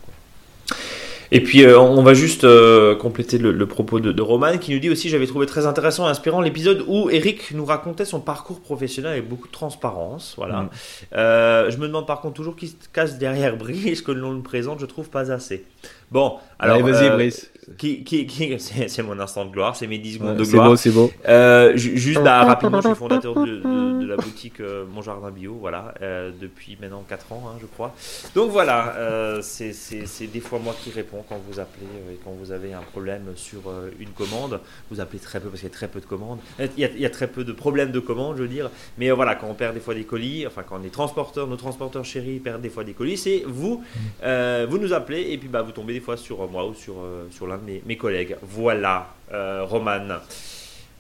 Et 1.35 1.41
puis 1.41 1.65
euh, 1.65 1.81
on 1.81 2.03
va 2.03 2.13
juste 2.13 2.45
euh, 2.45 2.95
compléter 2.95 3.39
le, 3.39 3.67
propos 3.67 4.01
de, 4.01 4.13
de, 4.13 4.23
Roman 4.23 4.59
qui 4.59 4.75
nous 4.75 4.79
dit 4.79 4.91
aussi 4.91 5.09
j'avais 5.09 5.27
trouvé 5.27 5.47
très 5.47 5.67
intéressant 5.67 6.07
et 6.07 6.11
inspirant 6.11 6.43
l'épisode 6.43 6.85
où 6.87 7.09
Eric 7.09 7.53
nous 7.53 7.65
racontait 7.65 8.05
son 8.05 8.21
parcours 8.21 8.61
professionnel 8.61 9.13
avec 9.13 9.29
beaucoup 9.29 9.47
de 9.47 9.53
transparence. 9.53 10.35
Voilà. 10.37 10.61
Mm. 10.61 10.71
Euh, 11.15 11.71
je 11.71 11.79
me 11.79 11.87
demande 11.87 12.07
par 12.07 12.21
contre 12.21 12.35
toujours 12.35 12.55
qui 12.55 12.69
se 12.69 12.75
casse 12.93 13.17
derrière 13.17 13.57
Brice 13.57 14.03
que 14.03 14.13
l'on 14.13 14.33
le 14.33 14.43
présente, 14.43 14.79
je 14.79 14.85
trouve 14.85 15.09
pas 15.09 15.33
assez. 15.33 15.65
Bon, 16.13 16.39
alors. 16.59 16.77
Allez, 16.77 16.93
vas-y, 16.93 17.11
Brice. 17.11 17.53
Qui, 17.79 18.03
qui, 18.03 18.27
qui 18.27 18.59
c'est 18.59 19.03
mon 19.05 19.19
instant 19.21 19.45
de 19.45 19.53
gloire, 19.53 19.77
c'est 19.77 19.87
mes 19.87 19.99
10 19.99 20.15
secondes 20.15 20.37
de 20.37 20.45
gloire. 20.45 20.77
C'est 20.77 20.91
beau, 20.91 21.09
c'est 21.09 21.13
beau. 21.23 21.29
Euh, 21.29 21.77
juste 21.77 22.19
rapidement, 22.19 22.81
je 22.81 22.89
suis 22.89 22.97
fondateur 22.97 23.35
de, 23.35 24.01
de, 24.01 24.07
la 24.07 24.17
boutique 24.17 24.59
euh, 24.59 24.85
Mon 24.93 25.01
Jardin 25.01 25.31
Bio, 25.31 25.57
voilà, 25.61 25.95
euh, 26.03 26.33
depuis 26.41 26.77
maintenant 26.81 27.05
4 27.09 27.33
ans, 27.33 27.45
hein, 27.49 27.59
je 27.61 27.67
crois. 27.67 27.95
Donc 28.35 28.51
voilà, 28.51 28.97
euh, 28.97 29.41
c'est 29.43 30.27
des 30.27 30.41
fois 30.41 30.59
moi 30.59 30.75
qui 30.83 30.91
réponds 30.91 31.25
quand 31.29 31.41
vous 31.49 31.61
appelez 31.61 31.87
et 32.13 32.19
quand 32.25 32.33
vous 32.33 32.51
avez 32.51 32.73
un 32.73 32.81
problème 32.81 33.27
sur 33.37 33.61
une 34.01 34.11
commande. 34.11 34.59
Vous 34.91 35.01
appelez 35.01 35.21
très 35.21 35.39
peu 35.39 35.49
parce 35.49 35.61
qu'il 35.61 35.69
y 35.69 35.73
a 35.73 35.75
très 35.75 35.89
peu 35.89 36.01
de 36.01 36.07
commandes. 36.07 36.41
Il 36.59 36.81
y, 36.81 36.85
a, 36.85 36.89
il 36.89 37.01
y, 37.01 37.07
a, 37.07 37.11
très 37.11 37.29
peu 37.29 37.45
de 37.45 37.53
problèmes 37.53 37.93
de 37.93 38.01
commandes, 38.01 38.37
je 38.39 38.43
veux 38.43 38.49
dire. 38.49 38.71
Mais 38.99 39.11
voilà, 39.13 39.37
quand 39.37 39.47
on 39.49 39.55
perd 39.55 39.75
des 39.75 39.81
fois 39.81 39.95
des 39.95 40.05
colis, 40.05 40.49
enfin 40.49 40.65
quand 40.69 40.79
les 40.79 40.91
transporteurs, 40.91 41.47
nos 41.47 41.57
transporteurs 41.57 42.05
chéris 42.05 42.41
perdent 42.41 42.63
des 42.63 42.71
fois 42.71 42.83
des 42.83 42.93
colis, 42.93 43.17
c'est 43.17 43.45
vous, 43.47 43.85
vous 44.23 44.79
nous 44.79 44.93
appelez 44.93 45.31
et 45.31 45.39
puis 45.39 45.49
bah, 45.49 45.63
vous 45.63 45.73
tombez 45.73 45.93
des 45.93 46.01
fois 46.03 46.17
sur 46.17 46.47
moi 46.51 46.67
ou 46.67 46.75
sur, 46.75 46.97
sur 47.31 47.47
l'un 47.47 47.59
mes, 47.59 47.97
collègues. 47.97 48.37
Voilà, 48.43 49.09
euh, 49.33 49.65
Roman. 49.65 50.19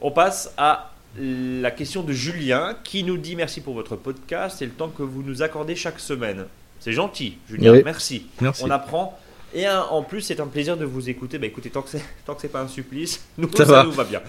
On 0.00 0.10
passe 0.10 0.52
à 0.56 0.92
la 1.18 1.70
question 1.70 2.02
de 2.02 2.12
Julien 2.12 2.76
qui 2.82 3.04
nous 3.04 3.18
dit 3.18 3.36
merci 3.36 3.60
pour 3.60 3.74
votre 3.74 3.96
podcast 3.96 4.62
et 4.62 4.66
le 4.66 4.72
temps 4.72 4.88
que 4.88 5.02
vous 5.02 5.22
nous 5.22 5.42
accordez 5.42 5.76
chaque 5.76 6.00
semaine. 6.00 6.46
C'est 6.80 6.92
gentil, 6.92 7.38
Julien. 7.48 7.80
Merci. 7.84 8.26
merci. 8.40 8.64
On 8.64 8.70
apprend. 8.70 9.18
Et 9.54 9.68
en 9.68 10.02
plus, 10.02 10.22
c'est 10.22 10.40
un 10.40 10.46
plaisir 10.46 10.78
de 10.78 10.86
vous 10.86 11.10
écouter. 11.10 11.38
Bah 11.38 11.46
écoutez, 11.46 11.68
tant 11.68 11.82
que 11.82 11.90
c'est 11.90 12.48
pas 12.48 12.62
un 12.62 12.68
supplice, 12.68 13.22
nous 13.38 13.50
ça, 13.54 13.84
nous 13.84 13.92
va 13.92 14.04
bien. 14.04 14.22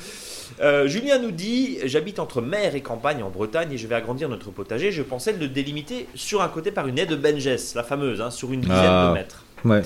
Euh, 0.60 0.88
Julien 0.88 1.18
nous 1.18 1.32
dit 1.32 1.80
J'habite 1.86 2.20
entre 2.20 2.42
mer 2.42 2.76
et 2.76 2.82
campagne 2.82 3.24
en 3.24 3.30
Bretagne 3.30 3.72
et 3.72 3.78
je 3.78 3.88
vais 3.88 3.96
agrandir 3.96 4.28
notre 4.28 4.52
potager. 4.52 4.92
Je 4.92 5.02
pensais 5.02 5.32
le 5.32 5.48
délimiter 5.48 6.08
sur 6.14 6.42
un 6.42 6.50
côté 6.50 6.72
par 6.72 6.88
une 6.88 7.00
aide 7.00 7.10
de 7.10 7.16
Benjes, 7.16 7.74
la 7.74 7.84
fameuse, 7.84 8.20
hein, 8.20 8.32
sur 8.32 8.52
une 8.52 8.62
dizaine 8.62 8.78
de 8.78 8.88
ah. 8.88 9.12
mètres. 9.14 9.46
Ouais. 9.64 9.82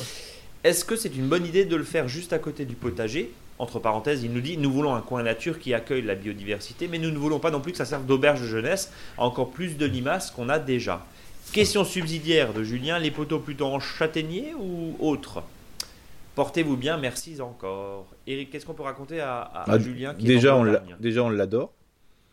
Est-ce 0.67 0.83
que 0.83 0.97
c'est 0.97 1.15
une 1.15 1.29
bonne 1.29 1.45
idée 1.45 1.63
de 1.63 1.77
le 1.77 1.85
faire 1.85 2.09
juste 2.09 2.33
à 2.33 2.39
côté 2.39 2.65
du 2.65 2.75
potager? 2.75 3.31
Entre 3.57 3.79
parenthèses, 3.79 4.23
il 4.23 4.33
nous 4.33 4.41
dit 4.41 4.57
nous 4.57 4.69
voulons 4.69 4.95
un 4.95 4.99
coin 4.99 5.23
nature 5.23 5.59
qui 5.59 5.73
accueille 5.73 6.01
la 6.01 6.13
biodiversité, 6.13 6.89
mais 6.89 6.99
nous 6.99 7.09
ne 7.09 7.17
voulons 7.17 7.39
pas 7.39 7.51
non 7.51 7.61
plus 7.61 7.71
que 7.71 7.77
ça 7.77 7.85
serve 7.85 8.05
d'auberge 8.05 8.41
de 8.41 8.47
jeunesse, 8.47 8.91
encore 9.15 9.51
plus 9.51 9.77
de 9.77 9.85
limaces 9.85 10.29
qu'on 10.29 10.49
a 10.49 10.59
déjà. 10.59 11.05
Question 11.53 11.85
subsidiaire 11.85 12.51
de 12.51 12.63
Julien 12.63 12.99
les 12.99 13.11
poteaux 13.11 13.39
plutôt 13.39 13.67
en 13.67 13.79
châtaignier 13.79 14.55
ou 14.59 14.97
autre 14.99 15.41
Portez-vous 16.35 16.75
bien, 16.75 16.97
merci 16.97 17.39
encore. 17.39 18.05
Eric, 18.27 18.49
qu'est-ce 18.49 18.65
qu'on 18.65 18.73
peut 18.73 18.83
raconter 18.83 19.21
à, 19.21 19.49
ah, 19.53 19.79
Julien 19.79 20.15
qui 20.15 20.25
déjà, 20.25 20.53
on 20.57 20.65
déjà, 20.99 21.23
on 21.23 21.29
l'adore. 21.29 21.71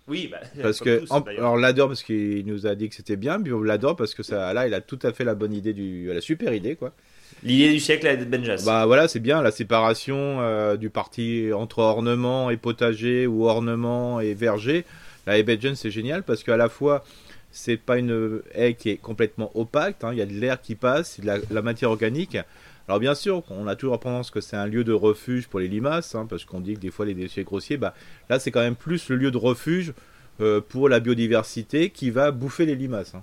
Oui, 0.09 0.29
bah, 0.29 0.41
parce 0.61 0.81
que 0.81 1.05
alors 1.39 1.53
on 1.53 1.57
l'adore 1.57 1.87
parce 1.87 2.03
qu'il 2.03 2.45
nous 2.47 2.67
a 2.67 2.75
dit 2.75 2.89
que 2.89 2.97
c'était 2.97 3.15
bien, 3.15 3.41
puis 3.41 3.53
on 3.53 3.63
l'adore 3.63 3.95
parce 3.95 4.13
que 4.13 4.25
ça, 4.25 4.53
là, 4.53 4.67
il 4.67 4.75
a 4.75 4.81
tout 4.81 4.99
à 5.05 5.13
fait 5.13 5.23
la 5.23 5.37
bonne 5.37 5.55
idée 5.55 5.73
du, 5.73 6.13
la 6.13 6.21
super 6.21 6.53
idée, 6.53 6.75
quoi. 6.75 6.93
L'idée 7.43 7.73
du 7.73 7.81
siècle 7.81 8.07
à 8.07 8.17
Benjas. 8.17 8.63
Bah 8.65 8.87
voilà, 8.87 9.07
c'est 9.09 9.21
bien 9.21 9.43
la 9.43 9.51
séparation 9.51 10.41
euh, 10.41 10.77
du 10.77 10.89
parti 10.89 11.51
entre 11.53 11.81
ornement 11.81 12.49
et 12.51 12.57
potager 12.57 13.27
ou 13.27 13.47
ornement 13.47 14.21
et 14.21 14.33
verger. 14.35 14.85
La 15.27 15.43
Benjas 15.43 15.75
c'est 15.75 15.91
génial 15.91 16.23
parce 16.23 16.43
qu'à 16.43 16.57
la 16.57 16.69
fois 16.69 17.05
c'est 17.51 17.77
pas 17.77 17.99
une 17.99 18.41
haie 18.55 18.75
qui 18.75 18.91
est 18.91 18.97
complètement 18.97 19.51
opaque. 19.55 19.97
hein. 20.03 20.11
Il 20.13 20.19
y 20.19 20.23
a 20.23 20.27
de 20.27 20.33
l'air 20.33 20.61
qui 20.61 20.75
passe, 20.75 21.21
de 21.21 21.27
la, 21.51 21.63
matière 21.63 21.91
organique. 21.91 22.37
Alors 22.89 22.99
bien 22.99 23.15
sûr, 23.15 23.43
on 23.49 23.67
a 23.69 23.77
toujours 23.77 24.01
tendance 24.01 24.31
que 24.31 24.41
c'est 24.41 24.57
un 24.57 24.67
lieu 24.67 24.83
de 24.85 24.93
refuge 24.93 25.47
pour 25.47 25.61
les 25.61 25.69
limaces, 25.69 26.15
hein, 26.15 26.27
parce 26.29 26.45
qu'on 26.45 26.61
dit 26.61 26.75
que 26.75 26.81
des 26.81 26.91
fois 26.91 27.07
les 27.07 27.15
déchets 27.15 27.45
grossiers, 27.45 27.77
bah, 27.77 27.95
là 28.29 28.39
c'est 28.39 28.51
quand 28.51 28.61
même 28.61 28.75
plus 28.75 29.09
le 29.09 29.17
lieu 29.17 29.31
de 29.31 29.39
refuge 29.39 29.95
euh, 30.41 30.61
pour 30.61 30.89
la 30.89 30.99
biodiversité 31.01 31.91
qui 31.91 32.11
va 32.11 32.31
bouffer 32.33 32.67
les 32.67 32.75
limaces. 32.75 33.15
hein. 33.15 33.23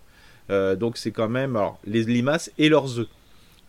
Euh, 0.49 0.75
donc 0.75 0.97
c'est 0.97 1.11
quand 1.11 1.29
même 1.29 1.59
les 1.85 2.03
limaces 2.03 2.51
et 2.57 2.69
leurs 2.69 2.99
œufs. 2.99 3.07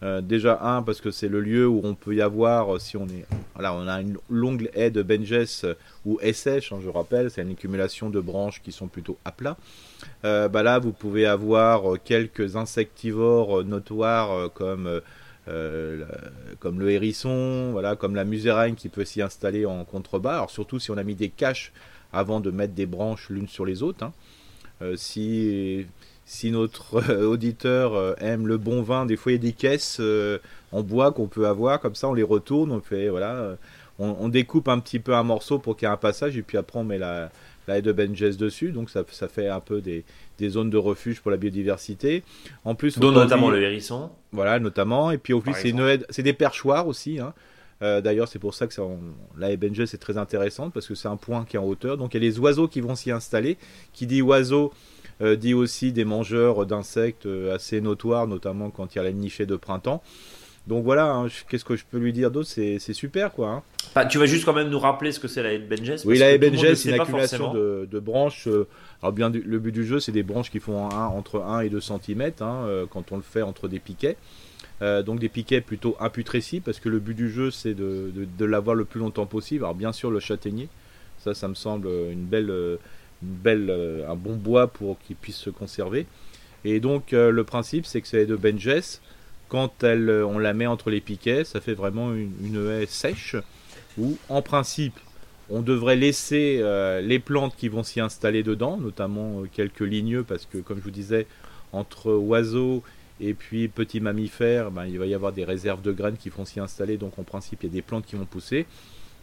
Euh, 0.03 0.21
déjà 0.21 0.59
un 0.63 0.83
parce 0.83 1.01
que 1.01 1.13
c'est 1.13 1.29
le 1.29 1.41
lieu 1.41 1.69
où 1.69 1.81
on 1.85 1.95
peut 1.95 2.15
y 2.15 2.23
avoir 2.23 2.75
euh, 2.75 2.79
si 2.81 2.97
on 2.97 3.07
est 3.07 3.25
voilà 3.55 3.73
on 3.73 3.87
a 3.87 4.01
une 4.01 4.17
longue 4.29 4.69
haie 4.75 4.91
de 4.91 5.01
benjes 5.01 5.63
euh, 5.63 5.75
ou 6.05 6.19
sèche 6.33 6.73
hein, 6.73 6.81
je 6.83 6.89
rappelle 6.89 7.31
c'est 7.31 7.43
une 7.43 7.53
accumulation 7.53 8.11
de 8.11 8.19
branches 8.19 8.63
qui 8.63 8.73
sont 8.73 8.89
plutôt 8.89 9.17
à 9.25 9.31
plat 9.31 9.57
bah 10.25 10.63
là 10.65 10.81
vous 10.81 10.93
pouvez 10.93 11.27
avoir 11.27 12.03
quelques 12.03 12.57
insectivores 12.57 13.63
notoires 13.65 14.53
comme 14.53 15.01
comme 16.59 16.81
le 16.81 16.91
hérisson 16.91 17.71
voilà 17.71 17.95
comme 17.95 18.17
la 18.17 18.25
musaraigne 18.25 18.75
qui 18.75 18.89
peut 18.89 19.05
s'y 19.05 19.23
installer 19.23 19.67
en 19.67 19.85
contrebas 19.85 20.35
alors 20.35 20.51
surtout 20.51 20.81
si 20.81 20.91
on 20.91 20.97
a 20.97 21.05
mis 21.05 21.15
des 21.15 21.29
caches 21.29 21.73
avant 22.13 22.41
de 22.41 22.51
mettre 22.51 22.75
des 22.75 22.87
branches 22.87 23.31
l'une 23.31 23.47
sur 23.47 23.65
les 23.65 23.85
autres 23.85 24.05
hein. 24.05 24.13
Si 24.97 25.87
si 26.35 26.51
notre 26.51 27.11
euh, 27.11 27.27
auditeur 27.27 27.95
euh, 27.95 28.15
aime 28.19 28.47
le 28.47 28.57
bon 28.57 28.81
vin, 28.83 29.05
des 29.05 29.17
fois 29.17 29.33
il 29.33 29.35
y 29.35 29.39
a 29.39 29.43
des 29.43 29.53
caisses 29.53 29.99
euh, 30.01 30.39
en 30.73 30.83
bois 30.83 31.13
qu'on 31.13 31.27
peut 31.27 31.47
avoir, 31.47 31.79
comme 31.79 31.95
ça 31.95 32.09
on 32.09 32.15
les 32.15 32.23
retourne, 32.23 32.73
on 32.73 32.81
fait 32.81 33.09
voilà, 33.11 33.59
on, 33.99 34.17
on 34.19 34.29
découpe 34.31 34.69
un 34.69 34.79
petit 34.79 34.99
peu 34.99 35.15
un 35.15 35.23
morceau 35.25 35.59
pour 35.59 35.77
qu'il 35.77 35.87
y 35.87 35.91
ait 35.91 35.93
un 35.93 35.99
passage 35.99 36.37
et 36.39 36.43
puis 36.43 36.57
après 36.57 36.79
on 36.79 36.85
met 36.85 36.97
la, 36.97 37.31
la 37.69 37.77
haie 37.79 37.83
de 37.83 37.93
Benjes 37.93 38.39
dessus, 38.39 38.73
donc 38.73 38.89
ça, 38.89 39.03
ça 39.11 39.29
fait 39.29 39.49
un 39.49 39.61
peu 39.61 39.83
des, 39.83 40.05
des 40.39 40.49
zones 40.49 40.71
de 40.71 40.79
refuge 40.79 41.21
pour 41.21 41.31
la 41.31 41.37
biodiversité. 41.37 42.23
En 42.65 42.75
plus, 42.75 42.99
Dont 42.99 43.13
notamment 43.13 43.51
le 43.51 43.61
hérisson. 43.63 44.11
voilà, 44.33 44.59
notamment. 44.59 45.11
Et 45.11 45.19
puis 45.19 45.33
au 45.35 45.41
plus, 45.41 45.53
c'est 45.61 45.73
c'est 46.09 46.23
des 46.23 46.33
perchoirs 46.33 46.87
aussi. 46.89 47.21
hein. 47.21 47.35
D'ailleurs, 48.01 48.29
c'est 48.29 48.39
pour 48.39 48.55
ça 48.55 48.67
que 48.69 48.75
ça, 48.75 48.83
on- 48.83 48.99
la 49.37 49.51
haie 49.51 49.57
Benjes 49.57 49.87
c'est 49.87 49.99
très 49.99 50.17
intéressante 50.17 50.73
parce 50.73 50.87
que 50.87 50.95
c'est 50.95 51.09
un 51.09 51.17
point 51.17 51.45
qui 51.45 51.57
est 51.57 51.59
en 51.59 51.65
hauteur. 51.67 51.97
Donc 51.99 52.15
il 52.15 52.23
y 52.23 52.25
a 52.25 52.29
les 52.31 52.39
oiseaux 52.39 52.69
qui 52.69 52.81
vont 52.81 52.95
s'y 52.95 53.11
installer. 53.11 53.57
Qui 53.93 54.07
dit 54.07 54.23
oiseaux 54.23 54.73
dit 55.37 55.55
aussi 55.55 55.93
des 55.93 56.05
mangeurs 56.05 56.67
d'insectes 56.67 57.27
euh, 57.27 57.55
assez 57.55 57.81
notoires, 57.81 58.27
notamment 58.27 58.71
quand 58.71 58.95
il 58.95 58.99
y 58.99 59.01
a 59.01 59.05
la 59.05 59.13
nichée 59.13 59.47
de 59.47 59.57
printemps. 59.57 60.03
Donc 60.67 60.85
voilà, 60.85 61.13
hein, 61.13 61.27
qu'est-ce 61.49 61.65
que 61.65 61.75
je 61.77 61.85
peux 61.91 61.99
lui 61.99 62.13
dire 62.13 62.31
d'autre? 62.31 62.49
C'est 62.49 62.79
super 62.93 63.33
quoi. 63.33 63.49
hein. 63.51 63.63
Bah, 63.97 64.05
tu 64.07 64.19
vas 64.19 64.27
juste 64.27 64.45
quand 64.45 64.53
même 64.53 64.69
nous 64.69 64.79
rappeler 64.79 65.11
ce 65.13 65.19
que 65.19 65.27
c'est 65.29 65.43
la 65.43 65.59
Benjes 65.59 66.05
Oui, 66.05 66.19
la 66.19 66.39
Benjes, 66.39 66.75
c'est 66.77 66.91
une 66.91 67.01
accumulation 67.01 67.53
de, 67.53 67.89
de 67.91 67.99
branches. 67.99 68.47
euh, 68.47 68.69
alors 69.03 69.13
bien, 69.13 69.29
le 69.31 69.59
but 69.59 69.73
du 69.73 69.85
jeu, 69.85 69.99
c'est 69.99 70.13
des 70.13 70.23
branches 70.23 70.51
qui 70.51 70.61
font 70.61 70.89
un- 70.89 71.07
entre 71.07 71.43
1 71.43 71.61
et 71.63 71.69
2 71.69 71.81
cm 71.81 72.31
quand 72.91 73.11
on 73.11 73.17
le 73.17 73.23
fait 73.23 73.43
entre 73.43 73.67
des 73.69 73.81
piquets. 73.81 74.17
Euh, 74.83 75.03
donc 75.03 75.19
des 75.21 75.29
piquets 75.29 75.61
plutôt 75.61 75.97
imputrescibles 76.01 76.65
parce 76.65 76.81
que 76.81 76.89
le 76.89 76.99
but 77.01 77.15
du 77.15 77.29
jeu, 77.31 77.51
c'est 77.51 77.75
de, 77.75 78.11
de, 78.15 78.25
de 78.39 78.45
l'avoir 78.45 78.75
le 78.77 78.85
plus 78.85 78.99
longtemps 79.01 79.27
possible. 79.27 79.65
Alors 79.65 79.75
bien 79.77 79.93
sûr, 79.93 80.11
le 80.11 80.19
châtaignier, 80.21 80.69
ça, 81.19 81.35
ça 81.35 81.47
me 81.49 81.55
semble 81.55 81.89
une 81.89 82.25
belle, 82.25 82.51
euh, 82.51 82.77
une 83.23 83.71
euh, 83.71 84.11
un 84.11 84.15
bon 84.15 84.37
bois 84.37 84.69
pour 84.69 84.99
qu'il 85.01 85.17
puisse 85.17 85.37
se 85.37 85.51
conserver. 85.51 86.07
Et 86.65 86.81
donc 86.81 87.13
euh, 87.13 87.31
le 87.31 87.45
principe, 87.45 87.87
c'est 87.87 88.01
que 88.01 88.09
c'est 88.09 88.27
de 88.27 88.37
Benjes. 88.37 89.01
Quand 89.49 89.85
euh, 89.85 90.25
on 90.25 90.39
la 90.39 90.55
met 90.55 90.67
entre 90.67 90.91
les 90.91 91.01
piquets, 91.01 91.45
ça 91.45 91.61
fait 91.61 91.75
vraiment 91.75 92.13
une, 92.15 92.71
haie 92.71 92.87
sèche 92.87 93.37
où, 93.99 94.17
en 94.29 94.41
principe, 94.41 94.99
on 95.51 95.61
devrait 95.61 95.97
laisser 95.97 96.63
les 97.03 97.19
plantes 97.19 97.55
qui 97.57 97.69
vont 97.69 97.83
s'y 97.83 98.01
installer 98.01 98.43
dedans, 98.43 98.79
notamment 98.79 99.43
quelques 99.53 99.81
ligneux, 99.81 100.23
parce 100.23 100.47
que, 100.47 100.57
comme 100.57 100.79
je 100.79 100.85
vous 100.85 100.91
disais, 100.91 101.27
entre 101.73 102.11
oiseaux 102.11 102.83
et 103.21 103.35
puis 103.35 103.69
petits 103.69 104.01
mammifères, 104.01 104.71
ben, 104.71 104.87
il 104.87 104.99
va 104.99 105.05
y 105.05 105.13
avoir 105.13 105.33
des 105.33 105.45
réserves 105.45 105.83
de 105.83 105.93
graines 105.93 106.17
qui 106.17 106.31
vont 106.31 106.47
s'y 106.47 106.59
installer, 106.59 106.97
donc 106.97 107.19
en 107.19 107.23
principe, 107.23 107.63
il 107.63 107.67
y 107.67 107.69
a 107.69 107.73
des 107.73 107.83
plantes 107.83 108.07
qui 108.07 108.17
vont 108.17 108.25
pousser. 108.25 108.65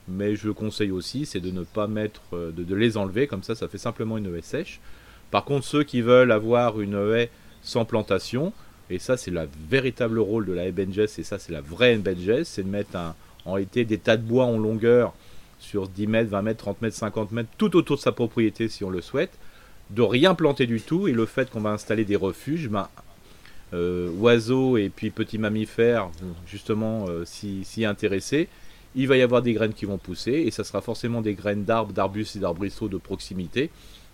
Mais 0.09 0.35
je 0.35 0.49
conseille 0.49 0.91
aussi, 0.91 1.25
c'est 1.25 1.39
de 1.39 1.51
ne 1.51 1.63
pas 1.63 1.87
mettre, 1.87 2.21
euh, 2.33 2.51
de, 2.51 2.75
les 2.75 2.97
enlever, 2.97 3.27
comme 3.27 3.43
ça, 3.43 3.55
ça 3.55 3.67
fait 3.67 3.77
simplement 3.77 4.17
une 4.17 4.35
haie 4.35 4.41
sèche. 4.41 4.79
Par 5.31 5.45
contre, 5.45 5.65
ceux 5.65 5.83
qui 5.83 6.01
veulent 6.01 6.31
avoir 6.31 6.81
une 6.81 6.95
haie 7.13 7.29
sans 7.61 7.85
plantation, 7.85 8.53
et 8.89 8.99
ça, 8.99 9.17
c'est 9.17 9.31
le 9.31 9.47
véritable 9.69 10.19
rôle 10.19 10.45
de 10.45 10.53
la 10.53 10.65
haie 10.65 10.71
Benjes, 10.71 11.19
et 11.19 11.23
ça, 11.23 11.37
c'est 11.37 11.51
la 11.51 11.61
vraie 11.61 11.93
haie 11.93 11.97
Benjes, 11.97 12.43
c'est 12.45 12.63
de 12.63 12.69
mettre 12.69 12.95
un, 12.95 13.15
en 13.45 13.53
réalité 13.53 13.85
des 13.85 13.97
tas 13.97 14.17
de 14.17 14.23
bois 14.23 14.45
en 14.45 14.57
longueur 14.57 15.13
sur 15.59 15.87
10 15.87 16.07
mètres, 16.07 16.29
20 16.29 16.41
mètres, 16.41 16.59
30 16.59 16.81
mètres, 16.81 16.95
50 16.95 17.31
mètres, 17.31 17.49
tout 17.57 17.75
autour 17.75 17.97
de 17.97 18.01
sa 18.01 18.11
propriété 18.11 18.69
si 18.69 18.83
on 18.83 18.89
le 18.89 19.01
souhaite, 19.01 19.37
de 19.89 20.01
rien 20.01 20.35
planter 20.35 20.65
du 20.67 20.81
tout, 20.81 21.07
et 21.07 21.11
le 21.11 21.25
fait 21.25 21.49
qu'on 21.49 21.61
va 21.61 21.71
installer 21.71 22.05
des 22.05 22.15
refuges, 22.15 22.69
ben, 22.69 22.87
euh, 23.73 24.09
oiseaux 24.17 24.77
et 24.77 24.89
puis 24.89 25.11
petits 25.11 25.37
mammifères 25.37 26.09
justement 26.47 27.05
euh, 27.07 27.23
s'y 27.23 27.63
s'y 27.63 27.85
intéresser, 27.85 28.47
il 28.95 29.08
va 29.08 29.17
y 29.17 29.21
avoir 29.21 29.41
des 29.41 29.54
graines 29.54 29.73
qui 29.73 29.86
vont 29.86 29.97
pousser, 29.97 30.32
et 30.32 30.52
ça 30.52 30.63
sera 30.63 30.82
forcément 30.82 31.21
des 31.21 31.34
graines 31.34 31.63
d'arbres, 31.63 31.93
d'arbustes 31.93 32.36
et 32.36 32.39
d'arbrisseaux 32.39 32.88
de 32.89 32.97
proximité, 32.97 33.69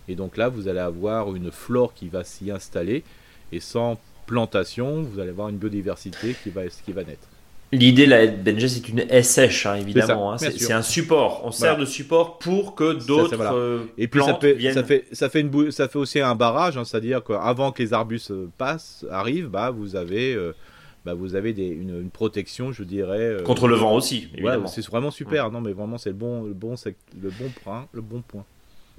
et 0.08 0.14
donc 0.14 0.36
là, 0.36 0.48
vous 0.48 0.68
allez 0.68 0.78
avoir 0.80 1.34
une 1.34 1.50
flore 1.50 1.94
qui 1.94 2.08
va 2.08 2.24
s'y 2.24 2.50
installer, 2.50 3.02
et 3.52 3.60
sans 3.60 3.98
plantation, 4.26 5.02
vous 5.02 5.20
allez 5.20 5.30
avoir 5.30 5.48
une 5.48 5.56
biodiversité 5.56 6.34
qui 6.42 6.50
va, 6.50 6.62
qui 6.66 6.92
va 6.92 7.04
naître. 7.04 7.28
L'idée, 7.72 8.06
la 8.06 8.28
Benjes, 8.28 8.68
c'est 8.68 8.88
une 8.88 9.22
sèche, 9.22 9.66
hein, 9.66 9.74
évidemment. 9.74 10.32
hein. 10.32 10.38
C'est 10.38 10.72
un 10.72 10.82
support. 10.82 11.42
On 11.44 11.50
sert 11.50 11.70
Voilà. 11.72 11.84
de 11.84 11.90
support 11.90 12.38
pour 12.38 12.76
que 12.76 13.04
d'autres 13.06 13.34
voilà. 13.34 13.54
euh, 13.54 13.80
Et 13.98 14.06
puis 14.06 14.20
ça 14.20 14.26
plantes 14.28 14.40
fait, 14.40 14.52
viennent. 14.54 14.74
ça 14.74 14.84
fait, 14.84 15.04
ça 15.10 15.28
fait 15.28 15.40
une 15.40 15.48
bou- 15.48 15.72
ça 15.72 15.88
fait 15.88 15.98
aussi 15.98 16.20
un 16.20 16.36
barrage, 16.36 16.76
hein, 16.76 16.84
c'est-à-dire 16.84 17.24
qu'avant 17.24 17.72
que 17.72 17.82
les 17.82 17.92
arbustes 17.92 18.32
passent, 18.56 19.04
arrivent, 19.10 19.48
bah 19.48 19.70
vous 19.72 19.96
avez, 19.96 20.32
euh, 20.34 20.54
bah 21.06 21.14
vous 21.14 21.34
avez 21.36 21.52
des, 21.54 21.68
une, 21.68 22.00
une 22.02 22.10
protection, 22.10 22.72
je 22.72 22.82
dirais. 22.82 23.20
euh, 23.20 23.42
Contre 23.42 23.68
le 23.68 23.76
vent 23.76 23.94
aussi, 23.94 24.28
ouais, 24.34 24.38
évidemment. 24.38 24.66
c'est 24.66 24.84
vraiment 24.84 25.10
super. 25.12 25.50
Non, 25.50 25.60
mais 25.62 25.72
vraiment, 25.72 25.96
c'est 25.96 26.10
le 26.10 26.16
bon, 26.16 26.42
le 26.44 26.52
bon, 26.52 26.74
le 27.22 27.30
bon 27.30 27.50
point, 27.62 27.86
le 27.92 28.00
bon 28.02 28.20
point. 28.20 28.44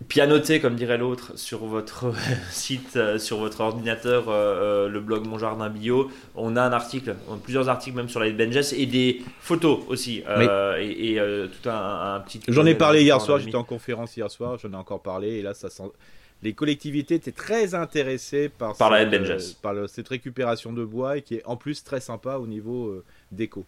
Puis 0.07 0.21
à 0.21 0.27
noter, 0.27 0.59
comme 0.59 0.75
dirait 0.75 0.99
l'autre, 0.99 1.33
sur 1.35 1.65
votre 1.65 2.13
site, 2.51 2.95
euh, 2.97 3.17
sur 3.17 3.37
votre 3.37 3.61
ordinateur, 3.61 4.25
euh, 4.29 4.87
le 4.87 4.99
blog 4.99 5.25
Mon 5.25 5.37
Jardin 5.39 5.69
Bio, 5.69 6.09
on 6.35 6.55
a 6.55 6.61
un 6.61 6.71
article, 6.71 7.15
on 7.27 7.33
a 7.33 7.37
plusieurs 7.37 7.67
articles 7.67 7.97
même 7.97 8.07
sur 8.07 8.19
la 8.19 8.29
Benjes 8.31 8.73
et 8.77 8.85
des 8.85 9.21
photos 9.39 9.79
aussi. 9.87 10.23
euh, 10.29 10.77
et 10.79 11.13
et, 11.13 11.19
euh, 11.19 11.47
tout 11.47 11.67
un, 11.69 12.15
un 12.15 12.19
petit. 12.21 12.39
J'en 12.47 12.65
ai 12.67 12.75
parlé 12.75 13.01
hier 13.01 13.19
soir. 13.19 13.39
J'étais 13.39 13.55
en 13.55 13.63
conférence 13.63 14.15
hier 14.15 14.29
soir. 14.31 14.57
J'en 14.61 14.71
ai 14.71 14.75
encore 14.75 15.01
parlé. 15.01 15.29
Et 15.39 15.41
là, 15.41 15.53
ça 15.53 15.69
sent. 15.69 15.91
Les 16.43 16.53
collectivités 16.53 17.15
étaient 17.15 17.31
très 17.31 17.73
intéressées 17.73 18.49
par, 18.49 18.75
Par 18.77 18.91
la 18.91 18.99
cette, 18.99 19.09
de 19.11 19.17
Benjes. 19.17 19.53
par 19.61 19.73
le- 19.73 19.87
cette 19.87 20.07
récupération 20.07 20.71
de 20.71 20.85
bois 20.85 21.17
et 21.17 21.21
qui 21.23 21.35
est 21.35 21.45
en 21.45 21.55
plus 21.55 21.83
très 21.83 21.99
sympa 21.99 22.35
au 22.37 22.45
niveau 22.47 22.87
euh, 22.87 23.03
déco. 23.31 23.65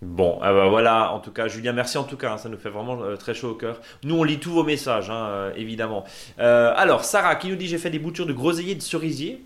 Bon, 0.00 0.38
ah 0.42 0.52
bah 0.52 0.68
voilà, 0.68 1.12
en 1.12 1.18
tout 1.18 1.32
cas, 1.32 1.48
Julien, 1.48 1.72
merci 1.72 1.98
en 1.98 2.04
tout 2.04 2.16
cas, 2.16 2.32
hein, 2.34 2.38
ça 2.38 2.48
nous 2.48 2.56
fait 2.56 2.70
vraiment 2.70 3.02
euh, 3.02 3.16
très 3.16 3.34
chaud 3.34 3.50
au 3.50 3.54
cœur. 3.54 3.80
Nous, 4.04 4.14
on 4.16 4.22
lit 4.22 4.38
tous 4.38 4.52
vos 4.52 4.62
messages, 4.62 5.10
hein, 5.10 5.26
euh, 5.28 5.52
évidemment. 5.56 6.04
Euh, 6.38 6.72
alors, 6.76 7.02
Sarah 7.04 7.34
qui 7.34 7.48
nous 7.48 7.56
dit 7.56 7.66
J'ai 7.66 7.78
fait 7.78 7.90
des 7.90 7.98
boutures 7.98 8.24
de 8.26 8.32
groseilliers 8.32 8.72
et 8.72 8.76
de 8.76 8.80
cerisiers 8.80 9.42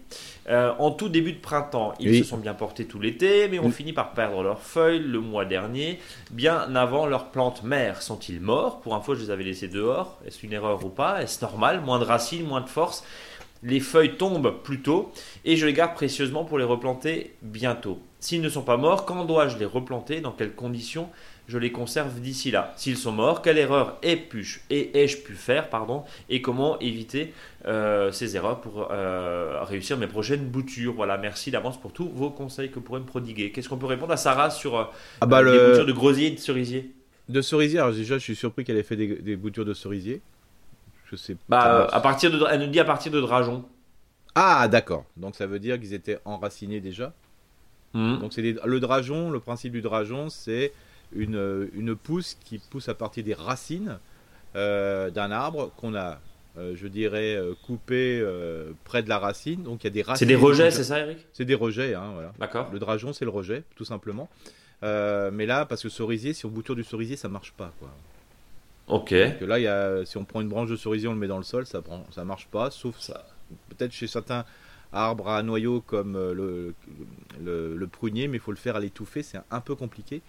euh, 0.49 0.73
en 0.79 0.91
tout 0.91 1.09
début 1.09 1.33
de 1.33 1.41
printemps. 1.41 1.95
Ils 2.01 2.11
Oui. 2.11 2.19
se 2.19 2.25
sont 2.25 2.37
bien 2.37 2.55
portés 2.55 2.87
tout 2.87 2.99
l'été, 2.99 3.49
mais 3.49 3.59
ont 3.59 3.69
Mm. 3.69 3.73
fini 3.73 3.93
par 3.93 4.13
perdre 4.13 4.43
leurs 4.43 4.61
feuilles 4.63 4.99
le 5.01 5.21
mois 5.21 5.45
dernier, 5.45 5.99
bien 6.31 6.75
avant 6.75 7.07
leurs 7.07 7.31
plantes 7.31 7.63
mères. 7.63 8.03
Sont-ils 8.03 8.41
morts? 8.41 8.81
Pour 8.81 8.95
info, 8.95 9.15
je 9.15 9.21
les 9.21 9.31
avais 9.31 9.45
laissés 9.45 9.69
dehors. 9.69 10.19
Est-ce 10.27 10.45
une 10.45 10.53
erreur 10.53 10.85
ou 10.85 10.89
pas? 10.89 11.23
Est-ce 11.23 11.45
normal? 11.45 11.81
Moins 11.81 11.99
de 11.99 12.05
racines, 12.05 12.47
moins 12.47 12.61
de 12.61 12.69
force? 12.69 13.05
Les 13.65 13.79
feuilles 13.79 14.17
tombent 14.17 14.61
plus 14.65 14.83
tôt 14.83 15.13
et 15.45 15.57
je 15.57 15.65
les 15.67 15.73
garde 15.73 15.95
précieusement 15.95 16.45
pour 16.45 16.59
les 16.59 16.65
replanter 16.65 17.37
bientôt. 17.43 18.01
S'ils 18.19 18.41
ne 18.41 18.49
sont 18.49 18.63
pas 18.63 18.77
morts, 18.77 19.05
quand 19.05 19.25
dois-je 19.25 19.57
les 19.59 19.65
replanter? 19.65 20.21
Dans 20.21 20.33
quelles 20.33 20.55
conditions? 20.55 21.09
Je 21.49 21.59
les 21.59 21.73
conserve 21.73 22.21
d'ici 22.21 22.51
là 22.51 22.73
S'ils 22.77 22.97
sont 22.97 23.13
morts, 23.13 23.43
quelle 23.43 23.59
erreur 23.59 23.99
ai-je 24.03 24.61
ai, 24.71 25.03
ai 25.05 25.07
pu 25.07 25.35
faire 25.35 25.69
pardon, 25.69 26.05
Et 26.29 26.41
comment 26.41 26.79
éviter 26.79 27.33
euh, 27.67 28.13
ces 28.13 28.37
erreurs 28.37 28.61
pour 28.61 28.89
euh, 28.91 29.63
réussir 29.63 29.97
mes 29.99 30.07
prochaines 30.07 30.45
boutures? 30.47 30.95
Voilà, 30.95 31.19
merci 31.19 31.51
d'avance 31.51 31.81
pour 31.81 31.93
tous 31.93 32.09
vos 32.09 32.31
conseils 32.31 32.71
que 32.71 32.77
vous 32.77 32.81
pourrez 32.81 33.01
me 33.01 33.07
prodiguer. 33.07 33.51
Qu'est-ce 33.51 33.69
qu'on 33.69 33.77
peut 33.77 33.87
répondre 33.87 34.13
à 34.13 34.17
Sarah 34.17 34.51
sur 34.51 34.77
euh, 34.79 34.85
Ah 35.21 35.27
bah 35.27 35.43
les 35.43 35.51
boutures 35.51 35.87
de 35.87 35.93
groseillier 35.93 36.29
et 36.29 36.35
de 36.35 36.39
cerisier? 36.41 36.95
De 37.29 37.43
cerisier. 37.43 37.79
Alors 37.81 37.93
déjà, 37.93 38.15
je 38.19 38.23
suis 38.23 38.37
surpris 38.37 38.65
qu'elle 38.65 38.79
ait 38.79 38.83
fait 38.83 38.97
des, 38.97 39.17
des 39.17 39.37
boutures 39.37 39.65
de 39.65 39.75
cerisier. 39.75 40.23
Je 41.11 41.17
sais. 41.17 41.37
bah, 41.49 41.87
pas. 41.91 41.97
à 41.97 42.01
partir 42.01 42.31
de, 42.31 42.43
Elle 42.51 42.61
nous 42.61 42.67
dit 42.69 42.81
à 42.81 42.85
partir 42.85 43.13
de 43.13 43.21
Dragon. 43.21 43.65
Ah 44.35 44.67
d'accord. 44.69 45.05
Donc 45.17 45.37
ça 45.37 45.47
veut 45.47 45.59
dire 45.59 45.79
qu'ils 45.79 45.93
étaient 45.93 46.19
enracinés 46.25 46.81
déjà. 46.81 47.13
Hmm. 47.93 48.19
Donc 48.19 48.33
c'est 48.33 48.43
le 48.43 48.81
dragon. 48.81 49.31
Le 49.31 49.41
principe 49.41 49.73
du 49.73 49.83
dragon, 49.83 50.31
c'est 50.31 50.73
une, 51.15 51.69
une 51.75 51.97
pousse 51.97 52.37
qui 52.45 52.59
pousse 52.59 52.89
à 52.89 52.95
partir 52.95 53.25
des 53.25 53.35
racines 53.35 53.99
euh, 54.57 55.11
d'un 55.11 55.31
arbre 55.31 55.73
qu'on 55.77 55.95
a, 55.95 56.21
euh, 56.59 56.75
je 56.77 56.87
dirais, 56.87 57.35
euh, 57.37 57.55
coupé 57.67 58.21
euh, 58.21 58.73
près 58.85 59.03
de 59.03 59.09
la 59.09 59.19
racine. 59.19 59.63
Donc 59.63 59.83
il 59.83 59.87
y 59.87 59.87
a 59.87 59.91
des 59.91 60.03
racines. 60.03 60.27
C'est 60.27 60.35
des 60.35 60.41
rejets, 60.41 60.71
c'est 60.71 60.85
ça, 60.85 60.99
Eric? 60.99 61.19
C'est 61.33 61.47
des 61.47 61.55
rejets, 61.55 61.95
hein, 61.95 62.11
voilà. 62.13 62.33
D'accord. 62.39 62.69
Le 62.73 62.79
dragon, 62.79 63.13
c'est 63.13 63.25
le 63.25 63.31
rejet, 63.31 63.65
tout 63.77 63.85
simplement. 63.85 64.29
Mais 64.83 65.47
là, 65.47 65.65
parce 65.65 65.83
que 65.83 65.89
cerisier, 65.89 66.35
si 66.35 66.45
on 66.45 66.51
bouture 66.51 66.77
du 66.77 66.85
cerisier, 66.85 67.17
ça 67.17 67.29
marche 67.29 67.53
pas, 67.53 67.73
quoi. 67.79 67.89
Ok. 68.89 69.11
Que 69.11 69.45
là, 69.45 69.61
y 69.61 69.67
a, 69.67 70.05
si 70.05 70.19
on 70.19 70.25
prend 70.25 70.41
une 70.41 70.49
branche 70.49 70.69
de 70.69 70.77
cerisier, 70.77 71.09
on 71.09 71.13
le 71.13 71.19
met 71.19 71.29
dans 71.29 71.39
le 71.39 71.45
sol, 71.45 71.65
ça 71.67 71.81
prend, 71.81 72.05
ça 72.11 72.25
marche 72.25 72.49
pas, 72.49 72.71
sauf 72.71 72.99
ça. 72.99 73.27
peut-être 73.71 73.93
chez 73.93 74.09
certains 74.09 74.45
arbres 74.93 75.29
à 75.29 75.43
noyau 75.43 75.81
comme 75.81 76.15
le, 76.15 76.75
le, 77.41 77.87
prunier, 77.87 78.29
mais 78.29 78.37
il 78.37 78.41
faut 78.41 78.51
le 78.51 78.57
faire 78.59 78.77
à 78.77 78.81
l'étouffer, 78.81 79.23
c'est 79.23 79.39
un 79.51 79.61
peu 79.61 79.75
compliqué. 79.75 80.21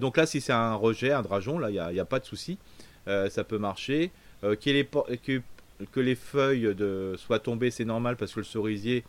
Donc 0.00 0.16
là, 0.16 0.26
si 0.26 0.40
c'est 0.40 0.52
un 0.52 0.74
rejet, 0.74 1.12
un 1.12 1.22
dragon, 1.22 1.58
là, 1.58 1.70
il 1.70 1.74
n'y 1.74 1.78
a, 1.78 2.02
a, 2.02 2.04
pas 2.04 2.18
de 2.18 2.24
souci, 2.24 2.58
ça 3.06 3.44
peut 3.44 3.58
marcher. 3.58 4.10
les, 4.42 4.86
que, 4.86 5.40
que 5.92 6.00
les 6.00 6.14
feuilles 6.14 6.74
de, 6.74 7.14
soient 7.16 7.38
tombées, 7.38 7.70
c'est 7.70 7.84
normal 7.84 8.16
parce 8.16 8.32
que 8.32 8.40
le 8.40 8.44
cerisier, 8.44 9.04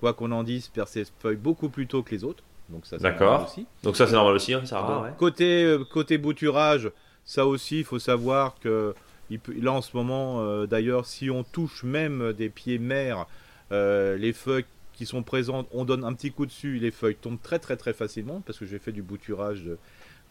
quoi 0.00 0.12
qu'on 0.14 0.32
en 0.32 0.42
dise, 0.42 0.68
perd 0.68 0.88
ses 0.88 1.04
feuilles 1.18 1.36
beaucoup 1.36 1.68
plus 1.68 1.86
tôt 1.86 2.02
que 2.02 2.10
les 2.10 2.24
autres. 2.24 2.42
Donc 2.68 2.86
ça, 2.86 2.98
D'accord. 2.98 3.44
Aussi. 3.44 3.66
Donc 3.82 3.96
ça, 3.96 4.06
c'est 4.06 4.14
normal 4.14 4.34
aussi. 4.34 4.54
Hein, 4.54 4.62
ça 4.64 5.14
Côté, 5.18 5.64
euh, 5.64 5.84
côté 5.84 6.18
bouturage, 6.18 6.90
ça 7.24 7.46
aussi, 7.46 7.80
il 7.80 7.84
faut 7.84 7.98
savoir 7.98 8.58
que 8.60 8.94
il 9.30 9.38
peut, 9.38 9.54
là 9.58 9.72
en 9.72 9.82
ce 9.82 9.96
moment, 9.96 10.42
euh, 10.42 10.66
d'ailleurs, 10.66 11.06
si 11.06 11.30
on 11.30 11.44
touche 11.44 11.82
même 11.82 12.32
des 12.32 12.48
pieds 12.48 12.78
mères, 12.78 13.26
euh, 13.72 14.16
les 14.16 14.32
feuilles 14.32 14.66
qui 14.92 15.06
sont 15.06 15.22
présentes, 15.22 15.66
on 15.72 15.84
donne 15.84 16.04
un 16.04 16.12
petit 16.12 16.30
coup 16.30 16.46
dessus, 16.46 16.78
les 16.78 16.90
feuilles 16.90 17.16
tombent 17.16 17.42
très 17.42 17.58
très 17.58 17.76
très 17.76 17.92
facilement 17.92 18.42
parce 18.44 18.58
que 18.58 18.66
j'ai 18.66 18.78
fait 18.78 18.92
du 18.92 19.02
bouturage 19.02 19.64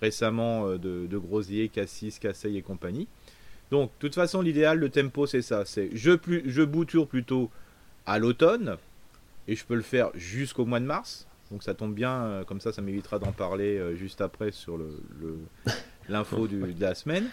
récemment 0.04 0.70
de, 0.70 1.08
de 1.08 1.18
grosier, 1.18 1.70
cassis, 1.70 2.20
casseille 2.20 2.58
et 2.58 2.62
compagnie. 2.62 3.08
Donc, 3.72 3.90
de 3.90 4.00
toute 4.00 4.16
façon, 4.16 4.42
l'idéal, 4.42 4.78
le 4.78 4.90
tempo, 4.90 5.26
c'est 5.26 5.42
ça. 5.42 5.64
C'est 5.66 5.90
je, 5.94 6.12
plus, 6.12 6.44
je 6.46 6.62
bouture 6.62 7.08
plutôt 7.08 7.50
à 8.06 8.20
l'automne 8.20 8.78
et 9.48 9.56
je 9.56 9.66
peux 9.66 9.76
le 9.76 9.82
faire 9.82 10.10
jusqu'au 10.14 10.66
mois 10.66 10.80
de 10.80 10.86
mars. 10.86 11.28
Donc 11.52 11.64
ça 11.64 11.74
tombe 11.74 11.94
bien, 11.94 12.24
euh, 12.24 12.44
comme 12.44 12.60
ça, 12.60 12.72
ça 12.72 12.82
m'évitera 12.82 13.20
d'en 13.20 13.32
parler 13.32 13.78
euh, 13.78 13.96
juste 13.96 14.22
après 14.22 14.52
sur 14.52 14.80
l'info 16.10 16.48
le, 16.48 16.74
de 16.74 16.82
la 16.82 16.96
semaine. 16.96 17.30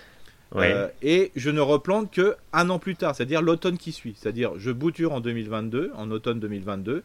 Euh, 0.57 0.89
et 1.01 1.31
je 1.37 1.49
ne 1.49 1.61
replante 1.61 2.11
que 2.11 2.35
un 2.53 2.71
an 2.71 2.81
plus 2.81 2.97
tard, 2.97 3.15
c'est-à-dire 3.15 3.41
l'automne 3.41 3.79
qui 3.79 3.93
suit. 3.93 4.15
C'est-à-dire 4.17 4.53
je 4.59 4.71
bouture 4.73 5.13
en 5.13 5.21
2022, 5.21 5.93
en 5.95 6.11
automne 6.11 6.41
2022, 6.41 7.05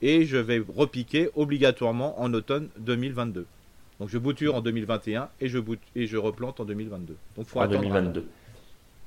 et 0.00 0.24
je 0.24 0.36
vais 0.36 0.62
repiquer 0.74 1.28
obligatoirement 1.34 2.20
en 2.20 2.32
automne 2.32 2.68
2022. 2.78 3.46
Donc 4.04 4.10
je 4.10 4.18
bouture 4.18 4.54
en 4.54 4.60
2021 4.60 5.30
et 5.40 5.48
je, 5.48 5.58
et 5.96 6.06
je 6.06 6.18
replante 6.18 6.60
en 6.60 6.66
2022. 6.66 7.16
Donc 7.38 7.46
faut 7.46 7.58
en 7.58 7.66
2022. 7.66 8.26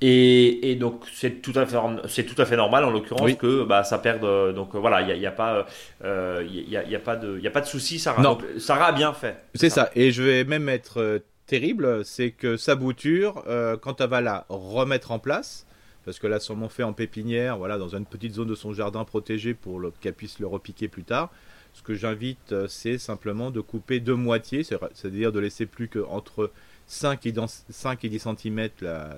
Et, 0.00 0.74
donc 0.74 1.04
c'est 1.14 1.40
tout 1.40 1.52
à 1.54 1.66
fait 1.66 1.76
c'est 2.08 2.24
tout 2.24 2.42
à 2.42 2.44
fait 2.44 2.56
normal 2.56 2.82
en 2.82 2.90
l'occurrence 2.90 3.32
que 3.34 3.62
bah, 3.62 3.84
ça 3.84 3.98
perde 3.98 4.24
euh, 4.24 4.52
donc 4.52 4.74
euh, 4.74 4.78
voilà 4.78 5.02
il 5.02 5.16
n'y 5.16 5.26
a, 5.26 5.30
pas 5.30 5.68
euh, 6.02 6.44
il 6.48 6.68
y 6.68 6.76
a, 6.76 6.82
y 6.82 6.96
a, 6.96 6.98
pas 6.98 7.14
de 7.14 7.36
il 7.38 7.44
y 7.44 7.46
a 7.46 7.50
pas 7.52 7.60
de 7.60 7.66
souci 7.66 8.00
Sarah 8.00 8.20
donc, 8.20 8.42
Sarah 8.58 8.86
a 8.86 8.92
bien 8.92 9.12
fait 9.12 9.36
c'est 9.54 9.70
ça. 9.70 9.88
et 9.94 10.10
je 10.10 10.20
vais 10.24 10.42
même 10.42 10.68
être 10.68 11.22
terrible 11.46 12.04
c'est 12.04 12.32
que 12.32 12.56
sa 12.56 12.74
bouture 12.74 13.44
quand 13.80 14.00
elle 14.00 14.10
va 14.10 14.20
la 14.20 14.46
remettre 14.48 15.12
en 15.12 15.20
place 15.20 15.64
parce 16.04 16.18
que 16.18 16.26
là 16.26 16.40
sûrement 16.40 16.68
fait 16.68 16.82
en 16.82 16.92
pépinière 16.92 17.56
voilà 17.56 17.78
dans 17.78 17.94
une 17.94 18.04
petite 18.04 18.34
zone 18.34 18.48
de 18.48 18.56
son 18.56 18.72
jardin 18.72 19.04
protégé 19.04 19.54
pour 19.54 19.80
qu'elle 20.00 20.14
puisse 20.14 20.40
le 20.40 20.48
repiquer 20.48 20.88
plus 20.88 21.04
tard 21.04 21.30
ce 21.78 21.82
que 21.82 21.94
j'invite 21.94 22.54
c'est 22.68 22.98
simplement 22.98 23.50
de 23.50 23.60
couper 23.60 24.00
deux 24.00 24.14
moitiés 24.14 24.62
c'est-à-dire 24.62 25.32
de 25.32 25.38
laisser 25.40 25.66
plus 25.66 25.88
que 25.88 26.00
entre 26.00 26.50
5 26.86 27.26
et, 27.26 27.34
5 27.70 28.04
et 28.04 28.08
10 28.08 28.18
cm 28.36 28.68
la 28.80 29.16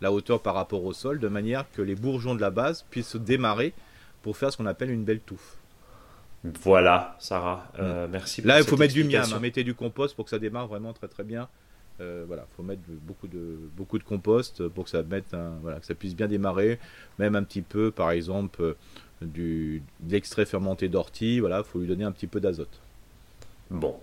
la 0.00 0.12
hauteur 0.12 0.40
par 0.40 0.54
rapport 0.54 0.84
au 0.84 0.92
sol, 0.92 1.18
de 1.18 1.28
manière 1.28 1.70
que 1.72 1.82
les 1.82 1.94
bourgeons 1.94 2.34
de 2.34 2.40
la 2.40 2.50
base 2.50 2.84
puissent 2.90 3.08
se 3.08 3.18
démarrer 3.18 3.72
pour 4.22 4.36
faire 4.36 4.52
ce 4.52 4.56
qu'on 4.56 4.66
appelle 4.66 4.90
une 4.90 5.04
belle 5.04 5.20
touffe. 5.20 5.56
Voilà, 6.42 7.16
Sarah, 7.18 7.70
euh, 7.78 8.06
mm. 8.06 8.10
merci. 8.10 8.42
Là, 8.42 8.58
il 8.58 8.64
faut 8.64 8.76
mettre 8.76 8.94
du 8.94 9.04
miam, 9.04 9.24
hein, 9.30 9.38
mettez 9.40 9.62
du 9.62 9.74
compost 9.74 10.16
pour 10.16 10.24
que 10.24 10.30
ça 10.30 10.38
démarre 10.38 10.68
vraiment 10.68 10.92
très 10.92 11.08
très 11.08 11.24
bien. 11.24 11.48
Euh, 12.00 12.24
voilà, 12.26 12.46
faut 12.56 12.62
mettre 12.62 12.80
beaucoup 12.86 13.28
de 13.28 13.58
beaucoup 13.76 13.98
de 13.98 14.04
compost 14.04 14.66
pour 14.68 14.84
que 14.84 14.90
ça 14.90 15.02
mette 15.02 15.36
voilà, 15.60 15.80
que 15.80 15.86
ça 15.86 15.94
puisse 15.94 16.16
bien 16.16 16.28
démarrer, 16.28 16.78
même 17.18 17.36
un 17.36 17.42
petit 17.42 17.60
peu, 17.60 17.90
par 17.90 18.10
exemple, 18.10 18.62
euh, 18.62 18.74
du 19.22 19.82
de 20.00 20.12
l'extrait 20.12 20.46
fermenté 20.46 20.88
d'ortie. 20.88 21.40
Voilà, 21.40 21.62
faut 21.62 21.78
lui 21.78 21.86
donner 21.86 22.04
un 22.04 22.12
petit 22.12 22.26
peu 22.26 22.40
d'azote. 22.40 22.80
Bon. 23.70 23.94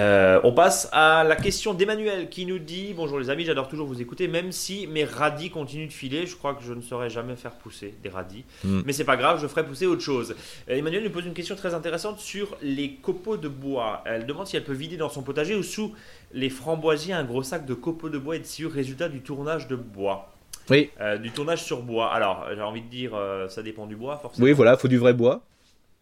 Euh, 0.00 0.40
on 0.42 0.52
passe 0.52 0.88
à 0.90 1.22
la 1.22 1.36
question 1.36 1.74
d'Emmanuel 1.74 2.28
qui 2.28 2.44
nous 2.44 2.58
dit 2.58 2.92
Bonjour 2.92 3.20
les 3.20 3.30
amis, 3.30 3.44
j'adore 3.44 3.68
toujours 3.68 3.86
vous 3.86 4.02
écouter, 4.02 4.26
même 4.26 4.50
si 4.50 4.88
mes 4.88 5.04
radis 5.04 5.50
continuent 5.50 5.86
de 5.86 5.92
filer. 5.92 6.26
Je 6.26 6.34
crois 6.34 6.54
que 6.54 6.64
je 6.64 6.72
ne 6.72 6.80
saurais 6.80 7.08
jamais 7.08 7.36
faire 7.36 7.52
pousser 7.52 7.94
des 8.02 8.08
radis. 8.08 8.44
Hmm. 8.64 8.82
Mais 8.84 8.92
c'est 8.92 9.04
pas 9.04 9.16
grave, 9.16 9.40
je 9.40 9.46
ferai 9.46 9.64
pousser 9.64 9.86
autre 9.86 10.02
chose. 10.02 10.34
Euh, 10.68 10.76
Emmanuel 10.76 11.04
nous 11.04 11.10
pose 11.10 11.24
une 11.24 11.34
question 11.34 11.54
très 11.54 11.72
intéressante 11.72 12.18
sur 12.18 12.56
les 12.62 12.94
copeaux 12.94 13.36
de 13.36 13.48
bois. 13.48 14.02
Elle 14.06 14.26
demande 14.26 14.48
si 14.48 14.56
elle 14.56 14.64
peut 14.64 14.72
vider 14.72 14.96
dans 14.96 15.08
son 15.08 15.22
potager 15.22 15.54
ou 15.54 15.62
sous 15.62 15.94
les 16.32 16.50
framboisiers 16.50 17.14
un 17.14 17.24
gros 17.24 17.44
sac 17.44 17.64
de 17.64 17.74
copeaux 17.74 18.08
de 18.08 18.18
bois 18.18 18.36
et 18.36 18.40
de 18.40 18.44
sciure, 18.44 18.72
résultat 18.72 19.08
du 19.08 19.20
tournage 19.20 19.68
de 19.68 19.76
bois. 19.76 20.32
Oui. 20.70 20.90
Euh, 21.00 21.18
du 21.18 21.30
tournage 21.30 21.62
sur 21.62 21.82
bois. 21.82 22.12
Alors, 22.12 22.46
j'ai 22.54 22.62
envie 22.62 22.82
de 22.82 22.88
dire, 22.88 23.18
ça 23.48 23.62
dépend 23.62 23.86
du 23.86 23.96
bois, 23.96 24.16
forcément. 24.18 24.44
Oui, 24.44 24.52
voilà, 24.52 24.74
il 24.74 24.78
faut 24.78 24.88
du 24.88 24.98
vrai 24.98 25.12
bois. 25.12 25.42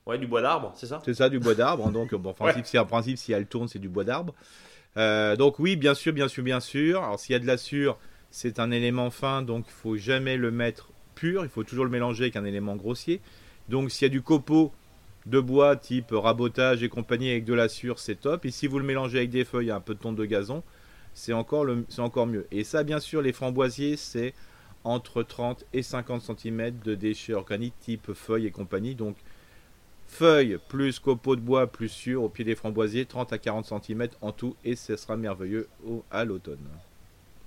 Ouais, 0.07 0.19
du 0.19 0.27
bois 0.27 0.43
d'arbre, 0.43 0.73
c'est 0.75 0.87
ça? 0.87 1.01
C'est 1.05 1.15
ça, 1.15 1.31
du 1.31 1.39
bois 1.39 1.55
d'arbre. 1.55 1.91
donc, 1.91 2.15
bon, 2.15 2.31
en 2.31 2.35
principe, 2.35 2.67
si, 2.67 2.79
en 2.79 2.85
principe, 2.85 3.17
si 3.17 3.33
elle 3.33 3.47
tourne, 3.47 3.69
c'est 3.69 3.79
du 3.79 3.89
bois 3.89 4.05
d'arbre. 4.05 4.35
Euh, 4.97 5.35
donc, 5.37 5.59
oui, 5.59 5.77
bien 5.77 5.95
sûr, 5.95 6.13
bien 6.13 6.29
sûr, 6.29 6.45
bien 6.45 6.61
sûr. 6.61 7.03
Alors, 7.03 7.19
s'il 7.19 7.33
y 7.33 7.37
a 7.37 7.39
de 7.39 7.47
la 7.47 7.57
sûre, 7.57 7.99
c'est 8.31 8.59
un 8.59 8.71
élément 8.71 9.11
fin, 9.11 9.43
donc 9.43 9.65
il 9.67 9.73
faut 9.73 9.97
jamais 9.97 10.37
le 10.37 10.51
mettre 10.51 10.91
pur. 11.15 11.45
Il 11.45 11.49
faut 11.49 11.65
toujours 11.65 11.85
le 11.85 11.91
mélanger 11.91 12.25
avec 12.25 12.37
un 12.37 12.45
élément 12.45 12.77
grossier. 12.77 13.21
Donc, 13.69 13.91
s'il 13.91 14.07
y 14.07 14.11
a 14.11 14.13
du 14.13 14.21
copeau 14.21 14.73
de 15.25 15.41
bois 15.41 15.75
type 15.77 16.11
rabotage 16.11 16.83
et 16.83 16.91
compagnie 16.91 17.31
avec 17.31 17.47
de 17.47 17.55
la 17.55 17.69
sûre, 17.69 17.99
c'est 17.99 18.17
top. 18.17 18.45
Et 18.45 18.51
si 18.51 18.67
vous 18.67 18.79
le 18.79 18.85
mélangez 18.85 19.19
avec 19.19 19.31
des 19.31 19.45
feuilles 19.45 19.71
un 19.71 19.81
peu 19.81 19.95
de 19.95 20.01
tonte 20.01 20.17
de 20.17 20.25
gazon, 20.27 20.63
c'est 21.15 21.33
encore, 21.33 21.65
le, 21.65 21.87
encore 21.99 22.27
mieux. 22.27 22.47
Et 22.53 22.63
ça, 22.63 22.83
bien 22.83 23.01
sûr, 23.01 23.23
les 23.23 23.33
framboisiers, 23.33 23.97
c'est 23.97 24.35
entre 24.85 25.23
30 25.23 25.65
et 25.73 25.83
50 25.83 26.23
cm 26.23 26.73
de 26.85 26.95
déchets 26.95 27.35
organiques 27.35 27.79
type 27.81 28.13
feuilles 28.13 28.47
et 28.47 28.51
compagnie. 28.51 28.95
Donc, 28.95 29.17
feuilles 30.07 30.59
plus 30.69 30.99
copeaux 30.99 31.37
de 31.37 31.41
bois 31.41 31.67
plus 31.67 31.89
sûr 31.89 32.23
au 32.23 32.29
pied 32.29 32.45
des 32.45 32.55
framboisiers, 32.55 33.07
30 33.07 33.33
à 33.33 33.39
40 33.39 33.65
cm 33.65 34.09
en 34.21 34.33
tout, 34.33 34.57
et 34.65 34.77
ce 34.77 34.97
sera 34.97 35.17
merveilleux 35.17 35.69
au, 35.87 36.05
à 36.11 36.25
l'automne. 36.25 36.59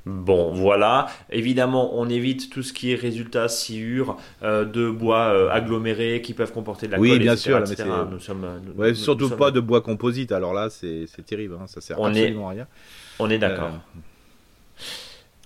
Bon, 0.07 0.53
voilà. 0.53 1.07
Évidemment, 1.29 1.99
on 1.99 2.07
évite 2.07 2.49
tout 2.49 2.63
ce 2.63 2.71
qui 2.71 2.93
est 2.93 2.95
résultat 2.95 3.49
sciure 3.49 4.17
euh, 4.41 4.63
de 4.63 4.89
bois 4.89 5.33
euh, 5.33 5.49
agglomérés 5.49 6.21
qui 6.21 6.33
peuvent 6.33 6.53
comporter 6.53 6.87
de 6.87 6.93
la 6.93 6.99
oui, 6.99 7.19
bien 7.19 7.35
sûr, 7.35 7.59
Nous 7.59 8.19
sommes, 8.19 8.45
surtout 8.93 9.29
pas 9.31 9.51
de 9.51 9.59
bois 9.59 9.81
composite. 9.81 10.31
Alors 10.31 10.53
là, 10.53 10.69
c'est 10.69 11.07
terrible. 11.25 11.57
Hein. 11.61 11.67
Ça 11.67 11.81
sert 11.81 12.01
absolument 12.01 12.47
à 12.47 12.51
rien. 12.51 12.67
On 13.19 13.29
est 13.29 13.37
d'accord. 13.37 13.71
Euh, 13.71 14.81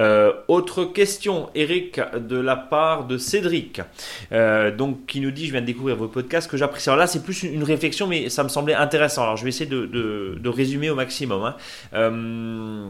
euh, 0.01 0.33
autre 0.47 0.83
question, 0.83 1.49
Eric, 1.53 2.01
de 2.15 2.37
la 2.37 2.55
part 2.55 3.05
de 3.05 3.17
Cédric, 3.19 3.81
euh, 4.31 4.75
donc 4.75 5.05
qui 5.05 5.21
nous 5.21 5.29
dit, 5.29 5.45
je 5.45 5.51
viens 5.51 5.61
de 5.61 5.65
découvrir 5.67 5.95
vos 5.95 6.07
podcasts 6.07 6.49
que 6.49 6.57
j'apprécie. 6.57 6.89
Alors 6.89 6.99
là, 6.99 7.05
c'est 7.05 7.23
plus 7.23 7.43
une, 7.43 7.63
réflexion, 7.63 8.07
mais 8.07 8.29
ça 8.29 8.43
me 8.43 8.49
semblait 8.49 8.73
intéressant. 8.73 9.21
Alors 9.23 9.37
je 9.37 9.43
vais 9.43 9.49
essayer 9.49 9.69
de, 9.69 10.49
résumer 10.49 10.89
au 10.89 10.95
maximum. 10.95 11.43
Hein. 11.43 11.55
Euh, 11.93 12.89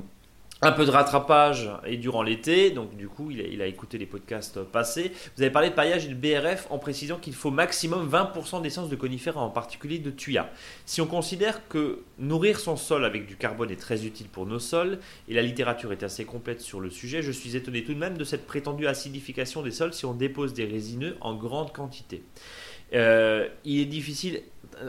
un 0.63 0.71
peu 0.71 0.85
de 0.85 0.91
rattrapage 0.91 1.69
et 1.87 1.97
durant 1.97 2.21
l'été, 2.21 2.69
donc 2.69 2.95
du 2.95 3.07
coup 3.07 3.31
il 3.31 3.61
a, 3.61 3.65
écouté 3.65 3.97
les 3.97 4.05
podcasts 4.05 4.61
passés. 4.63 5.11
Vous 5.35 5.41
avez 5.41 5.51
parlé 5.51 5.69
de 5.69 5.73
paillage 5.73 6.05
et 6.05 6.09
de 6.09 6.13
BRF 6.13 6.67
en 6.69 6.77
précisant 6.77 7.17
qu'il 7.17 7.33
faut 7.33 7.49
maximum 7.49 8.07
20% 8.07 8.61
d'essence 8.61 8.89
de 8.89 8.95
conifères, 8.95 9.37
en 9.37 9.49
particulier 9.49 9.97
de 9.97 10.11
tuya. 10.11 10.51
Si 10.85 11.01
on 11.01 11.07
considère 11.07 11.67
que 11.67 12.03
nourrir 12.19 12.59
son 12.59 12.75
sol 12.75 13.05
avec 13.05 13.25
du 13.25 13.37
carbone 13.37 13.71
est 13.71 13.79
très 13.79 14.05
utile 14.05 14.27
pour 14.27 14.45
nos 14.45 14.59
sols, 14.59 14.99
et 15.27 15.33
la 15.33 15.41
littérature 15.41 15.91
est 15.91 16.03
assez 16.03 16.25
complète 16.25 16.61
sur 16.61 16.79
le 16.79 16.91
sujet, 16.91 17.23
je 17.23 17.31
suis 17.31 17.55
étonné 17.55 17.83
tout 17.83 17.93
de 17.93 17.99
même 17.99 18.17
de 18.17 18.23
cette 18.23 18.45
prétendue 18.45 18.85
acidification 18.85 19.63
des 19.63 19.71
sols 19.71 19.93
si 19.93 20.05
on 20.05 20.13
dépose 20.13 20.53
des 20.53 20.65
résineux 20.65 21.17
en 21.21 21.33
grande 21.33 21.73
quantité. 21.73 22.23
Euh, 22.93 23.47
il 23.63 23.79
est 23.79 23.85
difficile, 23.85 24.41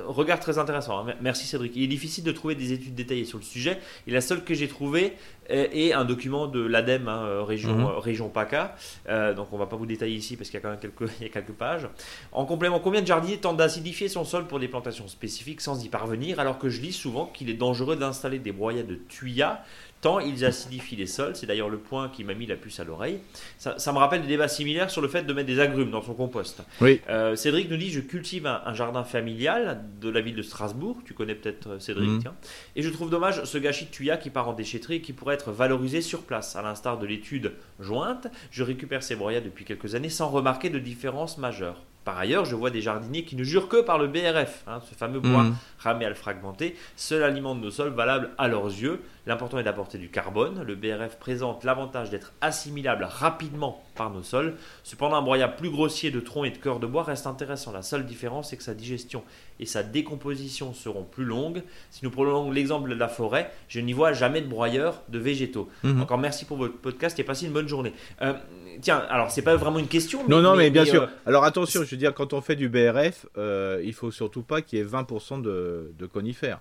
regard 0.07 0.41
très 0.41 0.59
intéressant, 0.59 1.07
hein. 1.07 1.15
merci 1.21 1.47
Cédric. 1.47 1.73
Il 1.77 1.85
est 1.85 1.89
difficile 1.89 2.25
de 2.25 2.33
trouver 2.33 2.55
des 2.55 2.73
études 2.73 2.95
détaillées 2.95 3.25
sur 3.25 3.39
le 3.39 3.45
sujet. 3.45 3.79
Et 4.07 4.11
la 4.11 4.21
seule 4.21 4.45
que 4.45 4.55
j'ai 4.55 4.69
trouvée 4.69 5.15
est 5.49 5.93
un 5.93 6.05
document 6.05 6.47
de 6.47 6.61
l'ADEME, 6.61 7.09
hein, 7.09 7.25
euh, 7.25 7.43
région, 7.43 7.75
mhm. 7.75 7.85
euh, 7.85 7.99
région 7.99 8.29
PACA. 8.29 8.75
Euh, 9.09 9.35
donc 9.35 9.53
on 9.53 9.59
va 9.59 9.67
pas 9.67 9.77
vous 9.77 9.87
détailler 9.87 10.15
ici 10.15 10.37
parce 10.37 10.51
qu'il 10.51 10.59
y 10.59 10.63
a 10.63 10.63
quand 10.63 10.71
même 10.71 10.79
quelques, 10.79 11.11
il 11.21 11.25
y 11.25 11.27
a 11.27 11.33
quelques 11.33 11.53
pages. 11.53 11.89
En 12.33 12.45
complément, 12.45 12.81
combien 12.81 13.03
de 13.03 13.07
jardiniers 13.07 13.39
tentent 13.39 13.57
d'acidifier 13.57 14.09
son 14.09 14.25
sol 14.25 14.47
pour 14.47 14.61
des 14.61 14.69
plantations 14.69 15.09
spécifiques 15.09 15.61
sans 15.61 15.85
y 15.85 15.89
parvenir 15.89 16.41
alors 16.41 16.59
que 16.59 16.69
je 16.69 16.81
lis 16.81 16.93
souvent 16.93 17.27
qu'il 17.27 17.51
est 17.51 17.55
dangereux 17.55 17.97
d'installer 17.97 18.39
des 18.39 18.53
broyats 18.53 18.83
de 18.83 18.95
tuyas 18.95 19.63
tant 20.03 20.19
ils 20.19 20.45
acidifient 20.45 20.97
les 20.97 21.07
sols. 21.07 21.35
C'est 21.35 21.47
d'ailleurs 21.47 21.71
le 21.71 21.79
point 21.79 22.11
qui 22.11 22.25
m'a 22.25 22.35
mis 22.35 22.45
la 22.45 22.57
puce 22.57 22.79
à 22.81 22.85
l'oreille. 22.85 23.21
Ça, 23.57 23.93
me 23.93 23.99
rappelle 23.99 24.21
des 24.21 24.29
débats 24.29 24.49
similaires 24.49 24.91
sur 24.91 25.01
le 25.01 25.09
fait 25.09 25.23
de 25.23 25.33
mettre 25.33 25.47
des 25.47 25.61
agrumes 25.61 25.91
dans 25.91 26.03
son 26.03 26.13
compost. 26.13 26.63
Oui. 26.83 27.01
Euh, 27.09 27.37
Cédric 27.37 27.71
nous 27.71 27.79
dit 27.79 27.91
Je 27.91 28.01
cultive 28.01 28.47
un, 28.47 28.75
jardin 28.75 29.05
familial 29.05 29.83
de 30.01 30.11
la 30.11 30.21
ville 30.21 30.35
de 30.35 30.43
Strasbourg. 30.43 30.99
Tu 31.07 31.15
connais 31.15 31.35
peut-être 31.35 31.69
euh, 31.71 31.79
Cédric, 31.79 32.11
mhm. 32.11 32.19
tiens. 32.21 32.35
Et 32.77 32.83
je 32.83 32.91
trouve 32.91 33.09
dommage 33.09 33.45
ce 33.45 33.59
gâchis 33.59 33.87
de 33.87 33.91
tuya 33.91 34.17
qui 34.17 34.29
part 34.29 34.49
en 34.49 34.53
déchetterie 34.53 34.97
et 34.97 35.01
qui 35.01 35.13
pourrait 35.13 35.37
être 35.37 35.53
valorisé 35.53 36.03
sur 36.03 36.23
place. 36.23 36.57
À 36.57 36.63
l'instar 36.63 36.99
de 36.99 37.07
l'étude 37.07 37.53
jointe, 37.81 38.27
je 38.51 38.63
récupère 38.65 39.03
ces 39.03 39.15
broyats 39.15 39.41
depuis 39.41 39.65
quelques 39.65 39.95
années 39.95 40.11
sans 40.11 40.29
remarquer 40.29 40.69
de 40.69 40.81
différence 40.81 41.39
majeure. 41.39 41.85
Par 42.05 42.19
ailleurs, 42.19 42.45
je 42.45 42.57
vois 42.57 42.71
des 42.71 42.81
jardiniers 42.81 43.25
qui 43.25 43.37
ne 43.37 43.45
jurent 43.45 43.69
que 43.69 43.81
par 43.81 43.97
le 43.99 44.09
BRF, 44.09 44.65
hein, 44.67 44.81
ce 44.89 44.95
fameux 44.95 45.21
bois 45.21 45.45
mmh. 45.45 45.57
ramé 45.79 46.05
à 46.05 46.09
le 46.09 46.17
fragmenté, 46.17 46.77
seul 46.97 47.23
aliment 47.23 47.55
de 47.55 47.61
nos 47.61 47.71
sols 47.71 47.93
valable 47.93 48.31
à 48.39 48.49
leurs 48.49 48.67
yeux. 48.67 49.01
L'important 49.27 49.59
est 49.59 49.63
d'apporter 49.63 49.99
du 49.99 50.09
carbone. 50.09 50.65
Le 50.67 50.75
BRF 50.75 51.17
présente 51.19 51.63
l'avantage 51.63 52.11
d'être 52.11 52.33
assimilable 52.41 53.05
rapidement 53.05 53.83
par 53.95 54.11
nos 54.11 54.23
sols. 54.23 54.55
Cependant, 54.83 55.17
un 55.17 55.23
broyat 55.23 55.49
plus 55.49 55.71
grossier 55.71 56.11
de 56.11 56.19
troncs 56.19 56.47
et 56.47 56.51
de 56.51 56.57
cœur 56.57 56.81
de 56.81 56.87
bois 56.87 57.05
reste 57.05 57.27
intéressant. 57.27 57.73
La 57.73 57.83
seule 57.83 58.05
différence 58.05 58.53
est 58.53 58.57
que 58.57 58.65
sa 58.65 58.75
digestion 58.75 59.23
et 59.61 59.67
sa 59.67 59.85
décomposition 59.85 60.75
seront 60.75 61.05
plus 61.05 61.25
longues. 61.25 61.63
Si 61.91 62.05
nous 62.05 62.11
prenons 62.11 62.51
l'exemple 62.51 62.91
de 62.91 62.95
la 62.95 63.09
forêt, 63.09 63.53
je 63.69 63.79
n'y 63.79 63.93
vois 63.93 64.13
jamais 64.13 64.41
de 64.41 64.49
broyeur 64.49 65.03
de 65.09 65.19
végétaux. 65.19 65.69
Mhm. 65.85 66.03
Encore 66.03 66.19
merci 66.19 66.45
pour 66.45 66.57
votre 66.57 66.79
podcast 66.79 67.19
et 67.21 67.25
passez 67.25 67.47
une 67.47 67.53
bonne 67.53 67.69
journée. 67.69 67.93
Euh, 68.23 68.33
tiens, 68.81 69.05
alors 69.09 69.31
c'est 69.31 69.43
pas 69.43 69.57
vraiment 69.57 69.79
une 69.79 69.89
question. 69.89 70.27
non, 70.29 70.41
non, 70.41 70.57
mais, 70.57 70.71
bien 70.71 70.85
sûr. 70.85 71.03
Euh, 71.05 71.07
alors 71.27 71.45
attention, 71.45 71.85
je 71.85 71.91
veux 71.91 71.97
dire, 71.97 72.15
quand 72.15 72.33
on 72.33 72.41
fait 72.41 72.57
du 72.57 72.69
BRF, 72.69 73.27
euh, 73.37 73.81
il 73.85 73.93
faut 73.93 74.11
surtout 74.11 74.43
pas 74.43 74.63
qu'il 74.63 74.79
y 74.79 74.83
ait 74.83 74.85
20% 74.85 75.41
de, 75.43 75.93
de, 75.97 76.07
conifères. 76.07 76.61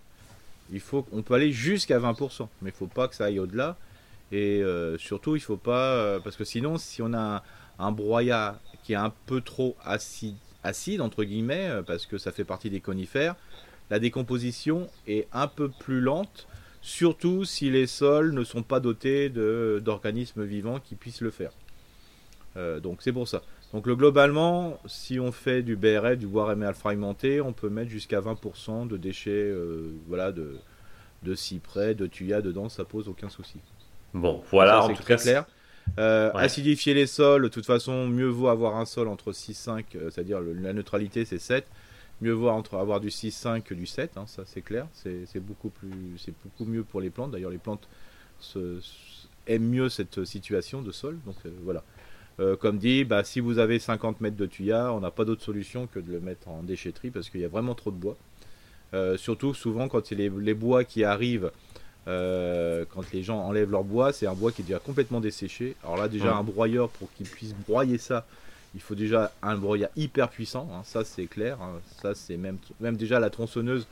Il 0.72 0.80
faut, 0.80 1.06
on 1.12 1.22
peut 1.22 1.34
aller 1.34 1.52
jusqu'à 1.52 2.00
20%, 2.00 2.48
mais 2.62 2.70
il 2.70 2.76
faut 2.76 2.88
pas 2.88 3.08
que 3.08 3.16
ça 3.16 3.26
aille 3.26 3.40
au-delà. 3.40 3.78
Et 4.32 4.62
euh, 4.62 4.98
surtout, 4.98 5.36
il 5.36 5.42
faut 5.42 5.58
pas, 5.58 6.20
parce 6.22 6.38
que 6.38 6.46
sinon, 6.46 6.78
si 6.78 7.02
on 7.02 7.14
a 7.14 7.44
un, 7.80 7.92
broyat 7.92 8.60
qui 8.84 8.94
est 8.94 8.98
un 8.98 9.14
peu 9.26 9.42
trop 9.42 9.76
acide, 9.84 11.02
entre 11.02 11.24
guillemets, 11.24 11.70
parce 11.86 12.06
que 12.06 12.18
ça 12.18 12.32
fait 12.32 12.46
partie 12.46 12.70
des 12.70 12.80
conifères, 12.80 13.36
la 13.90 14.00
décomposition 14.00 14.88
est 15.08 15.28
un 15.34 15.48
peu 15.48 15.70
plus 15.70 16.00
lente 16.00 16.48
surtout 16.82 17.46
si 17.46 17.70
les 17.70 17.88
sols 17.88 18.34
ne 18.34 18.44
sont 18.44 18.64
pas 18.64 18.80
dotés 18.80 19.30
d'organismes 19.30 20.44
vivants 20.44 20.80
qui 20.80 20.96
puissent 20.96 21.22
le 21.22 21.32
faire. 21.32 21.52
Euh, 22.58 22.80
donc 22.80 23.02
c'est 23.02 23.14
pour 23.14 23.28
ça. 23.28 23.42
Donc 23.74 23.88
le, 23.88 23.96
globalement, 23.96 24.78
si 24.86 25.20
on 25.20 25.32
fait 25.32 25.62
du 25.62 25.76
BRF, 25.76 26.18
du 26.18 26.28
bois 26.28 26.46
réméal 26.46 26.74
fragmenté, 26.74 27.40
on 27.40 27.54
peut 27.54 27.70
mettre 27.70 27.90
jusqu'à 27.90 28.20
20% 28.20 28.88
de 28.88 28.98
déchets 28.98 29.32
euh, 29.32 29.94
voilà, 30.08 30.32
de, 30.32 30.58
de 31.24 31.36
cyprès, 31.36 31.96
de 31.96 32.06
tuya 32.06 32.42
dedans, 32.42 32.68
ça 32.68 32.84
pose 32.84 33.08
aucun 33.08 33.30
souci. 33.30 33.60
Bon, 34.14 34.44
voilà, 34.52 34.84
en 34.84 34.94
tout 34.94 35.04
cas 35.04 35.16
clair. 35.16 35.46
Euh, 36.00 36.32
acidifier 36.34 36.94
les 36.94 37.08
sols, 37.08 37.44
de 37.44 37.48
toute 37.48 37.66
façon, 37.66 38.08
mieux 38.08 38.28
vaut 38.28 38.50
avoir 38.50 38.76
un 38.76 38.86
sol 38.86 39.08
entre 39.08 39.32
6-5, 39.32 39.86
c'est-à-dire 40.10 40.40
la 40.40 40.74
neutralité 40.74 41.26
c'est 41.26 41.40
7, 41.40 41.66
mieux 42.22 42.34
vaut 42.34 42.50
entre 42.50 42.76
avoir 42.76 43.00
du 43.00 43.10
6-5 43.10 43.62
que 43.62 43.74
du 43.74 43.86
7, 43.86 44.18
hein, 44.18 44.26
ça 44.28 44.44
c'est 44.46 44.62
clair, 44.62 44.88
c'est 44.94 45.40
beaucoup, 45.40 45.70
plus, 45.70 45.90
beaucoup 46.44 46.70
mieux 46.70 46.84
pour 46.84 47.02
les 47.02 47.10
plantes, 47.10 47.32
d'ailleurs 47.32 47.52
les 47.52 47.58
plantes 47.58 47.88
aiment 49.48 49.70
mieux 49.70 49.90
cette 49.90 50.24
situation 50.24 50.82
de 50.82 50.92
sol, 50.92 51.18
donc 51.26 51.36
voilà. 51.64 51.84
Euh, 52.40 52.56
comme 52.56 52.78
dit, 52.78 53.04
bah, 53.04 53.24
si 53.24 53.40
vous 53.40 53.60
avez 53.60 53.78
50 53.80 54.22
mètres 54.22 54.38
de 54.38 54.46
tuya, 54.46 54.94
on 54.94 55.00
n'a 55.00 55.12
pas 55.12 55.26
d'autre 55.26 55.44
solution 55.44 55.88
que 55.88 56.00
de 56.00 56.12
le 56.12 56.20
mettre 56.20 56.48
en 56.48 56.64
déchetterie 56.64 57.12
parce 57.12 57.30
qu'il 57.30 57.42
y 57.42 57.46
a 57.46 57.50
vraiment 57.50 57.76
trop 57.76 57.92
de 57.92 57.98
bois. 57.98 58.18
Euh, 58.94 59.18
surtout, 59.18 59.54
souvent, 59.54 59.88
quand 59.88 60.06
c'est 60.06 60.16
les, 60.16 60.54
bois 60.54 60.84
qui 60.84 61.04
arrivent, 61.04 61.52
euh, 62.08 62.86
quand 62.90 63.12
les 63.12 63.24
gens 63.24 63.40
enlèvent 63.40 63.72
leur 63.72 63.84
bois, 63.84 64.12
c'est 64.12 64.28
un 64.28 64.34
bois 64.34 64.52
qui 64.52 64.62
est 64.62 64.66
déjà 64.66 64.80
complètement 64.80 65.20
desséché. 65.20 65.76
Alors 65.84 65.98
là, 65.98 66.08
déjà, 66.08 66.36
un 66.36 66.44
broyeur, 66.44 66.90
pour 66.90 67.12
qu'il 67.14 67.28
puisse 67.28 67.54
broyer 67.54 67.98
ça, 67.98 68.26
il 68.74 68.82
faut 68.82 68.96
déjà 68.96 69.32
un 69.42 69.58
broyeur 69.58 69.90
hyper 69.96 70.30
puissant. 70.30 70.70
Hein. 70.74 70.82
ça, 70.84 71.04
c'est 71.04 71.28
clair. 71.28 71.62
Hein. 71.62 71.80
ça, 72.02 72.16
c'est 72.16 72.38
même, 72.38 72.58
même 72.80 72.96
déjà 72.96 73.20
la 73.20 73.30
tronçonneuse, 73.30 73.88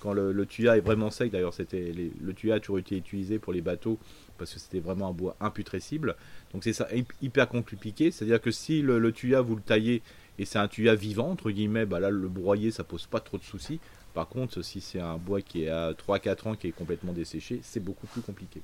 quand 0.00 0.12
le, 0.12 0.32
le 0.32 0.46
tuya 0.46 0.76
est 0.76 0.80
vraiment 0.80 1.10
sec. 1.10 1.30
D'ailleurs, 1.30 1.54
c'était 1.54 1.92
le 1.94 2.32
tuya 2.34 2.56
a 2.56 2.60
toujours 2.60 2.78
été 2.78 2.96
utilisé 2.96 3.38
pour 3.38 3.52
les 3.52 3.60
bateaux 3.60 3.98
parce 4.42 4.54
que 4.54 4.60
c'était 4.60 4.80
vraiment 4.80 5.08
un 5.08 5.12
bois 5.12 5.36
imputrescible. 5.40 6.16
Donc 6.52 6.64
c'est 6.64 6.72
ça 6.72 6.88
hyper 7.20 7.48
compliqué, 7.48 8.10
c'est-à-dire 8.10 8.40
que 8.40 8.50
si 8.50 8.82
le, 8.82 9.12
tuya 9.12 9.40
vous 9.40 9.54
le 9.54 9.62
taillez 9.62 10.02
et 10.38 10.44
c'est 10.44 10.58
un 10.58 10.66
tuya 10.66 10.96
vivant 10.96 11.30
entre 11.30 11.50
guillemets, 11.50 11.86
bah 11.86 12.00
là 12.00 12.10
le 12.10 12.28
broyer 12.28 12.72
ça 12.72 12.82
pose 12.82 13.06
pas 13.06 13.20
trop 13.20 13.38
de 13.38 13.44
soucis. 13.44 13.78
Par 14.14 14.28
contre, 14.28 14.62
si 14.62 14.80
c'est 14.80 15.00
un 15.00 15.16
bois 15.16 15.40
qui 15.40 15.64
est 15.64 15.68
à 15.68 15.92
3-4 15.92 16.48
ans 16.48 16.54
qui 16.56 16.66
est 16.66 16.72
complètement 16.72 17.12
desséché, 17.12 17.60
c'est 17.62 17.80
beaucoup 17.80 18.06
plus 18.08 18.20
compliqué. 18.20 18.60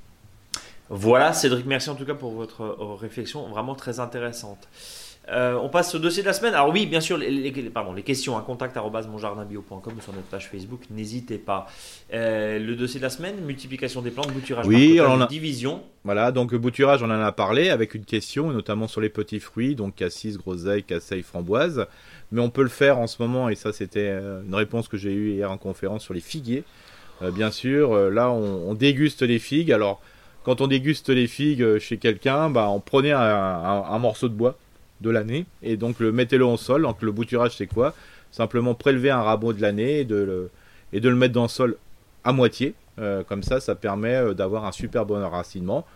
Voilà, 0.91 1.33
Cédric, 1.33 1.67
merci 1.67 1.91
en 1.91 1.95
tout 1.95 2.07
cas 2.07 2.15
pour 2.15 2.33
votre 2.33 2.63
euh, 2.63 2.95
réflexion 2.95 3.47
vraiment 3.49 3.75
très 3.75 4.01
intéressante. 4.01 4.69
Euh, 5.31 5.59
on 5.63 5.69
passe 5.69 5.95
au 5.95 5.99
dossier 5.99 6.23
de 6.23 6.29
la 6.29 6.33
semaine. 6.33 6.55
Alors 6.55 6.71
oui, 6.71 6.87
bien 6.87 7.01
sûr, 7.01 7.19
les, 7.19 7.51
pardon, 7.73 7.93
les 7.93 8.03
questions 8.03 8.39
à 8.39 8.41
contact.monjardinbio.com 8.41 9.93
ou 9.97 10.01
sur 10.01 10.13
notre 10.15 10.27
page 10.27 10.49
Facebook, 10.49 10.81
n'hésitez 10.91 11.37
pas. 11.37 11.67
Euh, 12.15 12.59
le 12.59 12.75
dossier 12.75 12.99
de 12.99 13.05
la 13.05 13.11
semaine, 13.11 13.37
multiplication 13.45 14.01
des 14.01 14.11
plantes, 14.11 14.33
bouturage, 14.33 14.67
oui, 14.67 14.99
on 15.01 15.21
a... 15.21 15.27
division. 15.27 15.83
Voilà, 16.05 16.33
donc 16.33 16.55
bouturage, 16.55 17.03
on 17.03 17.11
en 17.11 17.21
a 17.21 17.33
parlé 17.33 17.69
avec 17.69 17.95
une 17.95 18.07
question, 18.07 18.51
notamment 18.51 18.89
sur 18.89 19.03
les 19.03 19.11
petits 19.11 19.41
fruits, 19.41 19.75
donc 19.75 19.97
cassis, 19.97 20.39
groseille, 20.39 20.83
casseille, 20.83 21.23
framboise. 21.23 21.87
Mais 22.33 22.41
on 22.41 22.49
peut 22.49 22.63
le 22.63 22.69
faire 22.69 22.99
en 22.99 23.07
ce 23.07 23.21
moment, 23.21 23.51
et 23.51 23.55
ça 23.55 23.73
c'était 23.73 24.09
euh, 24.09 24.43
une 24.47 24.55
réponse 24.55 24.89
que 24.89 24.97
j'ai 24.97 25.13
eue 25.13 25.33
hier 25.33 25.51
en 25.51 25.59
conférence 25.59 26.05
sur 26.05 26.15
les 26.15 26.21
figuiers. 26.21 26.65
bien 27.33 27.51
sûr, 27.51 28.11
là 28.11 28.31
on, 28.31 28.73
déguste 28.75 29.23
les 29.23 29.39
figues. 29.39 29.73
Alors, 29.73 30.01
quand 30.45 30.63
on 30.63 30.69
déguste 30.69 31.11
les 31.11 31.27
figues 31.27 31.79
chez 31.79 31.99
quelqu'un, 31.99 32.49
bah, 32.49 32.69
on 32.71 32.81
prenait 32.81 33.13
un 33.13 33.99
morceau 33.99 34.29
de 34.29 34.35
bois 34.35 34.57
de 35.01 35.11
l'année. 35.11 35.47
Et 35.63 35.77
donc 35.77 36.01
le 36.01 36.13
mettez-le 36.13 36.45
en 36.45 36.57
sol. 36.57 36.83
Donc 36.83 37.03
le 37.03 37.13
bouturage 37.13 37.57
c'est 37.57 37.67
quoi? 37.67 37.95
Simplement 38.31 38.75
prélever 38.75 39.11
un 39.11 39.23
rabot 39.23 39.53
de 39.53 39.63
l'année 39.63 40.01
et, 40.01 40.05
de 40.05 40.51
le, 40.93 41.15
mettre 41.15 41.35
dans 41.35 41.43
le 41.43 41.49
sol 41.49 41.77
à 42.25 42.33
moitié. 42.33 42.75
Euh, 42.99 43.23
comme 43.23 43.43
ça, 43.43 43.61
ça 43.61 43.75
permet 43.75 44.17
euh, 44.17 44.35
d'avoir 44.35 44.65
un 44.65 44.73
super 44.73 45.07
bon 45.07 45.23
enracinement. 45.23 45.87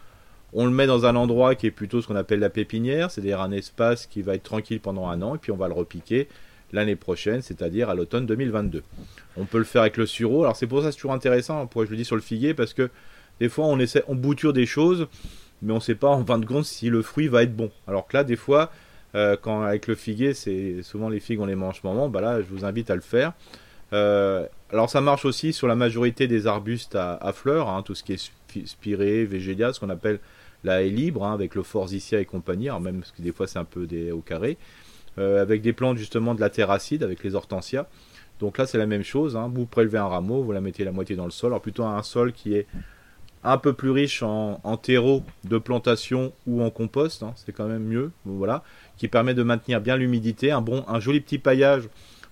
On 0.53 0.67
le 0.67 0.71
met 0.71 0.87
dans 0.87 1.07
un 1.07 1.17
endroit 1.17 1.55
qui 1.55 1.67
est 1.67 1.71
plutôt 1.71 2.01
ce 2.01 2.07
qu'on 2.07 2.17
appelle 2.17 2.39
la 2.39 2.51
pépinière, 2.51 3.11
c'est-à-dire 3.11 3.41
un 3.41 3.53
espace 3.53 4.07
qui 4.07 4.23
va 4.23 4.35
être 4.35 4.43
tranquille 4.43 4.81
pendant 4.81 5.09
un 5.09 5.21
an, 5.23 5.35
et 5.35 5.39
puis 5.39 5.51
on 5.51 5.57
va 5.57 5.67
le 5.67 5.75
repiquer 5.75 6.29
l'année 6.73 6.97
prochaine, 6.97 7.43
c'est-à-dire 7.43 7.89
à, 7.91 7.95
l'automne 7.95 8.27
2022. 8.27 8.83
On 9.37 9.47
peut 9.47 9.59
le 9.59 9.65
faire 9.65 9.83
avec 9.83 9.97
le 9.97 10.07
sureau. 10.07 10.45
Alors 10.45 10.57
c'est 10.57 10.67
pour 10.67 10.83
ça 10.83 10.93
c'est 10.93 10.97
toujours 10.97 11.13
intéressant, 11.13 11.67
pourquoi 11.67 11.87
je 11.87 11.91
le 11.91 11.97
dis 11.97 12.05
sur 12.05 12.17
le 12.17 12.23
figuier, 12.23 12.55
parce 12.55 12.75
que 12.75 12.91
des 13.41 13.49
fois 13.49 13.67
on 13.67 13.79
essaie, 13.79 14.05
on 14.09 14.15
bouture 14.15 14.53
des 14.53 14.67
choses, 14.67 15.09
mais 15.63 15.73
on 15.73 15.77
ne 15.77 15.81
sait 15.81 15.95
pas 15.95 16.09
en 16.09 16.25
fin 16.25 16.39
de 16.39 16.45
compte 16.45 16.65
si 16.65 16.91
le 16.91 17.03
fruit 17.03 17.29
va 17.29 17.45
être 17.45 17.57
bon. 17.57 17.71
Alors 17.87 18.07
que 18.07 18.17
là, 18.17 18.25
des 18.25 18.37
fois, 18.37 18.71
euh, 19.15 19.37
quand 19.41 19.63
avec 19.63 19.87
le 19.87 19.95
figuier, 19.95 20.35
c'est 20.35 20.83
souvent 20.83 21.09
les 21.09 21.21
figues 21.21 21.41
on 21.41 21.47
les 21.47 21.55
mange 21.55 21.83
moment. 21.83 22.09
Bah 22.09 22.21
là, 22.21 22.41
je 22.41 22.47
vous 22.47 22.65
invite 22.65 22.91
à 22.91 22.95
le 22.95 23.01
faire. 23.01 23.33
Euh, 23.93 24.47
alors 24.71 24.89
ça 24.89 25.01
marche 25.01 25.25
aussi 25.25 25.53
sur 25.53 25.69
la 25.69 25.75
majorité 25.75 26.27
des 26.27 26.47
arbustes 26.47 26.97
à, 26.97 27.33
fleurs, 27.35 27.69
hein, 27.69 27.83
tout 27.83 27.95
ce 27.95 28.03
qui 28.03 28.15
est 28.15 28.33
spiré, 28.65 29.25
végélia, 29.25 29.73
ce 29.73 29.81
qu'on 29.81 29.91
appelle 29.91 30.19
la 30.65 30.83
haie 30.83 30.89
libre, 30.89 31.25
hein, 31.25 31.35
avec 31.35 31.55
le 31.55 31.63
forsythia 31.63 32.21
et 32.21 32.25
compagnie, 32.25 32.71
même 32.81 33.01
parce 33.01 33.13
que 33.13 33.21
des 33.21 33.33
fois 33.33 33.47
c'est 33.47 33.59
un 33.59 33.65
peu 33.65 33.87
des, 33.87 34.11
au 34.11 34.21
carré, 34.21 34.57
euh, 35.19 35.43
avec 35.43 35.61
des 35.61 35.75
plantes 35.75 35.99
justement 35.99 36.35
de 36.35 36.41
la 36.41 36.49
terracide, 36.49 37.03
avec 37.03 37.23
les 37.23 37.35
hortensias. 37.35 37.87
Donc 38.41 38.57
là 38.57 38.67
c'est 38.67 38.79
la 38.79 38.87
même 38.87 39.03
chose, 39.03 39.37
hein. 39.37 39.51
vous 39.53 39.67
prélevez 39.67 39.99
un 39.99 40.07
rameau, 40.07 40.43
vous 40.43 40.53
la 40.53 40.63
mettez 40.63 40.85
la 40.85 40.93
moitié 40.93 41.15
dans 41.15 41.27
le 41.27 41.31
sol, 41.31 41.51
alors 41.51 41.61
plutôt 41.61 41.85
un 41.85 42.03
sol 42.03 42.33
qui 42.33 42.55
est 42.55 42.67
un 43.45 43.59
peu 43.59 43.72
plus 43.72 43.90
riche 43.90 44.22
en, 44.22 44.76
terreau 44.76 45.22
de 45.45 45.59
plantation 45.59 46.32
ou 46.47 46.62
en 46.62 46.70
compost, 46.70 47.24
c'est 47.36 47.53
quand 47.53 47.66
même 47.66 47.84
mieux, 47.84 48.12
voilà 48.24 48.62
qui 49.03 49.09
permet 49.09 49.34
de 49.34 49.43
maintenir 49.43 49.80
bien 49.80 49.97
l'humidité, 49.97 50.53
un 50.53 50.61
bon, 50.61 50.84
joli 51.01 51.20
petit 51.20 51.38
paillage 51.38 51.88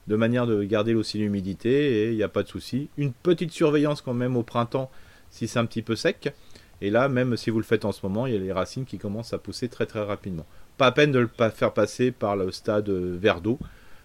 de 0.06 0.14
manière 0.14 0.46
de 0.46 0.62
garder 0.62 0.94
aussi 0.94 1.18
l'humidité 1.18 1.70
et 1.70 2.10
il 2.10 2.16
n'y 2.16 2.22
a 2.22 2.28
pas 2.28 2.44
de 2.44 2.48
souci. 2.48 2.88
Une 2.96 3.12
petite 3.12 3.50
surveillance 3.50 4.02
quand 4.02 4.14
même 4.14 4.36
au 4.36 4.44
printemps 4.44 4.88
si 5.30 5.48
c'est 5.48 5.58
un 5.58 5.66
petit 5.66 5.82
peu 5.82 5.96
sec. 5.96 6.32
Et 6.80 6.90
là, 6.90 7.08
même 7.08 7.36
si 7.36 7.50
vous 7.50 7.58
le 7.58 7.64
faites 7.64 7.84
en 7.84 7.90
ce 7.90 8.06
moment, 8.06 8.26
il 8.26 8.34
y 8.34 8.36
a 8.36 8.38
les 8.38 8.52
racines 8.52 8.84
qui 8.84 8.98
commencent 8.98 9.32
à 9.32 9.38
pousser 9.38 9.68
très 9.68 9.86
très 9.86 10.02
rapidement. 10.04 10.46
Pas 10.78 10.86
à 10.86 10.92
peine 10.92 11.10
de 11.10 11.18
le 11.18 11.28
faire 11.50 11.72
passer 11.72 12.12
par 12.12 12.36
le 12.36 12.52
stade 12.52 12.88
verre 12.88 13.40
d'eau, 13.40 13.58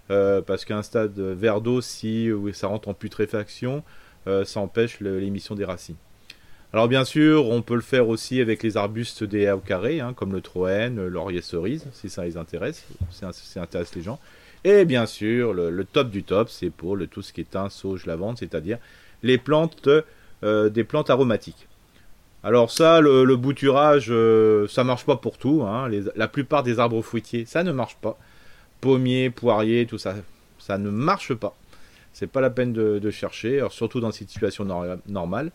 euh, 0.09 0.41
parce 0.41 0.65
qu'un 0.65 0.81
stade 0.81 1.19
verre 1.19 1.61
d'eau, 1.61 1.81
si 1.81 2.29
ça 2.53 2.65
rentre 2.65 2.89
en 2.89 2.95
putréfaction, 2.95 3.83
euh, 4.25 4.43
ça 4.43 4.59
empêche 4.59 4.99
l'émission 5.01 5.53
des 5.53 5.65
racines. 5.65 5.95
Alors 6.73 6.87
bien 6.87 7.05
sûr, 7.05 7.47
on 7.49 7.61
peut 7.61 7.75
le 7.75 7.81
faire 7.81 8.09
aussi 8.09 8.41
avec 8.41 8.61
les 8.61 8.75
arbustes 8.75 9.23
des 9.23 9.43
haies 9.43 9.51
au 9.51 9.59
carré, 9.59 10.01
hein, 10.01 10.13
comme 10.13 10.33
le 10.33 10.41
troène, 10.41 11.05
laurier 11.07 11.41
cerise, 11.41 11.85
si 11.93 12.09
ça 12.09 12.25
les 12.25 12.35
intéresse, 12.35 12.85
si 13.11 13.23
ça 13.31 13.61
intéresse 13.61 13.95
les 13.95 14.01
gens. 14.01 14.19
Et 14.65 14.83
bien 14.83 15.05
sûr, 15.05 15.53
le, 15.53 15.85
top 15.85 16.09
du 16.09 16.23
top, 16.23 16.49
c'est 16.49 16.71
pour 16.71 16.97
tout 17.09 17.21
ce 17.21 17.31
qui 17.31 17.41
est 17.41 17.49
thym, 17.49 17.69
sauge, 17.69 18.05
lavande, 18.07 18.39
c'est-à-dire 18.39 18.79
les 19.21 19.37
plantes, 19.37 19.87
euh, 20.43 20.69
des 20.69 20.83
plantes 20.83 21.09
aromatiques. 21.09 21.67
Alors 22.43 22.71
ça, 22.71 22.99
le, 22.99 23.35
bouturage, 23.35 24.07
euh, 24.09 24.67
ça 24.67 24.83
marche 24.83 25.05
pas 25.05 25.17
pour 25.17 25.37
tout. 25.37 25.63
Hein. 25.63 25.89
la 26.15 26.27
plupart 26.27 26.63
des 26.63 26.79
arbres 26.79 27.01
fruitiers, 27.01 27.45
ça 27.45 27.63
ne 27.63 27.71
marche 27.71 27.95
pas. 28.01 28.17
Pommiers, 28.81 29.29
poiriers, 29.29 29.85
tout 29.85 29.97
ça, 29.97 30.15
ça 30.59 30.77
ne 30.77 30.89
marche 30.89 31.33
pas. 31.35 31.55
C'est 32.11 32.27
pas 32.27 32.41
la 32.41 32.49
peine 32.49 32.73
de, 32.73 33.11
chercher, 33.11 33.65
surtout 33.69 33.99
dans 33.99 34.11
cette 34.11 34.29
situation 34.29 34.65
normale. 35.07 35.51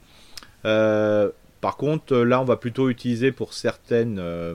Euh, 0.64 1.30
par 1.60 1.76
contre, 1.76 2.16
là, 2.16 2.40
on 2.40 2.44
va 2.44 2.56
plutôt 2.56 2.88
utiliser 2.88 3.32
pour 3.32 3.52
certaines, 3.52 4.18
euh, 4.18 4.54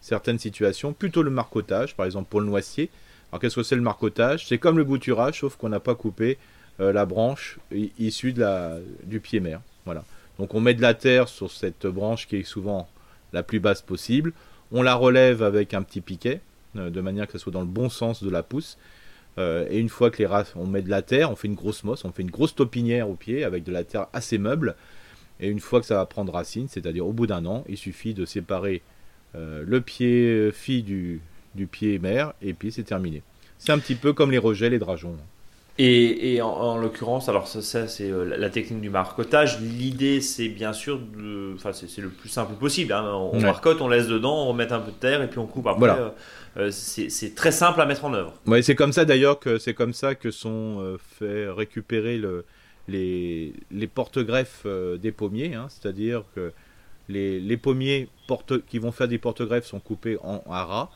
certaines 0.00 0.38
situations 0.38 0.92
plutôt 0.92 1.22
le 1.22 1.30
marcotage, 1.30 1.96
par 1.96 2.06
exemple 2.06 2.28
pour 2.30 2.40
le 2.40 2.46
noisier. 2.46 2.90
Alors, 3.30 3.40
qu'est-ce 3.40 3.56
que 3.56 3.62
c'est 3.62 3.76
le 3.76 3.82
marcotage? 3.82 4.46
C'est 4.46 4.58
comme 4.58 4.78
le 4.78 4.84
bouturage, 4.84 5.40
sauf 5.40 5.56
qu'on 5.56 5.68
n'a 5.68 5.80
pas 5.80 5.94
coupé 5.94 6.38
euh, 6.80 6.92
la 6.92 7.06
branche 7.06 7.58
issue 7.98 8.32
de 8.32 8.40
la, 8.40 8.76
du 9.04 9.20
pied 9.20 9.40
mère. 9.40 9.60
Voilà. 9.84 10.04
Donc, 10.38 10.54
on 10.54 10.60
met 10.60 10.74
de 10.74 10.82
la 10.82 10.94
terre 10.94 11.28
sur 11.28 11.50
cette 11.50 11.86
branche 11.86 12.26
qui 12.26 12.36
est 12.36 12.44
souvent 12.44 12.88
la 13.32 13.42
plus 13.42 13.60
basse 13.60 13.82
possible. 13.82 14.32
On 14.72 14.82
la 14.82 14.94
relève 14.94 15.42
avec 15.42 15.74
un 15.74 15.82
petit 15.82 16.00
piquet, 16.00 16.40
de 16.74 17.00
manière 17.00 17.26
que 17.26 17.32
ce 17.32 17.38
soit 17.38 17.52
dans 17.52 17.60
le 17.60 17.66
bon 17.66 17.88
sens 17.88 18.22
de 18.22 18.28
la 18.28 18.42
pousse. 18.42 18.76
et 19.38 19.78
une 19.78 19.88
fois 19.88 20.10
que 20.10 20.22
les 20.22 20.28
on 20.56 20.66
met 20.66 20.82
de 20.82 20.90
la 20.90 21.02
terre, 21.02 21.30
on 21.30 21.36
fait 21.36 21.48
une 21.48 21.54
grosse 21.54 21.84
mosse, 21.84 22.04
on 22.04 22.12
fait 22.12 22.22
une 22.22 22.30
grosse 22.30 22.54
topinière 22.54 23.08
au 23.08 23.14
pied 23.14 23.44
avec 23.44 23.64
de 23.64 23.72
la 23.72 23.84
terre 23.84 24.08
assez 24.12 24.38
meuble. 24.38 24.74
Et 25.40 25.48
une 25.48 25.60
fois 25.60 25.80
que 25.80 25.86
ça 25.86 25.96
va 25.96 26.06
prendre 26.06 26.32
racine, 26.32 26.66
c'est-à-dire 26.68 27.06
au 27.06 27.12
bout 27.12 27.26
d'un 27.26 27.44
an, 27.46 27.64
il 27.68 27.76
suffit 27.76 28.14
de 28.14 28.24
séparer 28.24 28.82
euh, 29.34 29.62
le 29.66 29.80
pied 29.80 30.50
fille 30.52 30.82
du, 30.82 31.20
du 31.54 31.66
pied 31.66 31.98
mère, 31.98 32.32
et 32.42 32.54
puis 32.54 32.72
c'est 32.72 32.84
terminé. 32.84 33.22
C'est 33.58 33.72
un 33.72 33.78
petit 33.78 33.94
peu 33.94 34.12
comme 34.12 34.30
les 34.30 34.38
rejets, 34.38 34.70
les 34.70 34.78
drageons. 34.78 35.16
Et, 35.78 36.40
en, 36.40 36.78
l'occurrence, 36.78 37.28
alors 37.28 37.46
ça, 37.46 37.86
c'est 37.86 38.10
euh, 38.10 38.24
la 38.24 38.48
technique 38.48 38.80
du 38.80 38.88
marcotage. 38.88 39.60
L'idée, 39.60 40.22
c'est 40.22 40.48
bien 40.48 40.72
sûr, 40.72 40.98
enfin 41.54 41.72
c'est 41.74 42.00
le 42.00 42.08
plus 42.08 42.30
simple 42.30 42.54
possible. 42.54 42.94
Hein. 42.94 43.12
On, 43.14 43.38
marcote, 43.40 43.82
on 43.82 43.88
laisse 43.88 44.06
dedans, 44.06 44.44
on 44.44 44.48
remet 44.48 44.72
un 44.72 44.80
peu 44.80 44.90
de 44.90 44.96
terre 44.96 45.20
et 45.20 45.28
puis 45.28 45.38
on 45.38 45.46
coupe. 45.46 45.66
Après, 45.66 45.78
voilà. 45.78 45.98
Euh, 45.98 46.10
euh, 46.56 46.70
c'est 46.70 47.34
très 47.34 47.52
simple 47.52 47.78
à 47.82 47.84
mettre 47.84 48.06
en 48.06 48.14
œuvre. 48.14 48.32
Ouais, 48.46 48.62
c'est 48.62 48.74
comme 48.74 48.92
ça 48.92 49.04
d'ailleurs 49.04 49.38
que 49.38 49.58
c'est 49.58 49.74
comme 49.74 49.92
ça 49.92 50.14
que 50.14 50.30
sont 50.30 50.96
fait 51.18 51.50
récupérer 51.50 52.16
le, 52.16 52.46
les, 52.88 53.52
les 53.70 53.86
porte-greffes 53.86 54.66
des 55.00 55.12
pommiers. 55.12 55.54
Hein. 55.54 55.66
C'est-à-dire 55.68 56.24
que 56.34 56.52
les, 57.08 57.40
les 57.40 57.56
pommiers 57.56 58.08
porte, 58.26 58.64
qui 58.66 58.78
vont 58.78 58.92
faire 58.92 59.08
des 59.08 59.18
porte-greffes 59.18 59.66
sont 59.66 59.80
coupés 59.80 60.18
en, 60.22 60.42
en 60.46 60.66
ras 60.66 60.90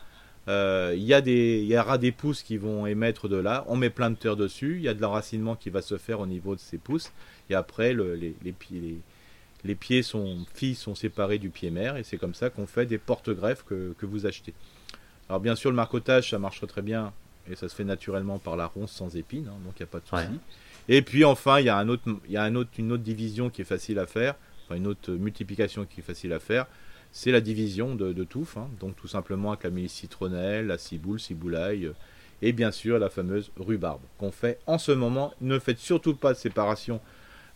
euh, 0.48 0.94
il 0.96 1.02
y, 1.04 1.14
a 1.14 1.20
des, 1.20 1.68
des 2.00 2.12
pousses 2.12 2.42
qui 2.42 2.56
vont 2.56 2.86
émettre 2.86 3.28
de 3.28 3.36
là. 3.36 3.64
On 3.68 3.76
met 3.76 3.90
plein 3.90 4.10
de 4.10 4.16
terre 4.16 4.36
dessus. 4.36 4.76
Il 4.76 4.82
y 4.82 4.88
a 4.88 4.94
de 4.94 5.00
l'enracinement 5.00 5.54
qui 5.54 5.70
va 5.70 5.82
se 5.82 5.98
faire 5.98 6.20
au 6.20 6.26
niveau 6.26 6.54
de 6.54 6.60
ces 6.60 6.78
pousses. 6.78 7.12
Et 7.50 7.54
après, 7.54 7.94
les, 7.94 8.34
les, 8.42 8.52
pieds, 8.52 9.00
les, 9.64 9.74
pieds 9.74 10.02
sont, 10.02 10.44
filles 10.54 10.74
sont 10.74 10.94
séparés 10.94 11.38
du 11.38 11.50
pied 11.50 11.70
mère. 11.70 11.96
Et 11.96 12.02
c'est 12.02 12.16
comme 12.16 12.34
ça 12.34 12.50
qu'on 12.50 12.66
fait 12.66 12.86
des 12.86 12.98
porte-greffes 12.98 13.64
que, 13.64 13.94
vous 14.02 14.26
achetez. 14.26 14.54
Alors, 15.28 15.40
bien 15.40 15.54
sûr, 15.54 15.70
le 15.70 15.76
marcotage, 15.76 16.30
ça 16.30 16.38
marche 16.38 16.66
très 16.66 16.82
bien. 16.82 17.12
Et 17.50 17.54
ça 17.54 17.68
se 17.68 17.74
fait 17.74 17.84
naturellement 17.84 18.38
par 18.38 18.56
la 18.56 18.66
ronce 18.66 18.92
sans 18.92 19.14
épines. 19.16 19.48
Hein, 19.48 19.58
donc, 19.64 19.74
il 19.78 19.82
n'y 19.82 19.84
a 19.84 19.86
pas 19.86 20.00
de 20.00 20.06
souci. 20.06 20.40
Et 20.90 21.00
puis, 21.00 21.24
enfin, 21.24 21.60
il 21.60 21.66
y 21.66 21.70
a, 21.70 21.78
une 21.78 22.56
autre 22.56 23.02
division 23.02 23.48
qui 23.48 23.62
est 23.62 23.64
facile 23.64 23.98
à 23.98 24.06
faire. 24.06 24.34
Une 24.70 24.86
autre 24.86 25.10
multiplication 25.12 25.84
qui 25.84 26.00
est 26.00 26.02
facile 26.04 26.32
à 26.32 26.38
faire 26.38 26.66
c'est 27.12 27.32
la 27.32 27.40
division 27.40 27.94
de, 27.94 28.12
de 28.12 28.24
touffe, 28.24 28.56
hein. 28.56 28.68
donc 28.78 28.96
tout 28.96 29.08
simplement 29.08 29.52
avec 29.52 29.64
la 29.64 29.88
citronnelle, 29.88 30.66
la 30.66 30.78
ciboule, 30.78 31.18
ciboulaille, 31.18 31.86
euh, 31.86 31.94
et 32.42 32.52
bien 32.52 32.70
sûr 32.70 32.98
la 32.98 33.10
fameuse 33.10 33.50
rhubarbe 33.58 34.00
qu'on 34.18 34.30
fait 34.30 34.58
en 34.66 34.78
ce 34.78 34.92
moment. 34.92 35.34
Ne 35.40 35.58
faites 35.58 35.78
surtout 35.78 36.14
pas 36.14 36.32
de 36.32 36.38
séparation 36.38 37.00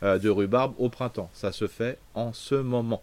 euh, 0.03 0.18
de 0.18 0.28
rhubarbe 0.28 0.74
au 0.78 0.89
printemps, 0.89 1.30
ça 1.32 1.53
se 1.53 1.66
fait 1.66 1.99
en 2.14 2.32
ce 2.32 2.57
moment. 2.57 3.03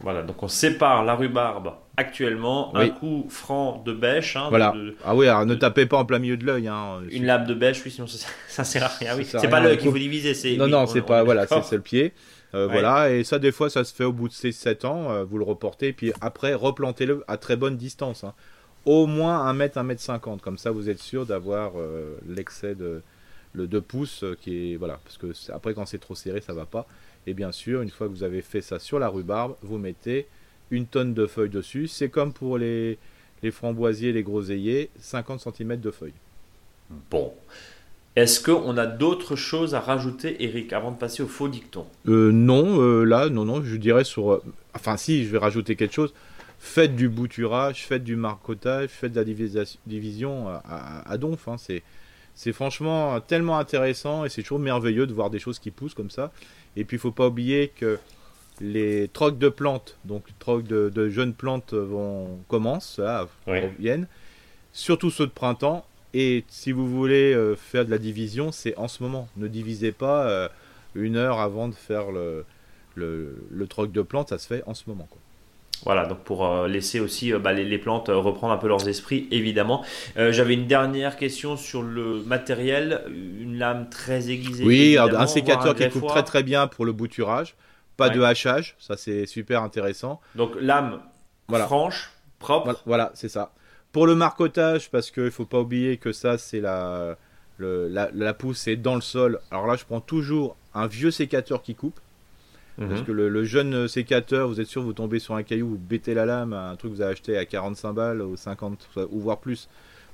Voilà, 0.00 0.22
donc 0.22 0.42
on 0.42 0.48
sépare 0.48 1.04
la 1.04 1.14
rhubarbe 1.14 1.74
actuellement, 1.96 2.74
un 2.76 2.88
coup 2.88 3.26
franc 3.28 3.82
de 3.86 3.92
bêche. 3.92 4.36
Hein, 4.36 4.46
voilà. 4.48 4.74
ah 5.04 5.14
oui, 5.14 5.28
alors 5.28 5.46
ne 5.46 5.54
tapez 5.54 5.86
pas 5.86 5.96
en 5.96 6.04
plein 6.04 6.18
milieu 6.18 6.36
de 6.36 6.44
l'œil. 6.44 6.68
Hein, 6.68 7.00
une 7.10 7.24
lame 7.24 7.46
de 7.46 7.54
bêche, 7.54 7.82
oui, 7.84 7.90
sinon 7.90 8.06
ça, 8.06 8.28
ça 8.48 8.64
sert 8.64 8.84
à 8.84 8.88
rien. 8.88 9.16
Oui. 9.16 9.24
C'est 9.24 9.48
pas 9.48 9.60
l'œil 9.60 9.78
qu'il 9.78 9.90
faut 9.90 9.98
diviser, 9.98 10.34
c'est. 10.34 10.56
Non, 10.56 10.66
non, 10.66 10.86
c'est 10.86 11.02
pas. 11.02 11.22
Voilà, 11.22 11.46
c'est 11.46 11.76
le 11.76 11.82
pied. 11.82 12.12
Euh, 12.54 12.68
voilà, 12.68 13.10
et 13.10 13.24
ça, 13.24 13.40
des 13.40 13.50
fois, 13.50 13.68
ça 13.68 13.82
se 13.82 13.92
fait 13.92 14.04
au 14.04 14.12
bout 14.12 14.28
de 14.28 14.32
6-7 14.32 14.86
ans, 14.86 15.10
euh, 15.10 15.24
vous 15.24 15.38
le 15.38 15.44
reportez, 15.44 15.92
puis 15.92 16.12
après, 16.20 16.54
replantez-le 16.54 17.24
à 17.26 17.36
très 17.36 17.56
bonne 17.56 17.76
distance. 17.76 18.22
Hein. 18.22 18.32
Au 18.84 19.06
moins 19.06 19.44
1 19.46 19.54
mètre, 19.54 19.76
1 19.76 19.82
mètre 19.82 20.00
50, 20.00 20.40
comme 20.40 20.56
ça, 20.56 20.70
vous 20.70 20.88
êtes 20.88 21.00
sûr 21.00 21.26
d'avoir 21.26 21.72
euh, 21.76 22.16
l'excès 22.28 22.76
de 22.76 23.02
le 23.54 23.66
2 23.66 23.80
pouces 23.80 24.24
qui 24.40 24.72
est. 24.72 24.76
Voilà, 24.76 25.00
parce 25.02 25.18
que 25.18 25.32
après, 25.52 25.74
quand 25.74 25.84
c'est 25.86 25.98
trop 25.98 26.14
serré, 26.14 26.40
ça 26.40 26.52
va 26.52 26.64
pas. 26.64 26.86
Et 27.26 27.34
bien 27.34 27.52
sûr, 27.52 27.82
une 27.82 27.90
fois 27.90 28.06
que 28.06 28.12
vous 28.12 28.22
avez 28.22 28.42
fait 28.42 28.60
ça 28.60 28.78
sur 28.78 28.98
la 28.98 29.08
rhubarbe, 29.08 29.56
vous 29.62 29.78
mettez 29.78 30.26
une 30.70 30.86
tonne 30.86 31.14
de 31.14 31.26
feuilles 31.26 31.50
dessus. 31.50 31.88
C'est 31.88 32.08
comme 32.08 32.32
pour 32.32 32.58
les, 32.58 32.98
les 33.42 33.50
framboisiers, 33.50 34.12
les 34.12 34.22
groseilliers, 34.22 34.90
50 34.98 35.40
cm 35.40 35.80
de 35.80 35.90
feuilles. 35.90 36.12
Bon. 37.10 37.32
Est-ce 38.16 38.40
qu'on 38.40 38.76
a 38.76 38.86
d'autres 38.86 39.34
choses 39.34 39.74
à 39.74 39.80
rajouter, 39.80 40.42
Eric, 40.44 40.72
avant 40.72 40.92
de 40.92 40.96
passer 40.96 41.22
au 41.22 41.26
faux 41.26 41.48
dicton? 41.48 41.84
Euh, 42.06 42.30
Non, 42.30 42.80
euh, 42.80 43.02
là, 43.02 43.28
non, 43.28 43.44
non, 43.44 43.62
je 43.64 43.76
dirais 43.76 44.04
sur. 44.04 44.32
Euh, 44.32 44.42
enfin, 44.72 44.96
si, 44.96 45.24
je 45.24 45.30
vais 45.30 45.38
rajouter 45.38 45.74
quelque 45.74 45.94
chose. 45.94 46.14
Faites 46.60 46.94
du 46.94 47.08
bouturage, 47.08 47.84
faites 47.84 48.04
du 48.04 48.16
marcotage, 48.16 48.88
faites 48.88 49.12
de 49.12 49.20
la 49.20 49.64
division 49.86 50.48
à, 50.48 51.18
donf. 51.18 51.46
Hein, 51.48 51.56
c'est 51.58 52.52
franchement 52.52 53.20
tellement 53.20 53.58
intéressant 53.58 54.24
et 54.24 54.30
c'est 54.30 54.40
toujours 54.40 54.60
merveilleux 54.60 55.06
de 55.06 55.12
voir 55.12 55.28
des 55.28 55.38
choses 55.38 55.58
qui 55.58 55.70
poussent 55.70 55.92
comme 55.92 56.08
ça. 56.08 56.32
Et 56.76 56.84
puis, 56.84 56.96
il 56.96 57.00
faut 57.00 57.12
pas 57.12 57.28
oublier 57.28 57.68
que 57.68 57.98
les 58.60 59.08
trocs 59.08 59.38
de 59.38 59.48
plantes, 59.48 59.98
donc 60.04 60.28
les 60.28 60.34
trocs 60.38 60.64
de, 60.64 61.08
jeunes 61.08 61.34
plantes 61.34 61.74
vont 61.74 62.38
commencent, 62.48 62.96
ça, 62.96 63.28
viennent. 63.78 64.06
Surtout 64.72 65.10
ceux 65.10 65.26
de 65.26 65.32
printemps 65.32 65.86
et 66.14 66.44
si 66.46 66.70
vous 66.70 66.88
voulez 66.88 67.34
euh, 67.34 67.56
faire 67.56 67.84
de 67.84 67.90
la 67.90 67.98
division, 67.98 68.52
c'est 68.52 68.76
en 68.78 68.86
ce 68.86 69.02
moment. 69.02 69.28
Ne 69.36 69.48
divisez 69.48 69.90
pas 69.90 70.28
euh, 70.28 70.48
une 70.94 71.16
heure 71.16 71.40
avant 71.40 71.66
de 71.68 71.74
faire 71.74 72.12
le, 72.12 72.46
le, 72.94 73.66
troc 73.66 73.90
de 73.90 74.00
plantes, 74.00 74.28
ça 74.28 74.38
se 74.38 74.46
fait 74.46 74.62
en 74.66 74.74
ce 74.74 74.84
moment. 74.86 75.08
Voilà, 75.84 76.06
donc 76.06 76.20
pour 76.20 76.46
euh, 76.46 76.66
laisser 76.66 77.00
aussi 77.00 77.32
bah, 77.32 77.52
les, 77.52 77.78
plantes 77.78 78.08
reprendre 78.08 78.54
un 78.54 78.56
peu 78.56 78.68
leurs 78.68 78.88
esprits, 78.88 79.28
évidemment. 79.30 79.84
J'avais 80.16 80.54
une 80.54 80.66
dernière 80.66 81.16
question 81.16 81.56
sur 81.56 81.82
le 81.82 82.22
matériel, 82.22 83.02
une 83.08 83.58
lame 83.58 83.88
très 83.90 84.30
aiguisée. 84.30 84.64
Oui, 84.64 84.96
un 84.98 85.26
sécateur 85.26 85.74
qui 85.74 85.88
coupe 85.90 86.06
très 86.06 86.22
très 86.22 86.42
bien 86.42 86.66
pour 86.66 86.84
le 86.84 86.92
bouturage, 86.92 87.54
pas 87.96 88.08
de 88.08 88.22
hachage, 88.22 88.76
ça 88.78 88.96
c'est 88.96 89.26
super 89.26 89.62
intéressant. 89.62 90.20
Donc 90.34 90.52
lame 90.60 91.00
franche, 91.48 92.10
propre. 92.38 92.80
voilà 92.86 93.12
c'est 93.14 93.28
ça. 93.28 93.52
Pour 93.94 94.08
le 94.08 94.16
marcotage, 94.16 94.90
parce 94.90 95.12
qu'il 95.12 95.22
ne 95.22 95.30
faut 95.30 95.44
pas 95.44 95.60
oublier 95.60 95.98
que 95.98 96.10
ça, 96.10 96.36
c'est 96.36 96.60
la, 96.60 97.16
la, 97.58 98.34
pousse 98.34 98.66
est 98.66 98.74
dans 98.74 98.96
le 98.96 99.00
sol. 99.00 99.38
Alors 99.52 99.68
là, 99.68 99.76
je 99.76 99.84
prends 99.84 100.00
toujours 100.00 100.56
un 100.74 100.88
vieux 100.88 101.12
sécateur 101.12 101.62
qui 101.62 101.76
coupe. 101.76 102.00
Parce 102.78 103.00
mhm. 103.00 103.06
que 103.06 103.12
le, 103.12 103.44
jeune 103.44 103.86
sécateur, 103.86 104.48
vous 104.48 104.60
êtes 104.60 104.66
sûr, 104.66 104.82
vous 104.82 104.92
tombez 104.92 105.20
sur 105.20 105.34
un 105.36 105.42
caillou, 105.44 105.68
vous 105.68 105.78
bêtez 105.78 106.12
la 106.12 106.26
lame, 106.26 106.52
un 106.52 106.74
truc 106.76 106.90
que 106.90 106.96
vous 106.96 107.02
avez 107.02 107.12
acheté 107.12 107.36
à 107.38 107.44
45 107.44 107.92
balles 107.92 108.22
ou 108.22 108.36
50 108.36 108.88
ou 109.10 109.20
voire 109.20 109.38
plus, 109.38 109.68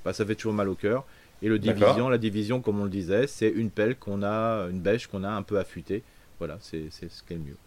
bah, 0.05 0.13
ça 0.13 0.25
fait 0.25 0.35
toujours 0.35 0.53
mal 0.53 0.69
au 0.69 0.75
cœur. 0.75 1.05
Et 1.41 1.49
le 1.49 1.57
division, 1.57 2.07
la 2.07 2.19
division, 2.19 2.61
comme 2.61 2.79
on 2.79 2.83
le 2.83 2.89
disait, 2.89 3.25
c'est 3.25 3.49
une 3.49 3.71
pelle 3.71 3.95
qu'on 3.95 4.21
a, 4.21 4.67
une 4.69 4.79
bêche 4.79 5.07
qu'on 5.07 5.23
a 5.23 5.29
un 5.29 5.41
peu 5.41 5.57
affûtée. 5.57 6.03
Voilà, 6.37 6.57
c'est 6.59 6.89
ce 6.91 7.23
qui 7.23 7.33
est 7.33 7.37
le 7.37 7.43
mieux. 7.43 7.57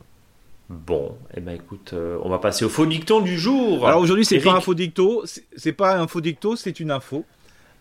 Bon, 0.69 1.17
eh 1.37 1.41
ben 1.41 1.53
écoute, 1.53 1.91
euh, 1.93 2.19
on 2.23 2.31
va 2.31 2.39
passer 2.39 2.65
au 2.65 2.71
faux 2.71 2.87
dicton 2.87 3.21
du 3.21 3.37
jour. 3.39 3.87
Alors 3.87 4.01
aujourd'hui, 4.01 4.25
c'est 4.25 4.41
pas 4.41 4.53
un 4.53 4.61
faux 4.61 4.75
dicton, 4.75 5.23
c'est 5.57 5.73
pas 5.73 5.99
un 5.99 6.07
faux 6.07 6.23
dicton, 6.23 6.57
c'est 6.57 6.81
une 6.81 6.91
info. 6.91 7.25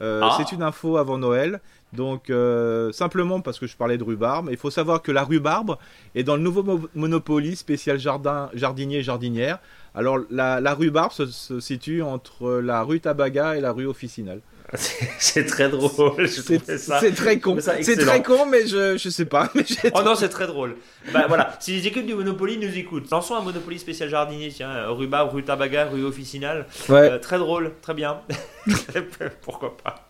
Euh, 0.01 0.21
ah. 0.23 0.35
C'est 0.37 0.55
une 0.55 0.63
info 0.63 0.97
avant 0.97 1.17
Noël. 1.17 1.61
Donc 1.93 2.29
euh, 2.29 2.91
simplement 2.91 3.39
parce 3.39 3.59
que 3.59 3.67
je 3.67 3.77
parlais 3.77 3.99
de 3.99 4.03
rhubarbe, 4.03 4.47
il 4.49 4.57
faut 4.57 4.71
savoir 4.71 5.03
que 5.03 5.11
la 5.11 5.23
rhubarbe 5.23 5.77
est 6.15 6.23
dans 6.23 6.35
le 6.35 6.41
nouveau 6.41 6.89
Monopoly 6.95 7.55
spécial 7.55 7.99
jardin, 7.99 8.49
jardinier 8.55 9.03
jardinière. 9.03 9.59
Alors 9.93 10.17
la, 10.31 10.73
rhubarbe 10.73 11.11
se, 11.11 11.59
situe 11.59 12.01
entre 12.01 12.53
la 12.53 12.81
rue 12.81 12.99
Tabaga 12.99 13.55
et 13.55 13.61
la 13.61 13.71
rue 13.71 13.85
Officinale. 13.85 14.41
C'est 15.19 15.45
très 15.45 15.69
drôle. 15.69 16.27
C'est 16.27 17.15
très 17.15 17.39
con. 17.39 17.57
C'est 17.59 17.97
très 17.97 18.23
con, 18.23 18.45
mais 18.45 18.65
je, 18.67 18.97
je 18.97 19.09
sais 19.09 19.25
pas. 19.25 19.51
oh 19.93 20.01
non, 20.03 20.15
c'est 20.15 20.29
très 20.29 20.47
drôle. 20.47 20.77
Bah 21.13 21.25
voilà, 21.27 21.55
si 21.59 21.73
les 21.73 21.87
équipes 21.87 22.05
du 22.05 22.15
Monopoly 22.15 22.57
nous 22.57 22.77
écoutent, 22.77 23.09
lançons 23.11 23.35
un 23.35 23.41
Monopoly 23.41 23.77
spécial 23.77 24.09
jardinier, 24.09 24.49
tiens, 24.49 24.87
Rhubarbe, 24.87 25.33
rue 25.33 25.43
Tabaga, 25.43 25.85
rue 25.85 26.03
Officinale. 26.03 26.65
Euh, 26.89 27.19
très 27.19 27.37
drôle, 27.37 27.71
très 27.81 27.93
bien. 27.93 28.21
Pourquoi 29.41 29.77
pas. 29.77 30.07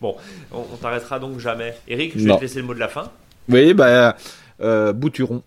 Bon, 0.00 0.16
on, 0.52 0.76
t'arrêtera 0.76 1.18
donc 1.18 1.38
jamais. 1.38 1.74
Eric, 1.86 2.18
je 2.18 2.24
vais 2.24 2.36
te 2.36 2.40
laisser 2.40 2.60
le 2.60 2.66
mot 2.66 2.74
de 2.74 2.80
la 2.80 2.88
fin. 2.88 3.10
Oui, 3.48 3.74
bah, 3.74 4.16
euh, 4.60 4.92
Bouturon. 4.92 5.42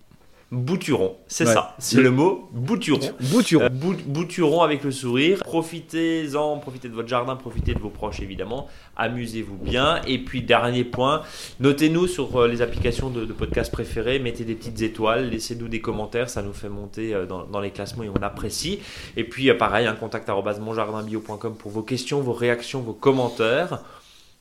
Bouturon, 0.51 1.15
c'est 1.27 1.45
ça, 1.45 1.75
c'est 1.79 2.01
le 2.01 2.11
mot 2.11 2.49
bouturon. 2.51 2.99
Bouturon. 3.31 3.63
Euh, 3.63 3.69
bouturon 3.69 4.61
avec 4.63 4.83
le 4.83 4.91
sourire. 4.91 5.39
Profitez-en, 5.39 6.57
profitez 6.57 6.89
de 6.89 6.93
votre 6.93 7.07
jardin, 7.07 7.37
profitez 7.37 7.73
de 7.73 7.79
vos 7.79 7.89
proches 7.89 8.19
évidemment. 8.19 8.67
Amusez-vous 8.97 9.55
bien. 9.55 10.01
Et 10.07 10.19
puis 10.19 10.41
dernier 10.41 10.83
point, 10.83 11.21
notez-nous 11.61 12.05
sur 12.05 12.35
euh, 12.35 12.49
les 12.49 12.61
applications 12.61 13.09
de, 13.09 13.23
de 13.23 13.31
podcast 13.31 13.71
préférées, 13.71 14.19
mettez 14.19 14.43
des 14.43 14.55
petites 14.55 14.81
étoiles, 14.81 15.29
laissez-nous 15.29 15.69
des 15.69 15.79
commentaires, 15.79 16.29
ça 16.29 16.41
nous 16.41 16.51
fait 16.51 16.67
monter 16.67 17.13
euh, 17.13 17.25
dans, 17.25 17.59
les 17.61 17.71
classements 17.71 18.03
et 18.03 18.09
on 18.09 18.21
apprécie. 18.21 18.81
Et 19.15 19.23
puis 19.23 19.53
pareil, 19.53 19.87
un 19.87 19.95
contact 19.95 20.27
monjardinbio.com 20.29 21.55
pour 21.55 21.71
vos 21.71 21.83
questions, 21.83 22.19
vos 22.19 22.33
réactions, 22.33 22.81
vos 22.81 22.91
commentaires. 22.91 23.79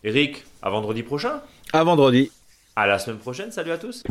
Eric, 0.02 0.42
à 0.61 0.70
vendredi 0.70 1.04
prochain. 1.04 1.40
À 1.72 1.84
vendredi. 1.84 2.32
À 2.74 2.88
la 2.88 2.98
semaine 2.98 3.18
prochaine. 3.18 3.52
Salut 3.52 3.70
à 3.70 3.78
tous. 3.78 4.02